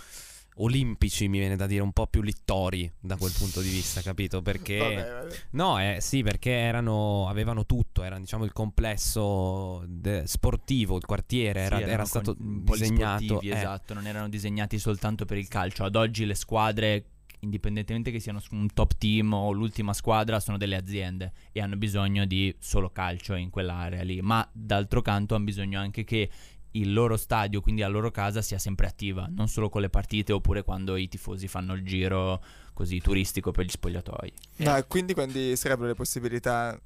olimpici 0.61 1.27
mi 1.27 1.39
viene 1.39 1.55
da 1.55 1.65
dire 1.67 1.81
un 1.81 1.91
po' 1.93 2.07
più 2.07 2.21
littori 2.21 2.91
da 2.99 3.15
quel 3.15 3.31
punto 3.37 3.61
di 3.61 3.69
vista 3.69 4.01
capito 4.01 4.41
perché 4.41 4.77
Vabbè, 4.77 5.09
vabbè. 5.21 5.35
No, 5.51 5.79
eh, 5.79 5.97
sì, 6.01 6.21
perché 6.23 6.51
erano, 6.51 7.27
avevano 7.29 7.65
tutto, 7.65 8.03
era 8.03 8.19
diciamo 8.19 8.43
il 8.43 8.51
complesso 8.51 9.83
de- 9.87 10.27
sportivo, 10.27 10.97
il 10.97 11.05
quartiere 11.05 11.61
era, 11.61 11.77
Sì, 11.77 11.83
era 11.83 11.91
erano 11.91 12.07
stato 12.07 12.35
disegnato. 12.37 13.41
eh, 13.41 13.49
esatto 13.49 13.93
non 13.93 14.05
erano 14.07 14.29
disegnati 14.29 14.77
soltanto 14.79 15.25
per 15.25 15.37
il 15.37 15.47
calcio 15.47 15.83
ad 15.83 15.95
oggi 15.95 16.25
le 16.25 16.35
squadre 16.35 17.05
indipendentemente 17.41 18.11
che 18.11 18.19
siano 18.19 18.41
un 18.51 18.67
top 18.73 18.97
team 18.97 19.31
o 19.31 19.51
l'ultima 19.51 19.93
squadra 19.93 20.41
sono 20.41 20.57
delle 20.57 20.75
aziende 20.75 21.31
e 21.53 21.61
hanno 21.61 21.77
bisogno 21.77 22.25
di 22.25 22.53
solo 22.59 22.89
calcio 22.89 23.33
in 23.35 23.49
quell'area 23.49 24.03
lì 24.03 24.19
ma 24.21 24.45
d'altro 24.51 25.01
canto 25.01 25.35
hanno 25.35 25.45
bisogno 25.45 25.79
anche 25.79 26.03
che 26.03 26.29
il 26.71 26.93
loro 26.93 27.17
stadio, 27.17 27.61
quindi 27.61 27.81
la 27.81 27.87
loro 27.87 28.11
casa, 28.11 28.41
sia 28.41 28.59
sempre 28.59 28.87
attiva, 28.87 29.27
non 29.29 29.47
solo 29.47 29.69
con 29.69 29.81
le 29.81 29.89
partite 29.89 30.33
oppure 30.33 30.63
quando 30.63 30.95
i 30.95 31.07
tifosi 31.07 31.47
fanno 31.47 31.73
il 31.73 31.83
giro 31.83 32.43
così 32.73 32.99
turistico 33.01 33.51
per 33.51 33.65
gli 33.65 33.69
spogliatoi. 33.69 34.33
No, 34.57 34.77
e 34.77 34.85
quindi 34.87 35.13
quindi 35.13 35.55
sarebbero 35.55 35.87
le 35.87 35.95
possibilità 35.95 36.79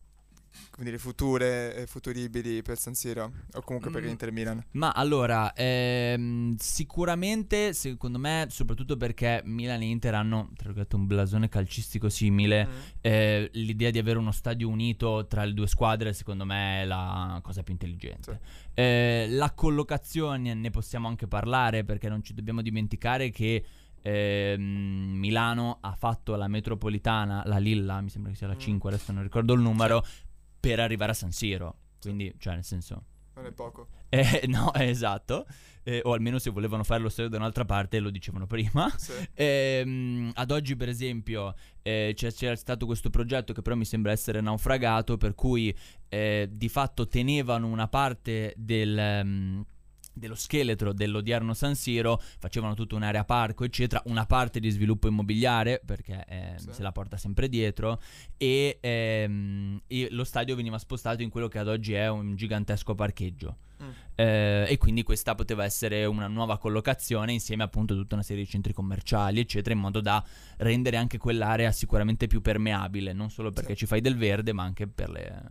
dire, 0.80 0.97
future 0.97 1.76
e 1.76 1.88
futuribili 1.88 2.62
per 2.62 2.78
San 2.78 2.93
Siro 2.93 3.32
o 3.54 3.62
comunque 3.62 3.91
per 3.91 4.01
Mm. 4.01 4.06
l'Inter 4.06 4.32
Milan. 4.32 4.64
Ma 4.72 4.91
allora, 4.91 5.54
ehm, 5.54 6.56
sicuramente, 6.58 7.74
secondo 7.74 8.18
me, 8.20 8.47
soprattutto 8.49 8.97
perché 8.97 9.41
Milan 9.45 9.82
e 9.82 9.86
Inter 9.86 10.16
hanno, 10.16 10.49
tra 10.56 10.66
virgolette, 10.66 10.95
un 10.95 11.08
blasone 11.08 11.49
calcistico 11.49 12.10
simile, 12.10 12.68
eh, 13.01 13.49
l'idea 13.54 13.89
di 13.91 13.97
avere 13.99 14.18
uno 14.20 14.32
stadio 14.32 14.68
unito 14.70 15.26
tra 15.28 15.43
le 15.43 15.54
due 15.54 15.68
squadre, 15.68 16.14
secondo 16.14 16.45
me, 16.45 16.82
è 16.82 16.86
la 16.86 17.39
cosa 17.43 17.64
più 17.64 17.74
intelligente. 17.74 18.39
Eh, 18.74 19.28
la 19.30 19.51
collocazione 19.51 20.54
ne 20.54 20.70
possiamo 20.70 21.08
anche 21.08 21.28
parlare 21.28 21.84
perché 21.84 22.10
non 22.10 22.24
ci 22.24 22.34
dobbiamo 22.34 22.62
dimenticare 22.62 23.30
che 23.30 23.64
ehm, 24.01 24.62
Milano 24.62 25.78
ha 25.82 25.93
fatto 25.95 26.36
la 26.36 26.47
metropolitana, 26.47 27.43
la 27.45 27.58
Lilla, 27.58 28.01
mi 28.01 28.10
sembra 28.10 28.32
che 28.32 28.38
sia 28.38 28.47
la 28.47 28.56
Mm. 28.56 28.60
5, 28.60 28.89
adesso 28.89 29.12
non 29.12 29.24
ricordo 29.24 29.54
il 29.54 29.62
numero, 29.62 30.04
per 30.64 30.80
arrivare 30.80 31.11
a 31.11 31.14
San 31.14 31.34
Siro. 31.34 31.76
Quindi, 31.99 32.34
cioè, 32.38 32.53
nel 32.53 32.64
senso... 32.64 33.03
Non 33.36 33.45
è 33.47 33.51
poco. 33.51 33.89
Eh, 34.14 34.45
no, 34.45 34.72
eh, 34.76 34.89
esatto. 34.89 35.47
Eh, 35.82 35.99
o 36.03 36.14
almeno 36.14 36.38
se 36.38 36.51
volevano 36.51 36.84
fare 36.84 37.01
lo 37.01 37.09
stadio 37.09 37.32
da 37.32 37.38
un'altra 37.38 37.66
parte 37.66 37.99
lo 37.99 38.11
dicevano 38.11 38.45
prima. 38.45 38.88
Sì. 38.95 39.11
Ehm, 39.34 40.32
ad 40.36 40.51
oggi, 40.51 40.76
per 40.76 40.88
esempio, 40.88 41.55
eh, 41.82 42.14
c'è, 42.16 42.32
c'era 42.32 42.55
stato 42.55 42.86
questo 42.86 43.09
progetto 43.09 43.51
che 43.51 43.64
però 43.64 43.76
mi 43.76 43.86
sembra 43.86 44.11
essere 44.11 44.39
naufragato, 44.39 45.18
per 45.18 45.34
cui 45.34 45.76
eh, 46.07 46.47
di 46.49 46.70
fatto 46.70 47.07
tenevano 47.07 47.68
una 47.68 47.88
parte 47.88 48.53
del. 48.55 48.97
ehm, 48.97 49.66
dello 50.14 50.36
scheletro 50.36 50.93
dell'odierno 50.93 51.53
San 51.53 51.76
Siro, 51.76 52.22
facevano 52.39 52.74
tutta 52.74 52.95
un'area 52.95 53.26
parco, 53.26 53.64
eccetera, 53.64 54.01
una 54.05 54.26
parte 54.26 54.59
di 54.59 54.70
sviluppo 54.70 55.07
immobiliare, 55.07 55.82
perché 55.86 56.24
eh, 56.28 56.53
Sì. 56.57 56.70
se 56.72 56.82
la 56.84 56.91
porta 56.91 57.18
sempre 57.18 57.49
dietro, 57.49 57.99
e, 58.38 58.78
ehm, 58.80 59.82
e 59.88 60.07
lo 60.11 60.24
stadio 60.24 60.55
veniva 60.55 60.78
spostato 60.78 61.22
in 61.24 61.30
quello 61.30 61.47
che 61.47 61.59
ad 61.59 61.68
oggi 61.68 61.93
è 61.93 62.07
un 62.09 62.36
gigantesco 62.36 62.95
parcheggio. 62.95 63.57
Mm. 63.84 63.89
Eh, 64.16 64.66
e 64.70 64.78
quindi 64.78 65.03
questa 65.03 65.36
poteva 65.36 65.64
essere 65.66 66.05
una 66.05 66.28
nuova 66.28 66.57
collocazione 66.57 67.34
insieme 67.34 67.64
appunto 67.64 67.93
a 67.93 67.97
tutta 67.97 68.14
una 68.14 68.24
serie 68.24 68.43
di 68.43 68.49
centri 68.49 68.72
commerciali, 68.72 69.39
eccetera, 69.39 69.74
in 69.74 69.82
modo 69.82 69.99
da 69.99 70.24
rendere 70.57 70.95
anche 70.97 71.18
quell'area 71.18 71.72
sicuramente 71.72 72.28
più 72.28 72.39
permeabile, 72.41 73.11
non 73.14 73.30
solo 73.30 73.51
perché 73.51 73.72
Sì. 73.74 73.80
ci 73.80 73.86
fai 73.88 73.99
del 73.99 74.16
verde, 74.16 74.53
ma 74.53 74.64
anche 74.64 74.88
per 74.88 75.09
le... 75.09 75.43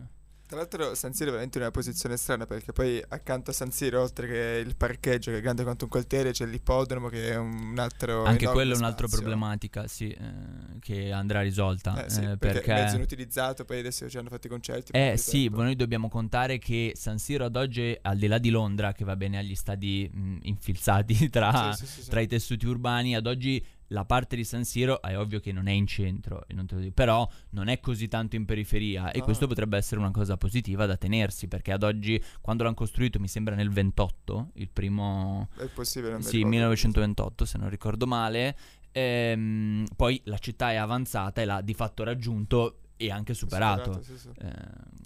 Tra 0.53 0.61
l'altro 0.61 0.93
San 0.93 1.13
Siro 1.13 1.29
è 1.29 1.31
veramente 1.31 1.57
in 1.57 1.63
una 1.63 1.73
posizione 1.73 2.15
strana 2.15 2.45
perché 2.45 2.73
poi 2.73 3.03
accanto 3.07 3.49
a 3.49 3.53
San 3.55 3.71
Siro, 3.71 4.03
oltre 4.03 4.27
che 4.27 4.63
il 4.63 4.75
parcheggio 4.75 5.31
che 5.31 5.39
è 5.39 5.41
grande 5.41 5.63
quanto 5.63 5.85
un 5.85 5.89
coltello, 5.89 6.29
c'è 6.29 6.45
l'ippodromo 6.45 7.07
che 7.07 7.31
è 7.31 7.35
un 7.37 7.73
altro... 7.79 8.23
Anche 8.23 8.45
quello 8.45 8.75
è 8.75 8.77
un'altra 8.77 9.07
problematica, 9.07 9.87
sì, 9.87 10.09
eh, 10.09 10.79
che 10.79 11.11
andrà 11.11 11.41
risolta. 11.41 12.05
Eh, 12.05 12.09
sì, 12.11 12.19
eh, 12.19 12.37
perché, 12.37 12.59
perché... 12.59 12.71
è 12.71 12.83
mezzo 12.83 12.95
inutilizzato, 12.97 13.65
poi 13.65 13.79
adesso 13.79 14.07
ci 14.07 14.15
hanno 14.15 14.29
fatto 14.29 14.45
i 14.45 14.49
concerti. 14.51 14.91
Eh 14.91 15.17
sì, 15.17 15.45
tempo. 15.45 15.63
noi 15.63 15.75
dobbiamo 15.75 16.07
contare 16.07 16.59
che 16.59 16.91
San 16.93 17.17
Siro 17.17 17.45
ad 17.45 17.55
oggi, 17.55 17.97
al 17.99 18.17
di 18.19 18.27
là 18.27 18.37
di 18.37 18.51
Londra, 18.51 18.91
che 18.91 19.03
va 19.03 19.15
bene 19.15 19.39
agli 19.39 19.55
stadi 19.55 20.07
mh, 20.13 20.37
infilzati 20.43 21.29
tra, 21.31 21.73
sì, 21.73 21.87
sì. 21.87 22.09
tra 22.11 22.19
i 22.19 22.27
tessuti 22.27 22.67
urbani, 22.67 23.15
ad 23.15 23.25
oggi 23.25 23.65
la 23.93 24.05
parte 24.05 24.35
di 24.35 24.43
San 24.43 24.65
Siro 24.65 25.01
è 25.01 25.17
ovvio 25.17 25.39
che 25.39 25.51
non 25.51 25.67
è 25.67 25.71
in 25.71 25.85
centro, 25.85 26.43
non 26.49 26.65
te 26.65 26.73
lo 26.75 26.81
dico, 26.81 26.93
però 26.93 27.29
non 27.51 27.67
è 27.67 27.79
così 27.79 28.07
tanto 28.07 28.35
in 28.35 28.45
periferia 28.45 29.11
e 29.11 29.19
Ah. 29.19 29.23
questo 29.23 29.45
potrebbe 29.47 29.77
essere 29.77 29.99
una 30.01 30.11
cosa 30.11 30.35
positiva 30.35 30.85
da 30.87 30.97
tenersi 30.97 31.47
perché 31.47 31.71
ad 31.71 31.83
oggi, 31.83 32.21
quando 32.41 32.63
l'hanno 32.63 32.75
costruito, 32.75 33.19
mi 33.19 33.27
sembra 33.27 33.53
nel 33.55 33.69
28, 33.69 34.49
il 34.55 34.69
primo... 34.69 35.49
È 35.57 35.65
possibile, 35.67 36.19
Sì, 36.21 36.37
ricordo. 36.37 36.47
1928 36.49 37.45
se 37.45 37.57
non 37.59 37.69
ricordo 37.69 38.07
male. 38.07 38.57
Ehm, 38.91 39.85
poi 39.95 40.19
la 40.25 40.37
città 40.37 40.71
è 40.71 40.75
avanzata 40.75 41.41
e 41.41 41.45
l'ha 41.45 41.61
di 41.61 41.73
fatto 41.73 42.03
raggiunto 42.03 42.79
e 42.97 43.11
anche 43.11 43.33
superato. 43.33 44.01
sì, 44.03 44.17
sì. 44.17 44.29
Eh, 44.39 45.01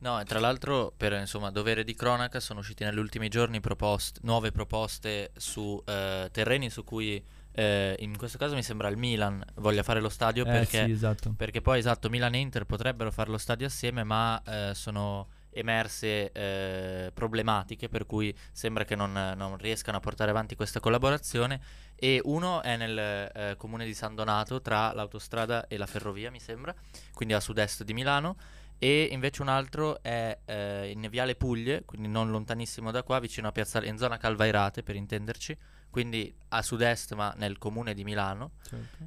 No, 0.00 0.20
e 0.20 0.24
tra 0.24 0.38
l'altro, 0.38 0.92
per 0.94 1.14
insomma, 1.14 1.50
dovere 1.50 1.82
di 1.82 1.94
cronaca, 1.94 2.38
sono 2.38 2.60
usciti 2.60 2.84
negli 2.84 2.98
ultimi 2.98 3.28
giorni 3.28 3.60
proposte- 3.60 4.20
nuove 4.24 4.52
proposte 4.52 5.30
su 5.34 5.80
eh, 5.86 6.28
terreni 6.30 6.68
su 6.68 6.84
cui, 6.84 7.24
eh, 7.56 7.94
in 8.00 8.16
questo 8.16 8.36
caso 8.36 8.54
mi 8.54 8.64
sembra 8.64 8.88
il 8.88 8.96
Milan 8.96 9.42
voglia 9.56 9.84
fare 9.84 10.00
lo 10.00 10.08
stadio 10.08 10.44
eh, 10.44 10.50
perché, 10.50 10.84
sì, 10.84 10.90
esatto. 10.90 11.34
perché 11.36 11.60
poi, 11.60 11.78
esatto, 11.78 12.10
Milan 12.10 12.34
e 12.34 12.38
Inter 12.38 12.64
potrebbero 12.64 13.12
fare 13.12 13.30
lo 13.30 13.38
stadio 13.38 13.66
assieme, 13.66 14.02
ma 14.02 14.42
eh, 14.44 14.72
sono 14.74 15.28
emerse 15.54 16.32
eh, 16.32 17.12
problematiche 17.14 17.88
per 17.88 18.06
cui 18.06 18.36
sembra 18.50 18.84
che 18.84 18.96
non, 18.96 19.12
non 19.36 19.56
riescano 19.56 19.96
a 19.96 20.00
portare 20.00 20.30
avanti 20.30 20.56
questa 20.56 20.80
collaborazione 20.80 21.60
e 21.94 22.20
uno 22.24 22.60
è 22.60 22.76
nel 22.76 22.98
eh, 22.98 23.54
comune 23.56 23.84
di 23.84 23.94
San 23.94 24.16
Donato 24.16 24.60
tra 24.60 24.92
l'autostrada 24.92 25.68
e 25.68 25.76
la 25.76 25.86
ferrovia 25.86 26.32
mi 26.32 26.40
sembra 26.40 26.74
quindi 27.12 27.34
a 27.34 27.40
sud-est 27.40 27.84
di 27.84 27.94
Milano 27.94 28.36
e 28.78 29.08
invece 29.10 29.42
un 29.42 29.48
altro 29.48 30.02
è 30.02 30.38
eh, 30.44 30.90
in 30.90 31.06
Viale 31.10 31.34
Puglie, 31.36 31.84
quindi 31.84 32.08
non 32.08 32.30
lontanissimo 32.30 32.90
da 32.90 33.02
qua, 33.02 33.18
vicino 33.18 33.48
a 33.48 33.52
Piazzale, 33.52 33.86
in 33.86 33.96
zona 33.98 34.16
Calvairate 34.18 34.82
per 34.82 34.94
intenderci, 34.96 35.56
quindi 35.88 36.34
a 36.48 36.60
sud-est 36.60 37.14
ma 37.14 37.32
nel 37.36 37.56
comune 37.56 37.94
di 37.94 38.02
Milano. 38.02 38.52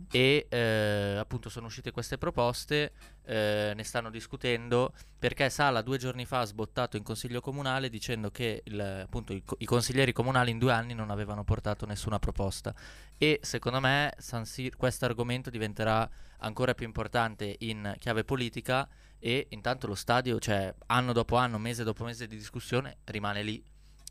E 0.10 0.48
eh, 0.50 1.18
appunto 1.20 1.50
sono 1.50 1.66
uscite 1.68 1.92
queste 1.92 2.18
proposte, 2.18 2.94
eh, 3.26 3.74
ne 3.76 3.84
stanno 3.84 4.10
discutendo 4.10 4.94
perché 5.20 5.50
Sala 5.50 5.82
due 5.82 5.98
giorni 5.98 6.26
fa 6.26 6.40
ha 6.40 6.46
sbottato 6.46 6.96
in 6.96 7.04
consiglio 7.04 7.42
comunale 7.42 7.90
dicendo 7.90 8.32
che 8.32 8.62
il- 8.66 8.80
appunto 8.80 9.34
i, 9.34 9.44
co- 9.44 9.58
i 9.60 9.66
consiglieri 9.66 10.14
comunali 10.14 10.50
in 10.52 10.60
due 10.60 10.72
anni 10.72 10.94
non 10.94 11.10
avevano 11.12 11.44
portato 11.44 11.86
nessuna 11.86 12.20
proposta 12.20 12.74
e 13.18 13.40
secondo 13.44 13.82
me 13.82 14.14
Sir- 14.18 14.78
questo 14.78 15.04
argomento 15.04 15.50
diventerà 15.50 16.10
ancora 16.40 16.74
più 16.74 16.86
importante 16.86 17.54
in 17.60 17.96
chiave 18.00 18.24
politica 18.24 18.88
e 19.20 19.48
intanto 19.50 19.88
lo 19.88 19.96
stadio, 19.96 20.40
cioè 20.40 20.74
anno 20.88 21.14
dopo 21.14 21.36
anno, 21.36 21.58
mese 21.58 21.84
dopo 21.84 22.04
mese 22.04 22.28
di 22.28 22.38
discussione, 22.38 22.98
rimane 23.06 23.44
lì 23.44 23.64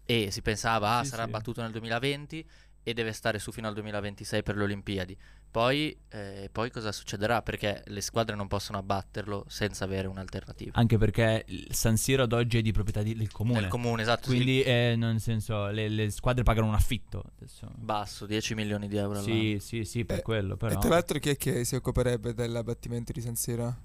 e 0.05 0.31
si 0.31 0.43
pensava 0.43 0.99
ah, 0.99 1.03
Sì, 1.03 1.11
sarà 1.11 1.25
sì. 1.25 1.31
battuto 1.31 1.63
nel 1.63 1.71
2020 1.73 2.49
e 2.83 2.95
deve 2.95 3.13
stare 3.13 3.39
su 3.41 3.51
fino 3.51 3.67
al 3.67 3.75
2026 3.75 4.43
per 4.45 4.57
le 4.57 4.63
Olimpiadi. 4.65 5.17
Poi, 5.51 5.99
eh, 6.11 6.49
poi 6.53 6.71
cosa 6.71 6.93
succederà? 6.93 7.41
Perché 7.43 7.83
le 7.87 8.01
squadre 8.03 8.37
non 8.37 8.47
possono 8.47 8.79
abbatterlo 8.79 9.45
senza 9.49 9.85
avere 9.85 10.07
un'alternativa. 10.07 10.73
Anche 10.75 10.99
perché 10.99 11.45
il 11.49 11.69
San 11.75 11.97
Siro 11.97 12.25
ad 12.25 12.33
oggi 12.33 12.59
è 12.59 12.63
di 12.63 12.73
proprietà 12.73 13.03
di- 13.03 13.17
del 13.17 13.33
comune. 13.33 13.61
Nel 13.61 13.69
comune, 13.71 14.03
esatto. 14.03 14.29
sì, 14.29 14.35
Quindi, 14.35 14.63
eh, 14.63 14.95
nel 14.99 15.19
senso, 15.21 15.69
le, 15.69 15.89
le 15.89 16.11
squadre 16.11 16.43
pagano 16.45 16.69
un 16.69 16.75
affitto. 16.75 17.25
Adesso. 17.39 17.73
basso, 17.75 18.27
10 18.27 18.55
milioni 18.55 18.87
di 18.87 18.97
euro 18.97 19.19
all'anno. 19.19 19.35
Sì, 19.35 19.57
sì, 19.61 19.85
sì, 19.85 20.05
per 20.05 20.19
Eh, 20.19 20.23
quello, 20.23 20.57
però. 20.57 20.75
E 20.75 20.79
tra 20.79 20.91
l'altro 20.91 21.19
chi 21.19 21.31
è 21.31 21.37
che 21.37 21.65
si 21.65 21.75
occuperebbe 21.75 22.35
dell'abbattimento 22.35 23.13
di 23.13 23.21
San 23.23 23.35
Siro? 23.35 23.77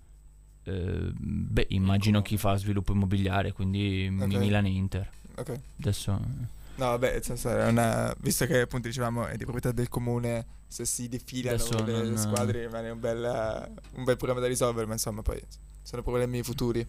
Eh, 0.63 1.11
beh, 1.13 1.67
immagino 1.69 2.19
comune. 2.21 2.23
chi 2.23 2.37
fa 2.37 2.55
sviluppo 2.55 2.93
immobiliare, 2.93 3.51
quindi 3.51 4.07
Ok. 4.19 4.33
Milan 4.35 4.65
e 4.65 4.69
Inter. 4.69 5.09
Ok. 5.35 5.59
Adesso. 5.79 6.11
No, 6.75 6.85
vabbè, 6.85 7.19
senso, 7.21 7.49
una... 7.49 8.13
visto 8.19 8.45
che 8.45 8.61
appunto 8.61 8.87
dicevamo 8.87 9.27
è 9.27 9.35
di 9.35 9.43
proprietà 9.43 9.71
del 9.71 9.89
comune, 9.89 10.45
se 10.67 10.85
si 10.85 11.07
defilano 11.07 11.57
le 11.85 12.03
non- 12.03 12.17
squadre 12.17 12.61
rimane 12.65 12.89
un 12.89 12.99
bel, 12.99 13.71
un 13.95 14.03
bel 14.03 14.15
problema 14.17 14.39
da 14.39 14.47
risolvere, 14.47 14.87
ma 14.87 14.93
insomma 14.93 15.21
poi 15.21 15.39
sono 15.83 16.01
problemi 16.01 16.41
futuri. 16.43 16.85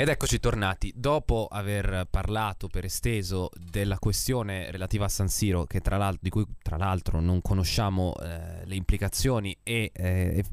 Ed 0.00 0.08
eccoci 0.08 0.38
tornati. 0.38 0.92
Dopo 0.94 1.48
aver 1.50 2.06
parlato 2.08 2.68
per 2.68 2.84
esteso 2.84 3.50
della 3.58 3.98
questione 3.98 4.70
relativa 4.70 5.06
a 5.06 5.08
San 5.08 5.26
Siro, 5.26 5.66
tra 5.80 5.96
di 6.20 6.30
cui 6.30 6.46
tra 6.62 6.76
l'altro 6.76 7.18
non 7.18 7.42
conosciamo 7.42 8.14
eh, 8.14 8.64
le 8.64 8.76
implicazioni 8.76 9.58
e 9.64 9.90
eh, 9.92 10.44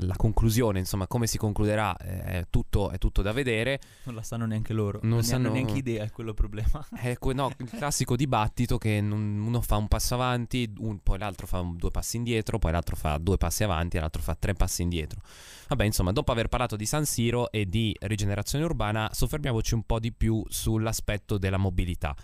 la 0.00 0.16
conclusione, 0.16 0.78
insomma, 0.78 1.06
come 1.06 1.26
si 1.26 1.38
concluderà, 1.38 1.96
eh, 1.96 2.22
è, 2.22 2.46
tutto, 2.50 2.90
è 2.90 2.98
tutto 2.98 3.22
da 3.22 3.32
vedere. 3.32 3.80
Non 4.04 4.14
la 4.14 4.22
sanno 4.22 4.46
neanche 4.46 4.72
loro. 4.72 4.98
Non 5.02 5.10
Non, 5.10 5.18
ne 5.18 5.24
sanno- 5.24 5.48
hanno 5.48 5.54
neanche 5.56 5.78
idea, 5.78 6.04
è 6.04 6.10
quello 6.10 6.30
il 6.30 6.36
problema. 6.36 6.86
È 7.00 7.16
que- 7.18 7.34
no, 7.34 7.50
il 7.58 7.70
classico 7.70 8.16
dibattito 8.16 8.78
che 8.78 9.00
non- 9.00 9.38
uno 9.46 9.60
fa 9.60 9.76
un 9.76 9.88
passo 9.88 10.14
avanti, 10.14 10.72
un- 10.78 10.98
poi 11.02 11.18
l'altro 11.18 11.46
fa 11.46 11.60
un- 11.60 11.76
due 11.76 11.90
passi 11.90 12.16
indietro, 12.16 12.58
poi 12.58 12.72
l'altro 12.72 12.96
fa 12.96 13.18
due 13.18 13.36
passi 13.36 13.64
avanti 13.64 13.98
l'altro 13.98 14.22
fa 14.22 14.34
tre 14.38 14.54
passi 14.54 14.82
indietro. 14.82 15.20
Vabbè, 15.68 15.84
insomma, 15.84 16.12
dopo 16.12 16.32
aver 16.32 16.48
parlato 16.48 16.76
di 16.76 16.86
San 16.86 17.04
Siro 17.06 17.50
e 17.50 17.66
di 17.68 17.94
rigenerazione 18.00 18.64
urbana, 18.64 19.08
soffermiamoci 19.12 19.74
un 19.74 19.82
po' 19.84 19.98
di 19.98 20.12
più 20.12 20.44
sull'aspetto 20.48 21.38
della 21.38 21.56
mobilità. 21.56 22.14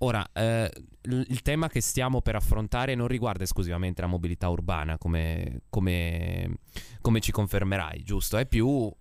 Ora, 0.00 0.26
eh, 0.32 0.70
il 1.02 1.42
tema 1.42 1.68
che 1.68 1.80
stiamo 1.80 2.20
per 2.20 2.34
affrontare 2.36 2.94
non 2.94 3.06
riguarda 3.08 3.44
esclusivamente 3.44 4.00
la 4.02 4.06
mobilità 4.08 4.48
urbana, 4.48 4.98
come, 4.98 5.62
come- 5.70 6.58
come 7.00 7.20
ci 7.20 7.32
confermerai, 7.32 8.02
giusto? 8.02 8.36
È 8.36 8.46
più... 8.46 8.92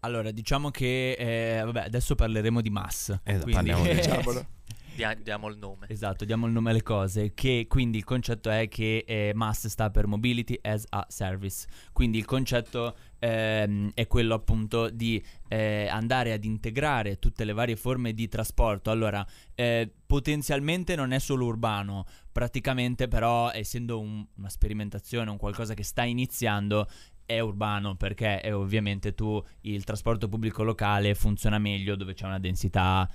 Allora, 0.00 0.30
diciamo 0.30 0.70
che. 0.70 1.12
eh, 1.12 1.62
vabbè, 1.64 1.80
adesso 1.84 2.14
parleremo 2.14 2.60
di 2.60 2.70
mass. 2.70 3.10
Eh, 3.22 3.38
quindi- 3.40 3.52
parliamo 3.52 3.82
di-. 3.84 4.46
Dia- 4.94 5.14
diamo 5.14 5.48
il 5.48 5.58
nome. 5.58 5.86
Esatto, 5.88 6.24
diamo 6.24 6.46
il 6.46 6.52
nome 6.52 6.70
alle 6.70 6.82
cose. 6.82 7.34
Che 7.34 7.66
quindi 7.68 7.98
il 7.98 8.04
concetto 8.04 8.48
è 8.48 8.68
che 8.68 9.04
eh, 9.06 9.32
MAS 9.34 9.66
sta 9.66 9.90
per 9.90 10.06
Mobility 10.06 10.58
as 10.62 10.84
a 10.90 11.04
Service. 11.08 11.66
Quindi 11.92 12.18
il 12.18 12.24
concetto 12.24 12.96
ehm, 13.18 13.90
è 13.94 14.06
quello 14.06 14.34
appunto 14.34 14.90
di 14.90 15.22
eh, 15.48 15.88
andare 15.88 16.32
ad 16.32 16.44
integrare 16.44 17.18
tutte 17.18 17.44
le 17.44 17.52
varie 17.52 17.76
forme 17.76 18.12
di 18.12 18.28
trasporto. 18.28 18.90
Allora, 18.90 19.26
eh, 19.54 19.90
potenzialmente 20.06 20.94
non 20.94 21.12
è 21.12 21.18
solo 21.18 21.46
urbano, 21.46 22.06
praticamente 22.30 23.08
però 23.08 23.50
essendo 23.50 23.98
un- 24.00 24.24
una 24.36 24.48
sperimentazione, 24.48 25.30
un 25.30 25.38
qualcosa 25.38 25.74
che 25.74 25.82
sta 25.82 26.04
iniziando, 26.04 26.88
è 27.26 27.40
urbano 27.40 27.94
perché 27.96 28.40
è 28.40 28.54
ovviamente 28.54 29.14
tu 29.14 29.42
il 29.62 29.84
trasporto 29.84 30.28
pubblico 30.28 30.62
locale 30.62 31.14
funziona 31.14 31.58
meglio 31.58 31.96
dove 31.96 32.14
c'è 32.14 32.26
una 32.26 32.38
densità 32.38 33.08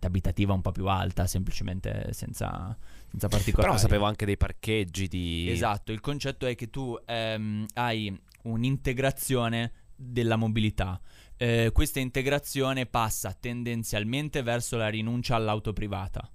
abitativa 0.00 0.52
un 0.52 0.60
po' 0.60 0.72
più 0.72 0.86
alta, 0.86 1.26
semplicemente 1.26 2.12
senza, 2.12 2.76
senza 3.10 3.28
particolari. 3.28 3.68
Però 3.68 3.78
sapevo 3.78 4.04
anche 4.04 4.26
dei 4.26 4.36
parcheggi 4.36 5.08
di... 5.08 5.50
Esatto, 5.50 5.92
il 5.92 6.00
concetto 6.00 6.46
è 6.46 6.54
che 6.54 6.70
tu 6.70 6.98
ehm, 7.04 7.66
hai 7.74 8.18
un'integrazione 8.42 9.72
della 9.96 10.36
mobilità. 10.36 11.00
Eh, 11.36 11.70
questa 11.72 12.00
integrazione 12.00 12.86
passa 12.86 13.32
tendenzialmente 13.32 14.42
verso 14.42 14.76
la 14.76 14.88
rinuncia 14.88 15.34
all'auto 15.34 15.72
privata, 15.72 16.30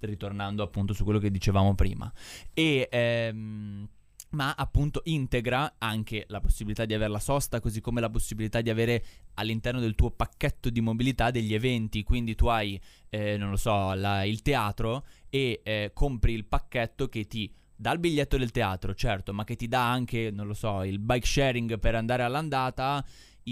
ritornando 0.00 0.62
appunto 0.62 0.92
su 0.92 1.04
quello 1.04 1.18
che 1.18 1.30
dicevamo 1.30 1.74
prima. 1.74 2.10
E... 2.54 2.88
Ehm, 2.90 3.88
ma 4.30 4.54
appunto 4.54 5.00
integra 5.04 5.74
anche 5.78 6.24
la 6.28 6.40
possibilità 6.40 6.84
di 6.84 6.94
avere 6.94 7.10
la 7.10 7.18
sosta, 7.18 7.60
così 7.60 7.80
come 7.80 8.00
la 8.00 8.10
possibilità 8.10 8.60
di 8.60 8.70
avere 8.70 9.04
all'interno 9.34 9.80
del 9.80 9.94
tuo 9.94 10.10
pacchetto 10.10 10.70
di 10.70 10.80
mobilità 10.80 11.30
degli 11.30 11.54
eventi, 11.54 12.02
quindi 12.02 12.34
tu 12.34 12.46
hai, 12.46 12.80
eh, 13.08 13.36
non 13.36 13.50
lo 13.50 13.56
so, 13.56 13.92
la, 13.94 14.24
il 14.24 14.42
teatro 14.42 15.04
e 15.28 15.60
eh, 15.64 15.90
compri 15.94 16.32
il 16.32 16.44
pacchetto 16.44 17.08
che 17.08 17.26
ti 17.26 17.52
dà 17.74 17.92
il 17.92 17.98
biglietto 17.98 18.36
del 18.36 18.50
teatro, 18.50 18.94
certo, 18.94 19.32
ma 19.32 19.44
che 19.44 19.56
ti 19.56 19.66
dà 19.66 19.90
anche, 19.90 20.30
non 20.30 20.46
lo 20.46 20.54
so, 20.54 20.82
il 20.84 20.98
bike 20.98 21.26
sharing 21.26 21.78
per 21.78 21.94
andare 21.94 22.22
all'andata 22.22 23.04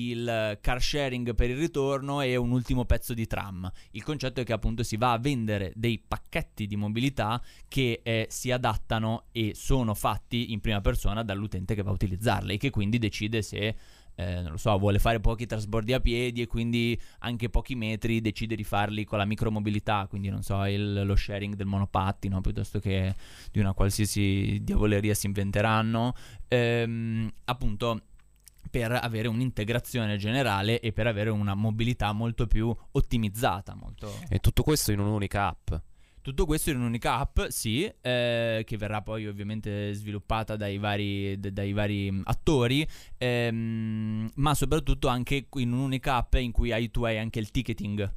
il 0.06 0.58
car 0.60 0.82
sharing 0.82 1.34
per 1.34 1.50
il 1.50 1.56
ritorno 1.56 2.20
e 2.20 2.36
un 2.36 2.50
ultimo 2.50 2.84
pezzo 2.84 3.14
di 3.14 3.26
tram. 3.26 3.70
Il 3.92 4.02
concetto 4.02 4.40
è 4.40 4.44
che 4.44 4.52
appunto 4.52 4.82
si 4.82 4.96
va 4.96 5.12
a 5.12 5.18
vendere 5.18 5.72
dei 5.74 6.02
pacchetti 6.06 6.66
di 6.66 6.76
mobilità 6.76 7.42
che 7.68 8.00
eh, 8.02 8.26
si 8.30 8.50
adattano 8.50 9.24
e 9.32 9.52
sono 9.54 9.94
fatti 9.94 10.52
in 10.52 10.60
prima 10.60 10.80
persona 10.80 11.22
dall'utente 11.22 11.74
che 11.74 11.82
va 11.82 11.90
a 11.90 11.94
utilizzarli 11.94 12.54
e 12.54 12.56
che 12.56 12.70
quindi 12.70 12.98
decide 12.98 13.42
se 13.42 13.76
eh, 14.18 14.40
non 14.42 14.50
lo 14.50 14.56
so, 14.56 14.76
vuole 14.78 14.98
fare 14.98 15.20
pochi 15.20 15.46
trasbordi 15.46 15.92
a 15.92 16.00
piedi 16.00 16.42
e 16.42 16.48
quindi 16.48 17.00
anche 17.20 17.48
pochi 17.48 17.76
metri 17.76 18.20
decide 18.20 18.56
di 18.56 18.64
farli 18.64 19.04
con 19.04 19.16
la 19.16 19.24
micromobilità, 19.24 20.06
quindi 20.08 20.28
non 20.28 20.42
so, 20.42 20.64
il, 20.64 21.06
lo 21.06 21.14
sharing 21.14 21.54
del 21.54 21.66
monopattino 21.66 22.40
piuttosto 22.40 22.80
che 22.80 23.14
di 23.52 23.60
una 23.60 23.74
qualsiasi 23.74 24.58
diavoleria 24.62 25.14
si 25.14 25.26
inventeranno. 25.26 26.14
Ehm, 26.48 27.30
appunto 27.44 28.00
per 28.70 28.92
avere 28.92 29.28
un'integrazione 29.28 30.16
generale 30.16 30.80
e 30.80 30.92
per 30.92 31.06
avere 31.06 31.30
una 31.30 31.54
mobilità 31.54 32.12
molto 32.12 32.46
più 32.46 32.74
ottimizzata. 32.92 33.74
Molto... 33.74 34.12
E 34.28 34.38
tutto 34.38 34.62
questo 34.62 34.92
in 34.92 35.00
un'unica 35.00 35.48
app. 35.48 35.74
Tutto 36.20 36.44
questo 36.44 36.70
in 36.70 36.76
un'unica 36.76 37.18
app, 37.18 37.40
sì, 37.46 37.90
eh, 38.02 38.62
che 38.66 38.76
verrà 38.76 39.00
poi 39.00 39.26
ovviamente 39.26 39.94
sviluppata 39.94 40.56
dai 40.56 40.76
vari, 40.76 41.38
d- 41.38 41.48
dai 41.48 41.72
vari 41.72 42.20
attori, 42.24 42.86
ehm, 43.16 44.30
ma 44.34 44.54
soprattutto 44.54 45.08
anche 45.08 45.46
in 45.54 45.72
un'unica 45.72 46.16
app 46.16 46.34
in 46.34 46.52
cui 46.52 46.70
hai, 46.70 46.90
tu 46.90 47.04
hai 47.04 47.16
anche 47.18 47.38
il 47.38 47.50
ticketing 47.50 48.14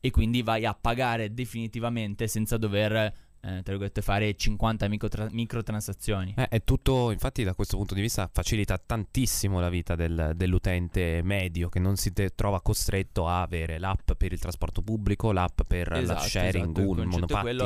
e 0.00 0.10
quindi 0.10 0.42
vai 0.42 0.64
a 0.64 0.74
pagare 0.74 1.34
definitivamente 1.34 2.26
senza 2.26 2.56
dover 2.56 3.12
eh, 3.44 3.48
tra 3.62 3.72
virgolette, 3.72 4.02
fare 4.02 4.34
50 4.36 4.86
microtra- 4.88 5.28
microtransazioni. 5.30 6.34
Eh, 6.36 6.48
è 6.48 6.62
tutto, 6.62 7.10
infatti, 7.10 7.42
da 7.42 7.54
questo 7.54 7.76
punto 7.76 7.94
di 7.94 8.00
vista 8.00 8.30
facilita 8.32 8.78
tantissimo 8.78 9.58
la 9.58 9.68
vita 9.68 9.96
del, 9.96 10.32
dell'utente 10.36 11.20
medio 11.24 11.68
che 11.68 11.80
non 11.80 11.96
si 11.96 12.12
te- 12.12 12.34
trova 12.36 12.60
costretto 12.62 13.26
a 13.26 13.42
avere 13.42 13.78
l'app 13.78 14.12
per 14.16 14.32
il 14.32 14.38
trasporto 14.38 14.82
pubblico, 14.82 15.32
l'app 15.32 15.62
per 15.66 15.92
Esatto, 15.92 16.20
la 16.20 16.26
sharing, 16.26 16.76
esatto, 16.76 16.80
un 16.88 16.98
è 16.98 17.06
quello. 17.06 17.10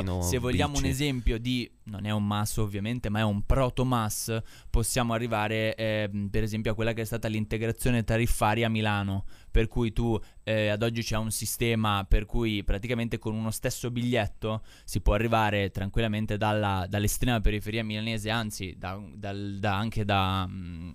monopattino. 0.01 0.21
Se 0.23 0.37
vogliamo 0.39 0.73
bici. 0.73 0.83
un 0.83 0.89
esempio 0.89 1.37
di, 1.37 1.71
non 1.83 2.05
è 2.05 2.11
un 2.11 2.25
mass 2.25 2.57
ovviamente, 2.57 3.09
ma 3.09 3.19
è 3.19 3.23
un 3.23 3.43
proto 3.45 3.85
mass, 3.85 4.35
possiamo 4.71 5.13
arrivare 5.13 5.75
ehm, 5.75 6.29
per 6.29 6.41
esempio 6.43 6.71
a 6.71 6.73
quella 6.75 6.93
che 6.93 7.01
è 7.01 7.05
stata 7.05 7.27
l'integrazione 7.27 8.03
tariffaria 8.03 8.65
a 8.65 8.69
Milano, 8.69 9.25
per 9.57 9.67
cui 9.67 9.91
tu 9.91 10.15
eh, 10.43 10.67
ad 10.67 10.83
oggi 10.83 11.01
c'è 11.01 11.17
un 11.17 11.31
sistema 11.31 12.05
per 12.07 12.25
cui 12.25 12.63
praticamente 12.63 13.17
con 13.17 13.33
uno 13.33 13.49
stesso 13.49 13.89
biglietto 13.89 14.61
si 14.83 15.01
può 15.01 15.15
arrivare 15.15 15.71
tranquillamente 15.71 16.37
dalla- 16.37 16.85
dall'estrema 16.87 17.41
periferia 17.41 17.83
milanese, 17.83 18.29
anzi 18.29 18.75
da- 18.77 19.01
dal- 19.15 19.57
da- 19.59 19.75
anche 19.75 20.05
da... 20.05 20.45
mm, 20.47 20.91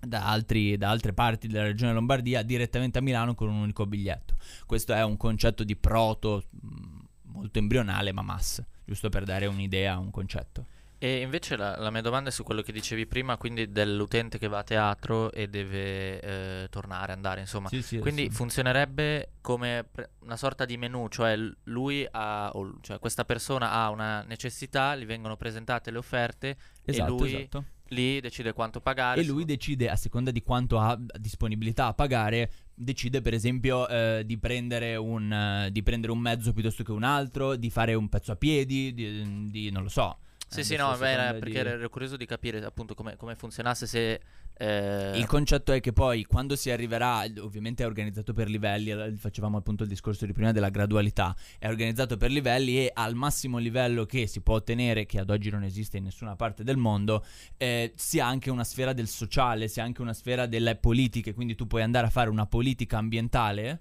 da, 0.00 0.26
altri- 0.26 0.76
da 0.76 0.90
altre 0.90 1.14
parti 1.14 1.48
della 1.48 1.64
regione 1.64 1.94
Lombardia 1.94 2.42
direttamente 2.42 2.98
a 2.98 3.00
Milano 3.00 3.34
con 3.34 3.48
un 3.48 3.62
unico 3.62 3.86
biglietto. 3.86 4.36
Questo 4.66 4.92
è 4.92 5.02
un 5.02 5.16
concetto 5.16 5.64
di 5.64 5.74
proto 5.74 6.44
mh, 6.50 6.98
molto 7.32 7.58
embrionale, 7.58 8.12
ma 8.12 8.20
mass, 8.20 8.62
giusto 8.84 9.08
per 9.08 9.24
dare 9.24 9.46
un'idea, 9.46 9.96
un 9.96 10.10
concetto. 10.10 10.66
E 11.04 11.20
invece 11.20 11.56
la, 11.56 11.76
la 11.76 11.90
mia 11.90 12.00
domanda 12.00 12.30
è 12.30 12.32
su 12.32 12.44
quello 12.44 12.62
che 12.62 12.72
dicevi 12.72 13.04
prima, 13.04 13.36
quindi 13.36 13.70
dell'utente 13.70 14.38
che 14.38 14.48
va 14.48 14.60
a 14.60 14.62
teatro 14.62 15.30
e 15.32 15.48
deve 15.48 16.18
eh, 16.18 16.68
tornare, 16.70 17.12
andare, 17.12 17.40
insomma. 17.40 17.68
Sì, 17.68 17.82
sì, 17.82 17.98
Quindi 17.98 18.22
sì. 18.22 18.30
funzionerebbe 18.30 19.32
come 19.42 19.86
pre- 19.92 20.12
una 20.20 20.38
sorta 20.38 20.64
di 20.64 20.78
menu, 20.78 21.08
cioè 21.10 21.36
lui 21.64 22.08
ha, 22.10 22.50
o 22.54 22.78
cioè 22.80 22.98
questa 23.00 23.26
persona 23.26 23.70
ha 23.72 23.90
una 23.90 24.22
necessità, 24.22 24.96
gli 24.96 25.04
vengono 25.04 25.36
presentate 25.36 25.90
le 25.90 25.98
offerte 25.98 26.56
Esatto, 26.86 27.12
e 27.12 27.18
lui 27.18 27.34
esatto. 27.34 27.64
lì 27.88 28.20
decide 28.22 28.54
quanto 28.54 28.80
pagare. 28.80 29.20
E 29.20 29.24
lui 29.24 29.44
decide, 29.44 29.90
a 29.90 29.96
seconda 29.96 30.30
di 30.30 30.42
quanto 30.42 30.78
ha 30.78 30.98
disponibilità 31.18 31.84
a 31.84 31.92
pagare, 31.92 32.50
decide 32.72 33.20
per 33.20 33.34
esempio 33.34 33.86
eh, 33.88 34.22
di, 34.24 34.38
prendere 34.38 34.96
un, 34.96 35.30
eh, 35.30 35.70
di 35.70 35.82
prendere 35.82 36.12
un 36.12 36.20
mezzo 36.20 36.54
piuttosto 36.54 36.82
che 36.82 36.92
un 36.92 37.02
altro, 37.02 37.56
di 37.56 37.68
fare 37.68 37.92
un 37.92 38.08
pezzo 38.08 38.32
a 38.32 38.36
piedi, 38.36 38.94
di, 38.94 39.50
di- 39.50 39.70
non 39.70 39.82
lo 39.82 39.90
so. 39.90 40.16
Sì, 40.48 40.62
sì, 40.62 40.76
no, 40.76 40.96
beh, 40.96 41.10
era 41.10 41.32
perché 41.32 41.62
di- 41.62 41.68
ero 41.68 41.88
curioso 41.88 42.16
di 42.16 42.26
capire 42.26 42.64
appunto 42.64 42.94
come, 42.94 43.16
come 43.16 43.34
funzionasse 43.34 43.86
se... 43.86 44.20
eh, 44.56 45.18
Il 45.18 45.26
concetto 45.26 45.72
è 45.72 45.80
che 45.80 45.92
poi 45.92 46.24
quando 46.24 46.54
si 46.54 46.70
arriverà, 46.70 47.24
ovviamente 47.40 47.82
è 47.82 47.86
organizzato 47.86 48.32
per 48.32 48.48
livelli, 48.48 49.16
facevamo 49.16 49.56
appunto 49.56 49.82
il 49.82 49.88
discorso 49.88 50.26
di 50.26 50.32
prima 50.32 50.52
della 50.52 50.68
gradualità, 50.68 51.34
è 51.58 51.66
organizzato 51.66 52.16
per 52.16 52.30
livelli 52.30 52.78
e 52.78 52.90
al 52.94 53.14
massimo 53.14 53.58
livello 53.58 54.04
che 54.04 54.26
si 54.28 54.42
può 54.42 54.54
ottenere, 54.56 55.06
che 55.06 55.18
ad 55.18 55.30
oggi 55.30 55.50
non 55.50 55.64
esiste 55.64 55.96
in 55.96 56.04
nessuna 56.04 56.36
parte 56.36 56.62
del 56.62 56.76
mondo, 56.76 57.24
eh, 57.56 57.92
si 57.96 58.20
ha 58.20 58.26
anche 58.28 58.50
una 58.50 58.64
sfera 58.64 58.92
del 58.92 59.08
sociale, 59.08 59.66
si 59.66 59.80
ha 59.80 59.84
anche 59.84 60.02
una 60.02 60.12
sfera 60.14 60.46
delle 60.46 60.76
politiche, 60.76 61.34
quindi 61.34 61.56
tu 61.56 61.66
puoi 61.66 61.82
andare 61.82 62.06
a 62.06 62.10
fare 62.10 62.30
una 62.30 62.46
politica 62.46 62.98
ambientale 62.98 63.80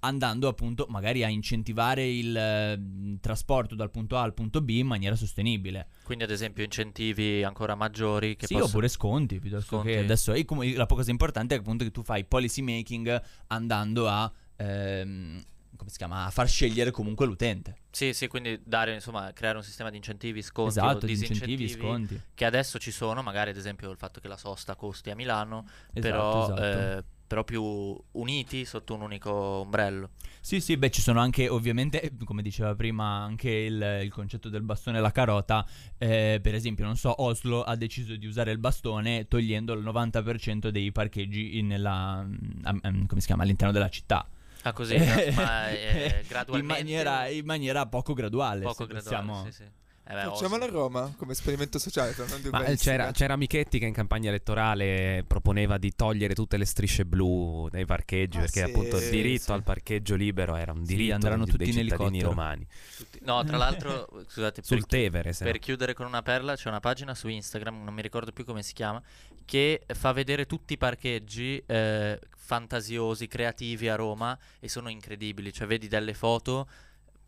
andando 0.00 0.48
appunto 0.48 0.86
magari 0.88 1.24
a 1.24 1.28
incentivare 1.28 2.08
il 2.08 2.36
eh, 2.36 3.18
trasporto 3.20 3.74
dal 3.74 3.90
punto 3.90 4.16
A 4.16 4.22
al 4.22 4.34
punto 4.34 4.60
B 4.60 4.70
in 4.70 4.86
maniera 4.86 5.14
sostenibile. 5.16 5.88
Quindi 6.04 6.24
ad 6.24 6.30
esempio 6.30 6.64
incentivi 6.64 7.42
ancora 7.44 7.74
maggiori 7.74 8.36
che 8.36 8.46
sì, 8.46 8.54
possono... 8.54 8.70
oppure 8.70 8.88
sconti 8.88 9.38
piuttosto 9.38 9.76
Sconti. 9.76 9.92
che 9.92 9.98
adesso. 9.98 10.32
E 10.32 10.44
come, 10.44 10.72
la 10.74 10.86
cosa 10.86 11.10
importante 11.10 11.54
è 11.54 11.58
appunto 11.58 11.84
che 11.84 11.90
tu 11.90 12.02
fai 12.02 12.24
policy 12.24 12.62
making 12.62 13.22
andando 13.48 14.08
a. 14.08 14.30
ehm, 14.56 15.42
come 15.76 15.90
si 15.90 15.96
chiama? 15.96 16.26
A 16.26 16.30
far 16.30 16.46
scegliere 16.46 16.90
comunque 16.90 17.24
l'utente. 17.24 17.76
Sì, 17.90 18.12
sì, 18.12 18.28
quindi 18.28 18.60
dare, 18.62 18.92
insomma, 18.92 19.32
creare 19.32 19.56
un 19.56 19.62
sistema 19.62 19.88
di 19.88 19.96
incentivi, 19.96 20.42
sconti 20.42 20.78
o 20.78 20.82
esatto, 20.82 21.06
di 21.06 21.12
disincentivi 21.12 21.62
incentivi, 21.62 21.88
sconti. 21.88 22.20
che 22.34 22.44
adesso 22.44 22.78
ci 22.78 22.90
sono, 22.90 23.22
magari 23.22 23.50
ad 23.50 23.56
esempio 23.56 23.90
il 23.90 23.96
fatto 23.96 24.20
che 24.20 24.28
la 24.28 24.36
sosta 24.36 24.74
costi 24.74 25.08
a 25.08 25.14
Milano, 25.14 25.64
Esatto, 25.92 26.00
però, 26.00 26.42
esatto. 26.42 26.62
eh, 26.62 27.04
però 27.30 27.44
più 27.44 27.62
uniti 27.62 28.64
sotto 28.64 28.94
un 28.94 29.02
unico 29.02 29.30
ombrello. 29.30 30.10
Sì, 30.40 30.60
sì, 30.60 30.76
beh, 30.76 30.90
ci 30.90 31.00
sono 31.00 31.20
anche, 31.20 31.48
ovviamente, 31.48 32.10
come 32.24 32.42
diceva 32.42 32.74
prima, 32.74 33.04
anche 33.22 33.48
il, 33.48 34.00
il 34.02 34.10
concetto 34.10 34.48
del 34.48 34.62
bastone 34.62 34.98
e 34.98 35.00
la 35.00 35.12
carota. 35.12 35.64
Eh, 35.96 36.40
per 36.42 36.56
esempio, 36.56 36.84
non 36.84 36.96
so, 36.96 37.22
Oslo 37.22 37.62
ha 37.62 37.76
deciso 37.76 38.16
di 38.16 38.26
usare 38.26 38.50
il 38.50 38.58
bastone 38.58 39.28
togliendo 39.28 39.74
il 39.74 39.84
90% 39.84 40.70
dei 40.70 40.90
parcheggi 40.90 41.56
in- 41.58 41.68
nella, 41.68 42.26
come 43.06 43.20
si 43.20 43.26
chiama, 43.26 43.44
all'interno 43.44 43.72
della 43.72 43.88
città. 43.90 44.28
Ah, 44.62 44.72
così, 44.72 44.96
ma 45.36 45.70
eh, 45.70 46.22
in, 46.22 46.26
gradualmente. 46.26 46.82
maniera, 46.82 47.28
in 47.28 47.44
maniera 47.44 47.86
poco 47.86 48.12
graduale. 48.12 48.62
poco 48.62 48.86
graduale, 48.86 49.24
possiamo- 49.24 49.44
sì, 49.44 49.52
sì. 49.52 49.64
Eh 50.10 50.14
beh, 50.14 50.22
Facciamola 50.22 50.64
a. 50.64 50.68
Roma 50.68 51.14
come 51.16 51.32
esperimento 51.32 51.78
sociale, 51.78 52.12
non 52.16 52.42
di 52.42 52.48
Ma 52.50 52.64
eh, 52.64 52.76
c'era, 52.76 53.12
c'era 53.12 53.36
Michetti 53.36 53.78
che 53.78 53.86
in 53.86 53.92
campagna 53.92 54.28
elettorale 54.28 55.22
proponeva 55.24 55.78
di 55.78 55.94
togliere 55.94 56.34
tutte 56.34 56.56
le 56.56 56.64
strisce 56.64 57.04
blu 57.04 57.68
nei 57.70 57.84
parcheggi 57.84 58.38
Ah, 58.38 58.40
perché 58.40 58.64
sì, 58.64 58.70
appunto 58.70 58.96
il 58.96 59.02
sì, 59.02 59.10
diritto 59.10 59.44
sì. 59.44 59.52
al 59.52 59.62
parcheggio 59.62 60.16
libero 60.16 60.56
era 60.56 60.72
un 60.72 60.84
Sì, 60.84 60.96
diritto 60.96 61.14
andranno 61.14 61.44
dei, 61.44 61.52
tutti 61.52 61.70
dei 61.70 61.82
in 61.82 61.88
cittadini 61.88 62.22
romani. 62.22 62.66
Tutti- 62.96 63.18
No, 63.22 63.44
tra 63.44 63.56
l'altro, 63.56 64.08
scusate, 64.26 64.62
Sul 64.64 64.78
per, 64.78 64.86
Tevere, 64.88 65.32
se 65.32 65.44
no. 65.44 65.50
per 65.52 65.60
chiudere 65.60 65.94
con 65.94 66.06
una 66.06 66.22
perla, 66.22 66.56
c'è 66.56 66.68
una 66.68 66.80
pagina 66.80 67.14
su 67.14 67.28
Instagram, 67.28 67.84
non 67.84 67.94
mi 67.94 68.02
ricordo 68.02 68.32
più 68.32 68.44
come 68.44 68.62
si 68.64 68.72
chiama, 68.72 69.00
che 69.44 69.82
fa 69.86 70.10
vedere 70.12 70.46
tutti 70.46 70.72
i 70.72 70.76
parcheggi 70.76 71.62
eh, 71.66 72.18
fantasiosi, 72.36 73.28
creativi 73.28 73.88
a 73.88 73.94
Roma 73.94 74.36
e 74.58 74.68
sono 74.68 74.88
incredibili. 74.88 75.52
Cioè, 75.52 75.68
vedi 75.68 75.86
delle 75.86 76.14
foto 76.14 76.68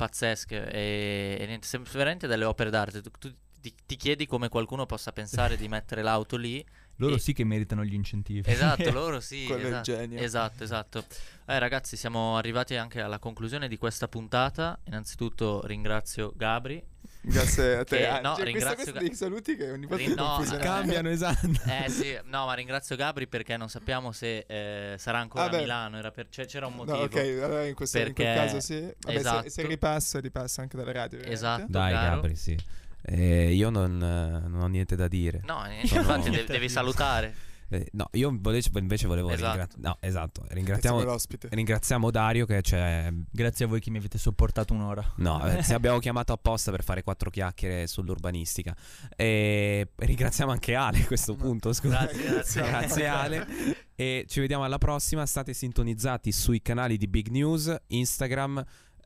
pazzesche 0.03 0.69
e, 0.69 1.37
e 1.39 1.47
niente, 1.47 1.67
sem- 1.67 1.85
veramente 1.85 2.27
delle 2.27 2.45
opere 2.45 2.71
d'arte. 2.71 3.01
Tu, 3.01 3.11
tu 3.19 3.33
ti, 3.61 3.73
ti 3.87 3.97
chiedi 3.97 4.27
come 4.27 4.49
qualcuno 4.49 4.85
possa 4.87 5.13
pensare 5.13 5.57
di 5.57 5.69
mettere 5.69 6.03
l'auto 6.03 6.37
lì. 6.37 6.65
Loro 6.97 7.15
E- 7.15 7.19
sì 7.19 7.33
che 7.33 7.45
meritano 7.45 7.85
gli 7.85 7.95
incentivi. 7.95 8.51
Esatto, 8.51 8.91
loro 8.91 9.21
sì. 9.21 9.45
Quello 9.47 9.63
è 9.63 9.67
il 9.67 9.69
esatto, 9.69 9.83
genio. 9.85 10.19
Esatto, 10.19 10.65
esatto. 10.65 11.05
Eh, 11.47 11.59
ragazzi, 11.59 11.97
siamo 11.97 12.37
arrivati 12.37 12.75
anche 12.75 13.01
alla 13.01 13.19
conclusione 13.21 13.69
di 13.69 13.77
questa 13.79 14.09
puntata. 14.09 14.79
Innanzitutto 14.87 15.65
ringrazio 15.65 16.33
Gabri 16.35 16.83
Grazie 17.25 17.77
a 17.77 17.85
te. 17.85 17.99
Che- 17.99 18.07
Ange. 18.09 18.21
no, 18.23 18.35
Questa- 18.35 18.45
ringrazio 18.45 18.93
Ga- 18.93 18.99
dei 18.99 19.15
saluti 19.15 19.57
che 19.57 19.71
ogni 19.71 19.87
volta 19.87 20.05
Rin- 20.05 20.15
no. 20.17 20.45
Cambiano, 20.59 21.09
esatto. 21.09 21.47
Eh 21.67 21.89
sì, 21.89 22.19
no, 22.25 22.47
ma 22.47 22.55
ringrazio 22.55 22.97
Gabri 22.97 23.29
perché 23.29 23.57
non 23.57 23.69
sappiamo 23.69 24.11
se 24.11 24.45
eh, 24.49 24.95
sarà 24.99 25.19
ancora 25.19 25.45
Ah, 25.45 25.57
a 25.57 25.61
Milano. 25.61 25.99
Era 25.99 26.11
per- 26.11 26.29
c'è- 26.29 26.47
c'era 26.47 26.67
un 26.67 26.75
motivo. 26.75 26.97
No, 26.97 27.03
ok, 27.05 27.17
allora 27.17 27.65
in, 27.67 27.75
questo, 27.75 27.99
in 27.99 28.13
quel 28.13 28.15
Perché- 28.27 28.35
caso 28.45 28.61
sì. 28.61 28.81
Vabbè, 28.81 28.95
se- 29.13 29.19
esatto. 29.19 29.49
se, 29.51 29.67
ripasso, 29.67 30.19
ripasso 30.21 30.61
anche 30.63 30.77
dalla 30.77 30.93
radio. 30.93 31.21
Esatto. 31.21 31.67
Dai, 31.69 31.93
caro. 31.93 32.15
Gabri, 32.17 32.35
sì. 32.37 32.59
Eh, 33.05 33.53
io 33.53 33.71
non, 33.71 34.03
eh, 34.03 34.49
non 34.49 34.61
ho 34.63 34.67
niente 34.67 34.97
da 34.97 35.07
dire. 35.09 35.41
No, 35.45 35.63
niente, 35.65 35.87
Sono- 35.87 36.01
infatti 36.01 36.31
de- 36.31 36.45
devi 36.45 36.69
salutare. 36.69 37.35
Eh, 37.73 37.89
no, 37.93 38.07
io 38.13 38.29
invece, 38.29 39.07
volevo 39.07 39.31
Esatto. 39.31 39.51
ringraziare. 39.51 39.69
No, 39.77 39.97
esatto. 40.01 40.45
Ringraziamo, 40.49 41.17
ringraziamo 41.49 42.11
Dario 42.11 42.45
che 42.45 42.61
c'è. 42.61 43.11
Grazie 43.31 43.65
a 43.65 43.69
voi 43.69 43.81
che 43.81 43.91
mi 43.91 43.97
avete 43.97 44.19
sopportato 44.19 44.75
un'ora. 44.75 45.15
No, 45.17 45.43
eh, 45.47 45.63
ti 45.65 45.73
abbiamo 45.73 45.99
chiamato 45.99 46.35
apposta 46.35 46.71
per 46.71 46.85
fare 46.85 47.03
quattro 47.03 47.31
chiacchiere 47.31 47.87
sull'urbanistica. 47.87 48.77
E 49.17 49.89
ringraziamo 49.95 50.53
anche 50.53 50.75
Ale 50.75 51.01
a 51.01 51.07
questo 51.07 51.35
punto. 51.35 51.73
Scusa. 51.73 52.05
Grazie, 52.05 52.23
grazie. 52.29 52.63
Grazie 52.63 53.07
Ale. 53.07 53.47
E 53.95 54.27
ci 54.29 54.41
vediamo 54.41 54.65
alla 54.65 54.79
prossima. 54.79 55.25
State 55.25 55.55
sintonizzati 55.55 56.31
sui 56.31 56.61
canali 56.61 56.99
di 56.99 57.09
Big 57.09 57.29
News, 57.29 57.75
Instagram. 57.87 58.63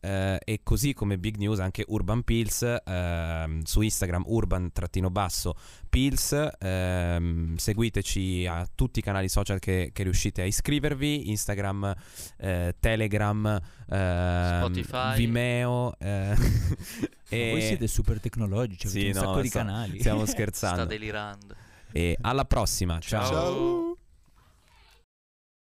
Eh, 0.07 0.39
e 0.45 0.61
così 0.63 0.93
come 0.95 1.19
Big 1.19 1.37
News 1.37 1.59
anche 1.59 1.85
Urban 1.89 2.23
Pills 2.23 2.63
ehm, 2.85 3.63
su 3.63 3.81
Instagram 3.81 4.23
urban-basso 4.27 5.55
Pills 5.89 6.49
ehm, 6.61 7.57
seguiteci 7.57 8.47
a 8.49 8.67
tutti 8.73 9.01
i 9.01 9.03
canali 9.03 9.29
social 9.29 9.59
che, 9.59 9.91
che 9.93 10.03
riuscite 10.05 10.43
a 10.43 10.45
iscrivervi 10.45 11.31
Instagram 11.31 11.93
eh, 12.39 12.75
Telegram 12.79 13.61
ehm, 13.89 14.59
Spotify. 14.59 15.17
Vimeo 15.17 15.99
eh, 15.99 16.35
e 17.29 17.51
Voi 17.51 17.61
siete 17.63 17.89
super 17.89 18.21
tecnologici, 18.21 18.87
avete 18.87 19.01
Sì, 19.01 19.07
un 19.09 19.15
no, 19.15 19.21
sacco 19.21 19.41
di 19.41 19.49
sto- 19.49 19.59
canali. 19.59 19.99
stiamo 19.99 20.23
Sta 20.25 20.31
scherzando 20.33 20.85
delirando. 20.85 21.55
e 21.93 22.17
alla 22.21 22.45
prossima 22.45 22.99
ciao. 23.01 23.27
Ciao. 23.27 23.86